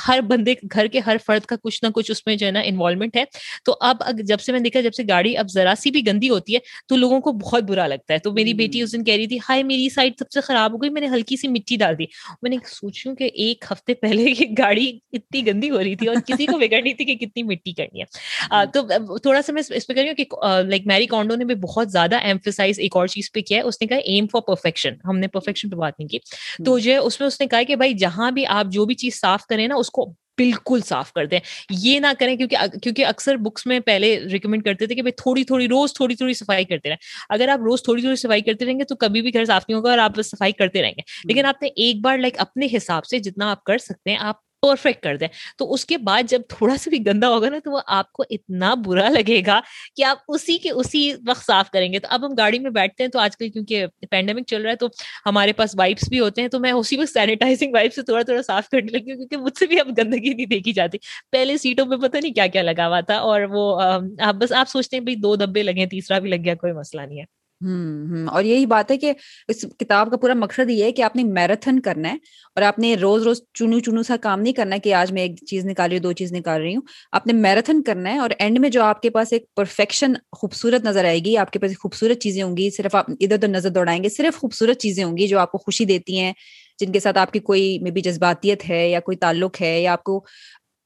[0.08, 2.60] ہر بندے گھر کے ہر فرد کا کچھ نہ کچھ اس میں جو ہے نا
[2.60, 3.24] انوالومنٹ ہے۔
[3.66, 6.54] تو اب جب سے میں دیکھا جب سے گاڑی اب ذرا سی بھی گندی ہوتی
[6.54, 9.28] ہے تو لوگوں کو بہت برا لگتا ہے۔ تو میری بیٹی اس دن کہہ رہی
[9.28, 11.98] تھی ہائی میری سائڈ سب سے خراب ہو گئی میں نے ہلکی سی مٹی ڈال
[12.00, 12.06] دی۔
[12.42, 15.96] میں نے سوچ رہی ہوں کہ ایک ہفتے پہلے یہ گاڑی اتنی گندی ہو رہی
[15.96, 19.54] تھی اور کسی کو بگڑ نہیں تھی کہ کتنی مٹی کرنی ہے۔ تو تھوڑا سا
[19.54, 20.26] میں اس پہ کر رہی ہوں کہ
[20.70, 23.82] لائک میری کانڈو نے بھی بہت زیادہ ایمفیسائز ایک اور چیز پہ کیا ہے۔ اس
[23.82, 26.18] نے کہا ایم فار پرفیکشن ہم نے پرفیکشن پہ بات نہیں کی۔
[26.66, 28.96] تو جو ہے اس میں اس نے کہا کہ بھائی جہاں بھی آپ جو بھی
[28.96, 31.40] چیز صاف کریں نا اس کو بالکل صاف کر دیں۔
[31.70, 35.44] یہ نہ کریں کیونکہ کیونکہ اکثر بکس میں پہلے ریکمینڈ کرتے تھے کہ بھائی تھوڑی
[35.44, 36.98] تھوڑی روز تھوڑی تھوڑی صفائی کرتے رہیں۔
[37.30, 39.78] اگر آپ روز تھوڑی تھوڑی صفائی کرتے رہیں گے تو کبھی بھی گھر صاف نہیں
[39.78, 43.06] ہوگا اور آپ صفائی کرتے رہیں گے۔ لیکن آپ نے ایک بار لائک اپنے حساب
[43.06, 46.42] سے جتنا آپ کر سکتے ہیں آپ پرفیکٹ کر دیں۔ تو اس کے بعد جب
[46.50, 49.60] تھوڑا سا بھی گندا ہوگا نا، تو وہ آپ کو اتنا برا لگے گا
[49.96, 53.04] کہ آپ اسی کے اسی وقت صاف کریں گے۔ تو اب ہم گاڑی میں بیٹھتے
[53.04, 54.88] ہیں تو آج کل کیونکہ پینڈیمک چل رہا ہے، تو
[55.26, 58.42] ہمارے پاس وائپس بھی ہوتے ہیں۔ تو میں اسی وقت سینیٹائزنگ وائپ سے تھوڑا تھوڑا
[58.42, 60.98] صاف کرنے لگی ہوں کیونکہ مجھ سے بھی اب گندگی نہیں دیکھی جاتی۔
[61.32, 63.82] پہلے سیٹوں پہ پتہ نہیں کیا کیا لگا ہوا تھا اور وہ
[64.22, 67.02] آپ بس آپ سوچتے ہیں بھائی دو دبے لگے تیسرا بھی لگ گیا، کوئی مسئلہ
[67.02, 69.14] نہیں ہے۔ ہوں اور یہی بات ہے کہ
[69.48, 72.14] اس کتاب کا پورا مقصد یہ ہے کہ آپ نے میراتھن کرنا ہے
[72.56, 75.22] اور آپ نے روز روز چنو چنو سا کام نہیں کرنا ہے کہ آج میں
[75.22, 76.82] ایک چیز نکال رہی ہوں دو چیز نکال رہی ہوں۔
[77.12, 80.84] آپ نے میراتھن کرنا ہے اور اینڈ میں جو آپ کے پاس ایک پرفیکشن خوبصورت
[80.84, 83.70] نظر آئے گی، آپ کے پاس خوبصورت چیزیں ہوں گی، صرف آپ ادھر ادھر نظر
[83.70, 86.34] دوڑائیں گے، صرف خوبصورت چیزیں ہوں گی جو آپ کو خوشی دیتی ہیں،
[86.80, 89.94] جن کے ساتھ آپ کی کوئی میں بھی جذباتیت ہے یا کوئی تعلق ہے یا
[89.94, 90.24] آپ کو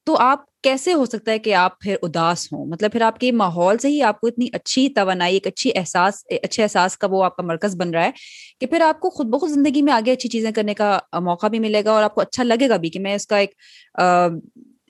[0.06, 3.32] تو آپ کیسے ہو سکتا ہے کہ آپ پھر اداس ہوں؟ مطلب پھر آپ کے
[3.32, 7.24] ماحول سے ہی آپ کو اتنی اچھی توانائی، ایک اچھی احساس، اچھے احساس کا وہ
[7.24, 8.12] آپ کا مرکز بن رہا ہے
[8.60, 11.60] کہ پھر آپ کو خود بخود زندگی میں آگے اچھی چیزیں کرنے کا موقع بھی
[11.60, 13.54] ملے گا اور آپ کو اچھا لگے گا بھی کہ میں اس کا ایک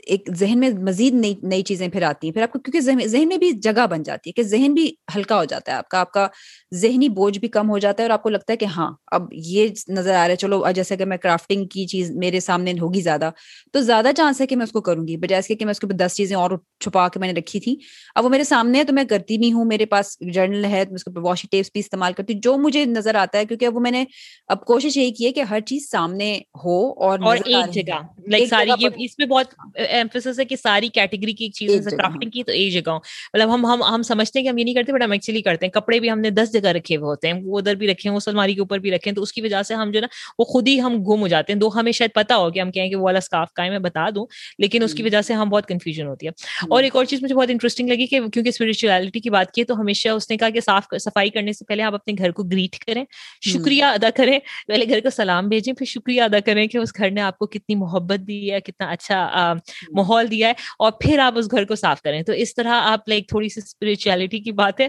[0.08, 3.28] ایک ذہن میں مزید نئی نئی چیزیں پھر آتی ہیں۔ پھر آپ کو کیونکہ ذہن
[3.28, 4.86] میں بھی جگہ بن جاتی ہے کہ ذہن بھی
[5.16, 6.28] ہلکا ہو جاتا ہے آپ کا آپ کا
[6.74, 9.28] ذہنی بوجھ بھی کم ہو جاتا ہے اور آپ کو لگتا ہے کہ ہاں اب
[9.45, 13.01] یہ نظر آ رہا ہے چلو جیسے کہ میں کرافٹنگ کی چیز میرے سامنے ہوگی
[13.01, 13.30] زیادہ
[13.74, 15.72] تو زیادہ چانس ہے کہ میں اس کو کروں گی۔ بجائے اس کے کہ میں
[15.72, 17.76] اس کے دس چیزیں اور چھپا کے میں نے رکھی تھی
[18.16, 21.03] اب وہ میرے سامنے ہے تو میں کرتی بھی ہوں میرے پاس جرنل ہے اس
[21.03, 23.82] کے واشنگ ٹیپس بھی استعمال کرتی ہوں۔ جو مجھے نظر آتا ہے کیونکہ اب وہ
[23.82, 24.03] میں نے
[24.47, 28.72] اب کوشش یہی کی ہے کہ ہر چیز سامنے ہو اور ایک جگہ لائک ساری
[28.97, 29.53] اس میں بہت
[29.96, 32.93] ایمفیسس ہے کہ ساری کیٹیگری کی چیز کرافٹنگ کی تو ایک جگہ
[33.34, 35.66] مطلب ہم ہم ہم سمجھتے ہیں کہ ہم یہ نہیں کرتے بٹ ہم ایکچولی کرتے
[35.66, 38.10] ہیں۔ کپڑے بھی ہم نے دس جگہ رکھے ہوئے ہوتے ہیں وہ ادھر بھی رکھے
[38.10, 40.02] ہیں وہ سلماری کے اوپر بھی رکھے ہیں تو اس کی وجہ سے ہم جو
[40.02, 40.08] نا
[40.39, 42.72] وہ خود ہی ہم گم ہو جاتے ہیں۔ دو ہمیں شاید پتا ہو کہ ہم
[42.72, 44.26] کہیں کہ وہ والا اسکاف کا ہے میں بتا دوں
[44.60, 46.32] لیکن اس کی وجہ سے ہم بہت کنفیوژن ہوتی ہے۔
[46.70, 49.80] اور ایک اور چیز مجھے بہت انٹرسٹنگ لگی کہ کیونکہ اسپرچولیٹی کی بات کی تو
[49.82, 52.78] ہمیشہ اس نے کہا کہ صاف صفائی کرنے سے پہلے آپ اپنے گھر کو گریٹ
[52.80, 53.04] کریں
[53.46, 54.38] شکریہ ادا کریں
[54.68, 57.48] پہلے گھر کو سلام بھیجیں پھر شکریہ ادا کریں کہ اس گھر نے آپ کو
[57.48, 59.54] کتنی محبت دی ہے کتنا اچھا
[59.94, 63.10] ماحول دیا ہے اور پھر آپ اس گھر کو صاف کریں۔ تو اس طرح آپ
[63.10, 64.88] لائک تھوڑی سی اسپرچولیٹی کی بات ہے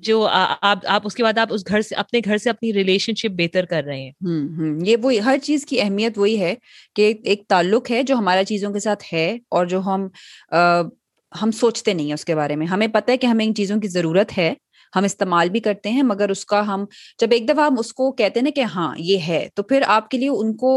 [0.00, 0.28] جو
[0.60, 3.32] آپ آپ اس کے بعد آپ اس گھر سے اپنے گھر سے اپنی ریلیشن شپ
[3.38, 4.12] بہتر کر رہے ہیں۔
[4.84, 6.54] یہ وہی ہر چیز کی اہمیت وہی ہے
[6.96, 10.06] کہ ایک تعلق ہے جو ہمارا چیزوں کے ساتھ ہے اور جو ہم
[11.42, 13.80] ہم سوچتے نہیں ہیں اس کے بارے میں۔ ہمیں پتہ ہے کہ ہمیں ان چیزوں
[13.80, 14.54] کی ضرورت ہے۔
[14.96, 16.84] ہم استعمال بھی کرتے ہیں، مگر اس کا ہم،
[17.20, 19.82] جب ایک دفعہ ہم اس کو کہتے ہیں نا کہ ہاں یہ ہے، تو پھر
[19.86, 20.72] آپ کے لیے ان کو،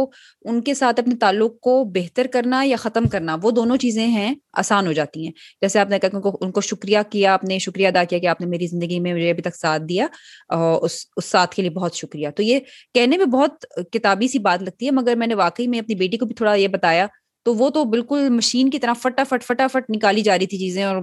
[0.45, 4.33] ان کے ساتھ اپنے تعلق کو بہتر کرنا یا ختم کرنا، وہ دونوں چیزیں ہیں،
[4.57, 5.31] آسان ہو جاتی ہیں۔
[5.61, 6.09] جیسے آپ نے کہا
[6.41, 9.13] ان کو شکریہ کیا، آپ نے شکریہ ادا کیا کہ آپ نے میری زندگی میں
[9.13, 10.07] مجھے ابھی تک ساتھ دیا
[10.51, 12.59] اس اس ساتھ کے لیے بہت شکریہ۔ تو یہ
[12.93, 16.17] کہنے میں بہت کتابی سی بات لگتی ہے، مگر میں نے واقعی میں اپنی بیٹی
[16.17, 17.07] کو بھی تھوڑا یہ بتایا
[17.45, 20.97] تو وہ تو بالکل مشین کی طرح فٹافٹ فٹافٹ نکالی جا رہی تھی چیزیں اور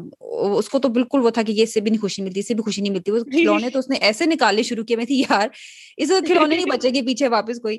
[0.58, 2.48] اس کو تو بالکل وہ تھا کہ یہ اس سے بھی نہیں خوشی ملتی اس
[2.48, 5.04] سے بھی خوشی نہیں ملتی۔ وہ کھلونے تو اس نے ایسے نکالنے شروع کیے میں
[5.04, 5.48] تھی یار
[5.96, 7.78] اس کو کھلونے نہیں بچے گے پیچھے واپس کوئی۔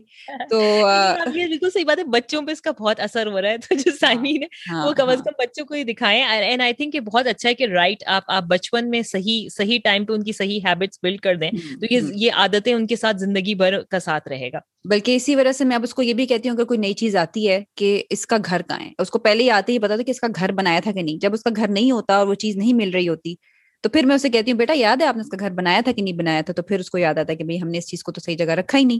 [0.50, 0.60] تو
[1.36, 3.92] بالکل صحیح بات ہے بچوں پہ اس کا بہت اثر ہو رہا ہے۔ تو جو
[4.00, 6.96] سائمین ہے ہاں، وہ کم از ہاں۔ کم بچوں کو ہی دکھائیں۔ اینڈ آئی تھنک
[6.96, 10.24] یہ بہت اچھا ہے کہ رائٹ آپ آپ بچپن میں صحیح صحیح ٹائم پہ ان
[10.24, 13.82] کی صحیح ہیبٹس بلڈ کر دیں تو یہ یہ عادتیں ان کے ساتھ زندگی بھر
[13.82, 16.50] کا ساتھ رہے گا۔ بلکہ اسی وجہ سے میں اب اس کو یہ بھی کہتی
[16.50, 19.20] ہوں کہ کوئی نئی چیز آتی ہے کہ اس کا گھر کہاں ہے۔ اس کو
[19.20, 21.34] پہلے ہی آتے ہی پتا تھا کہ اس کا گھر بنایا تھا کہ نہیں۔ جب
[21.34, 23.36] اس کا گھر نہیں ہوتا اور وہ چیز نہیں مل رہی ہوتی،
[23.82, 25.82] تو پھر میں اسے کہتی ہوں، بیٹا، یاد ہے آپ نے اس کا گھر بنایا
[25.84, 27.68] تھا کہ نہیں بنایا تھا؟ تو پھر اس کو یاد آتا ہے کہ بھائی ہم
[27.68, 29.00] نے اس چیز کو تو صحیح جگہ رکھا ہی نہیں۔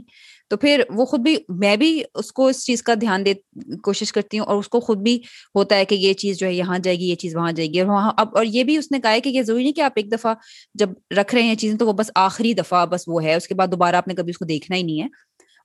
[0.50, 3.34] تو پھر وہ خود بھی، میں بھی اس کو اس چیز کا دھیان دے،
[3.82, 5.22] کوشش کرتی ہوں اور اس کو خود بھی
[5.54, 7.80] ہوتا ہے کہ یہ چیز جو ہے یہاں جائے گی، یہ چیز وہاں جائے گی۔
[7.80, 9.80] اور وہاں، اب، اور یہ بھی اس نے کہا ہے کہ یہ ضروری نہیں کہ
[9.80, 10.34] آپ ایک دفعہ
[10.74, 13.54] جب رکھ رہے ہیں چیزیں تو وہ بس آخری دفعہ بس وہ ہے۔ اس کے
[13.54, 15.08] بعد دوبارہ آپ نے کبھی اس کو دیکھنا ہی نہیں ہے۔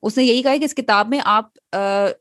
[0.04, 1.46] اس نے یہی کہا کہ اس کتاب میں آپ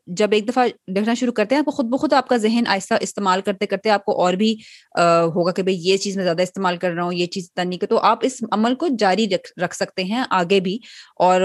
[0.07, 3.41] جب ایک دفعہ لکھنا شروع کرتے ہیں تو خود بخود آپ کا ذہن آہستہ استعمال
[3.41, 4.53] کرتے کرتے آپ کو اور بھی
[5.35, 7.87] ہوگا کہ بھائی یہ چیز میں زیادہ استعمال کر رہا ہوں، یہ چیز تنی کہ
[7.87, 9.27] تو آپ اس عمل کو جاری
[9.61, 10.77] رکھ سکتے ہیں آگے بھی۔
[11.19, 11.41] اور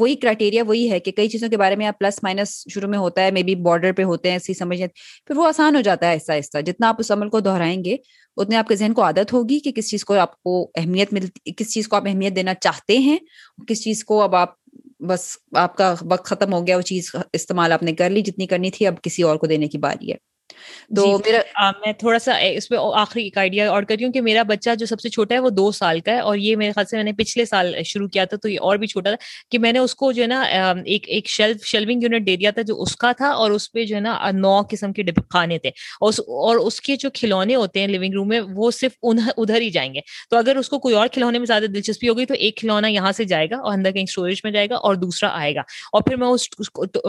[0.00, 2.98] وہی کرائٹیریا وہی ہے کہ کئی چیزوں کے بارے میں آپ پلس مائنس شروع میں
[2.98, 4.80] ہوتا ہے مے بی بارڈر پہ ہوتے ہیں ایسی سمجھ
[5.26, 7.96] پھر وہ آسان ہو جاتا ہے آہستہ آہستہ۔ جتنا آپ اس عمل کو دہرائیں گے،
[8.36, 11.52] اتنے آپ کے ذہن کو عادت ہوگی کہ کس چیز کو آپ کو اہمیت ملتی،
[11.52, 13.16] کس چیز کو آپ اہمیت دینا چاہتے ہیں،
[13.68, 14.54] کس چیز کو اب آپ
[15.02, 15.22] بس
[15.56, 18.70] آپ کا وقت ختم ہو گیا، وہ چیز استعمال آپ نے کر لی، جتنی کرنی
[18.70, 20.16] تھی، اب کسی اور کو دینے کی باری ہے۔
[20.96, 24.12] تو جی، میرا میں تھوڑا سا اس پہ آخری ایک آئیڈیا اور کر رہی ہوں
[24.12, 26.56] کہ میرا بچہ جو سب سے چھوٹا ہے وہ دو سال کا ہے اور یہ
[26.56, 29.10] میرے خیال سے میں نے پچھلے سال شروع کیا تھا تو یہ اور بھی چھوٹا
[29.10, 30.40] تھا کہ میں نے اس کو جو ہے نا
[30.84, 33.84] ایک ایک شیلف شیلونگ یونٹ دے دیا تھا جو اس کا تھا اور اس پہ
[33.84, 35.68] جو ہے نا نو قسم کے کھانے تھے
[36.00, 39.92] اور اس کے جو کھلونے ہوتے ہیں لیونگ روم میں وہ صرف ادھر ہی جائیں
[39.94, 40.00] گے۔
[40.30, 43.12] تو اگر اس کو کوئی اور کھلونے میں زیادہ دلچسپی ہوگی تو ایک کھلونا یہاں
[43.12, 45.60] سے جائے گا اور اندر کہیں اسٹوریج میں جائے گا اور دوسرا آئے گا
[45.92, 46.48] اور پھر میں اس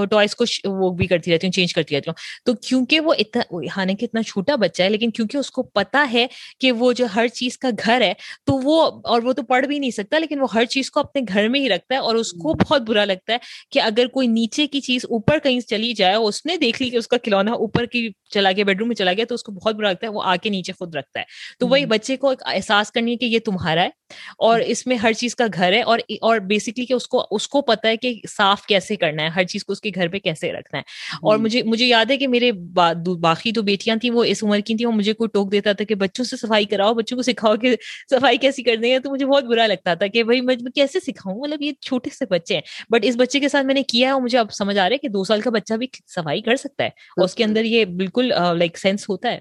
[0.10, 3.43] ٹوائس کو وہ بھی کرتی رہتی ہوں چینج کرتی رہتی ہوں۔ تو کیونکہ وہ اتنا
[3.50, 6.28] اتنا چھوٹا بچہ ہے لیکن کیونکہ اس کو پتا ہے
[6.60, 8.14] کہ وہ جو ہر چیز کا گھر ہے
[8.46, 11.22] تو وہ اور وہ تو پڑھ بھی نہیں سکتا لیکن وہ ہر چیز کو اپنے
[11.34, 13.38] گھر میں ہی رکھتا ہے اور اس کو بہت برا لگتا ہے
[13.72, 16.98] کہ اگر کوئی نیچے کی چیز اوپر کہیں چلی جائے اس نے دیکھ لی کہ
[16.98, 19.52] اس کا کھلونا اوپر کی چلا گیا بیڈ روم میں چلا گیا تو اس کو
[19.52, 21.26] بہت برا لگتا ہے وہ آ کے نیچے خود رکھتا ہے۔
[21.60, 23.90] تو وہی بچے کو احساس کرنی ہے کہ یہ تمہارا ہے
[24.38, 27.48] اور اس میں ہر چیز کا گھر ہے اور اور بیسکلی کہ اس کو اس
[27.48, 30.20] کو پتا ہے کہ صاف کیسے کرنا ہے ہر چیز کو اس کے گھر پہ
[30.20, 30.84] کیسے رکھنا ہے۔
[31.22, 34.76] اور مجھے مجھے یاد ہے کہ میرے باقی دو بیٹیاں تھیں وہ اس عمر کی
[34.76, 37.56] تھیں وہ مجھے کوئی ٹوک دیتا تھا کہ بچوں سے صفائی کراؤ بچوں کو سکھاؤ
[37.56, 37.76] کہ
[38.10, 41.40] صفائی کیسی کرنی ہے تو مجھے بہت برا لگتا تھا کہ بھائی میں کیسے سکھاؤں؟
[41.40, 44.14] مطلب یہ چھوٹے سے بچے ہیں۔ بٹ اس بچے کے ساتھ میں نے کیا ہے
[44.14, 46.56] اور مجھے اب سمجھ آ رہا ہے کہ دو سال کا بچہ بھی صفائی کر
[46.56, 49.40] سکتا ہے۔ اور اس کے اندر یہ بالکل لائک سینس ہوتا ہے۔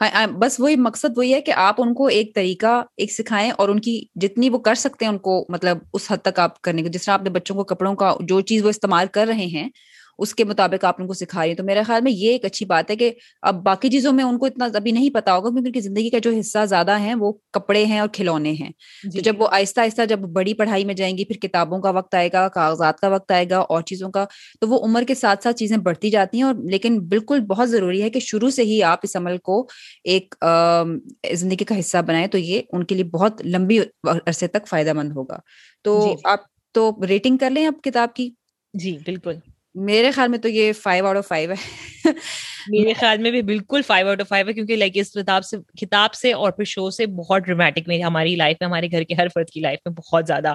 [0.00, 3.50] ہاں، ہاں، بس وہی مقصد وہی ہے کہ آپ ان کو ایک طریقہ ایک سکھائیں
[3.50, 6.60] اور ان کی جتنی وہ کر سکتے ہیں ان کو مطلب اس حد تک آپ
[6.62, 9.26] کرنے کو جس طرح آپ نے بچوں کو کپڑوں کا جو چیز وہ استعمال کر
[9.26, 9.68] رہے ہیں
[10.20, 12.44] اس کے مطابق آپ ان کو سکھا رہی ہیں۔ تو میرے خیال میں یہ ایک
[12.44, 13.10] اچھی بات ہے کہ
[13.42, 16.10] اب باقی چیزوں میں ان کو اتنا ابھی نہیں پتا ہوگا کیونکہ ان کی زندگی
[16.10, 18.70] کا جو حصہ زیادہ ہیں وہ کپڑے ہیں اور کھلونے ہیں۔
[19.04, 21.90] جی تو جب وہ آہستہ آہستہ جب بڑی پڑھائی میں جائیں گی پھر کتابوں کا
[21.90, 24.24] وقت آئے گا کاغذات کا وقت آئے گا اور چیزوں کا
[24.60, 28.02] تو وہ عمر کے ساتھ ساتھ چیزیں بڑھتی جاتی ہیں اور لیکن بالکل بہت ضروری
[28.02, 29.66] ہے کہ شروع سے ہی آپ اس عمل کو
[30.04, 30.34] ایک
[31.34, 35.12] زندگی کا حصہ بنائیں تو یہ ان کے لیے بہت لمبی عرصے تک فائدہ مند
[35.12, 35.38] ہوگا۔
[35.82, 36.40] تو جی، جی۔ آپ
[36.74, 38.30] تو ریٹنگ کر لیں اب کتاب کی؟
[38.74, 39.34] جی بالکل۔
[39.74, 42.10] میرے خیال میں تو یہ فائیو آؤٹ آف فائیو ہے۔
[42.68, 45.56] میرے خیال میں بھی بالکل فائیو آؤٹ آف فائیو ہے کیونکہ لائک اس کتاب سے
[45.80, 49.14] کتاب سے اور پھر شو سے بہت ڈرامیٹک میں ہماری لائف میں ہمارے گھر کے
[49.14, 50.54] ہر فرد کی لائف میں بہت زیادہ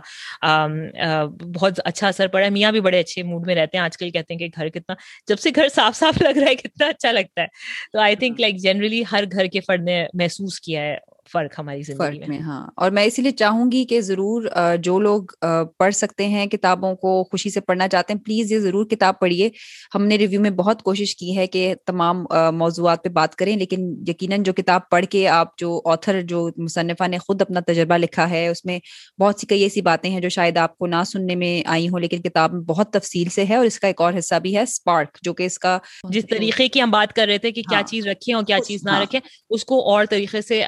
[1.55, 4.09] بہت اچھا اثر پڑا ہے۔ میاں بھی بڑے اچھے موڈ میں رہتے ہیں۔ آج کل
[4.09, 4.95] کہتے ہیں کہ گھر کتنا
[5.27, 7.47] جب سے گھر صاف صاف لگ رہا ہے کتنا اچھا لگتا ہے۔
[7.93, 10.97] تو آئی تھنک لائک جنرلی ہر گھر کے فرد نے محسوس کیا ہے۔
[11.29, 14.43] فرق ہماری زندگی میں ہاں اور میں اسی لیے چاہوں گی کہ ضرور
[14.79, 15.33] جو لوگ
[15.77, 19.49] پڑھ سکتے ہیں کتابوں کو خوشی سے پڑھنا چاہتے ہیں پلیز یہ ضرور کتاب پڑھیے
[19.95, 23.93] ہم نے ریویو میں بہت کوشش کی ہے کہ تمام موضوعات پہ بات کریں لیکن
[24.07, 28.29] یقیناً جو کتاب پڑھ کے آپ جو آتھر جو مصنفہ نے خود اپنا تجربہ لکھا
[28.29, 28.79] ہے اس میں
[29.19, 31.99] بہت سی کئی ایسی باتیں ہیں جو شاید آپ کو نہ سننے میں آئی ہوں
[31.99, 34.61] لیکن کتاب میں بہت تفصیل سے ہے اور اس کا ایک اور حصہ بھی ہے
[34.61, 35.77] اسپارک جو کہ اس کا
[36.09, 38.59] جس طریقے کی ہم بات کر رہے تھے کہ کیا ہاں۔ چیز رکھیں اور کیا
[38.59, 39.19] چیز نہ ہاں۔ رکھیں
[39.49, 40.61] اس کو اور طریقے سے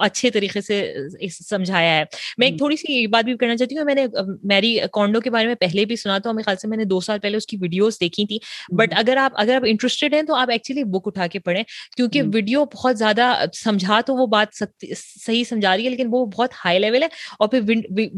[0.00, 0.94] اچھے طریقے سے
[1.48, 2.04] سمجھایا ہے۔
[2.38, 4.06] میں ایک تھوڑی سی بات بھی کرنا چاہتی ہوں۔ میں نے
[4.42, 7.00] میری کونڈو کے بارے میں پہلے بھی سنا تو میرے خیال سے میں نے دو
[7.00, 8.38] سال پہلے اس کی ویڈیوز دیکھی تھی۔
[8.76, 11.62] بٹ اگر آپ اگر آپ انٹرسٹیڈ ہیں تو آپ ایکچولی بک اٹھا کے پڑھیں۔
[11.96, 14.62] کیونکہ ویڈیو بہت زیادہ سمجھا تو وہ بات
[15.26, 17.08] صحیح سمجھا رہی ہے لیکن وہ بہت ہائی لیول ہے
[17.38, 17.60] اور پھر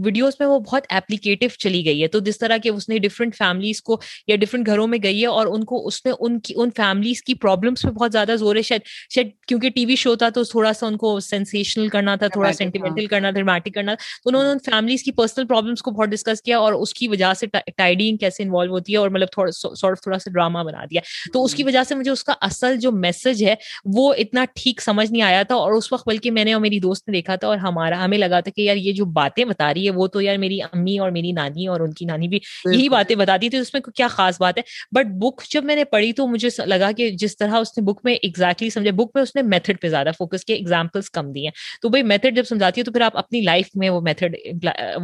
[0.05, 3.37] ویڈیوز میں وہ بہت اپلیکیٹو چلی گئی ہے۔ تو جس طرح کہ اس نے ڈفرنٹ
[3.37, 6.55] فیملیز کو یا ڈفرنٹ گھروں میں گئی ہے اور ان کو اس نے ان کی
[6.57, 8.81] ان فیملیز کی پرابلمس پہ بہت زیادہ زور ہے۔ شاید
[9.15, 11.19] شاید کیونکہ ٹی وی شو تھا تو تھوڑا سا ان کو
[11.65, 15.83] سینسیشنل کرنا تھا تھوڑا سینٹیمنٹل کرنا ڈرامیٹک کرنا تو انہوں نے فیملیز کی پرسنل پرابلمس
[15.83, 17.47] کو بہت ڈسکس کیا اور اس کی وجہ سے
[17.77, 21.01] ٹائڈنگ کیسے انوالو ہوتی ہے اور مطلب تھوڑا تھوڑا سا ڈراما بنا دیا
[21.33, 23.55] تو اس کی وجہ سے مجھے اس کا اصل جو میسج ہے
[23.95, 26.81] وہ اتنا ٹھیک سمجھ نہیں آیا تھا اور اس وقت بلکہ میں نے اور میری
[26.81, 29.73] دوست نے دیکھا تھا اور ہمارا ہمیں لگا تھا کہ یار یہ جو باتیں بتا
[29.75, 32.39] رہی ہے وہ تو یار میری امی اور میری نانی اور ان کی نانی بھی
[32.73, 35.85] یہی باتیں بتاتی تھی اس میں کیا خاص بات ہے بٹ بک جب میں نے
[35.85, 39.23] پڑھی تو مجھے لگا کہ جس طرح اس نے بک میں ایگزیکٹلی سمجھے بک میں
[39.23, 42.81] اس نے میتھڈ پہ زیادہ فوکس کیا ایگزامپلس کم ہیں۔ تو بھائی میتھڈ جب سمجھاتی
[42.81, 44.37] ہے تو پھر آپ اپنی لائف میں وہ میتھڈ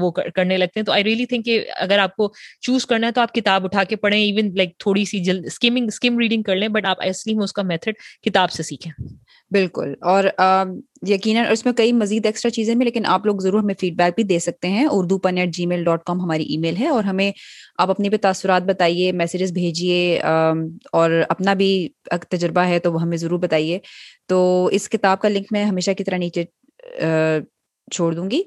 [0.01, 3.13] وہ کرنے لگتے ہیں۔ تو آئی ریئلی تھنک کہ اگر آپ کو چوز کرنا ہے
[3.13, 6.57] تو آپ کتاب اٹھا کے پڑھیں ایون لائک تھوڑی سی جلد اسکیمنگ اسکیم ریڈنگ کر
[6.57, 8.93] لیں بٹ آپ اصلی میں اس کا میتھڈ کتاب سے سیکھیں۔
[9.51, 10.25] بالکل۔ اور
[11.09, 14.15] یقیناً اس میں کئی مزید ایکسٹرا چیزیں بھی، لیکن آپ لوگ ضرور ہمیں فیڈ بیک
[14.15, 16.89] بھی دے سکتے ہیں۔ اردو پن at Gmail dot com ہماری ای میل ہے
[16.89, 17.33] اور ہمیں
[17.79, 20.21] آپ اپنی بھی تاثرات بتائیے میسیجز بھیجیے
[20.93, 21.89] اور اپنا بھی
[22.31, 23.79] تجربہ ہے تو وہ ہمیں ضرور بتائیے۔
[24.29, 26.45] تو اس کتاب کا لنک میں ہمیشہ کی طرح نیچے
[27.93, 28.43] چھوڑ دوں گی۔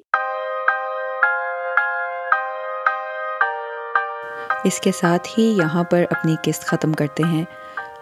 [4.66, 7.44] اس کے ساتھ ہی یہاں پر اپنی قسط ختم کرتے ہیں۔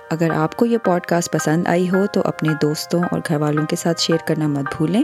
[0.09, 3.65] اگر آپ کو یہ پوڈ کاسٹ پسند آئی ہو تو اپنے دوستوں اور گھر والوں
[3.65, 5.03] کے ساتھ شیئر کرنا مت بھولیں۔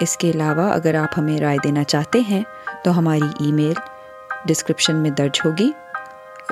[0.00, 2.42] اس کے علاوہ اگر آپ ہمیں رائے دینا چاہتے ہیں
[2.84, 3.72] تو ہماری ای میل
[4.44, 5.72] ڈسکرپشن میں درج ہوگی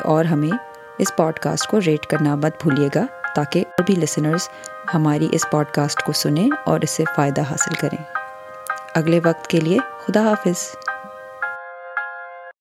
[0.05, 0.57] اور ہمیں
[0.99, 4.49] اس پوڈ کاسٹ کو ریٹ کرنا مت بھولیے گا تاکہ اور بھی لسنرز
[4.95, 8.03] ہماری اس پوڈ کاسٹ کو سنیں اور اس سے فائدہ حاصل کریں۔
[8.95, 10.77] اگلے وقت کے لیے خدا حافظ۔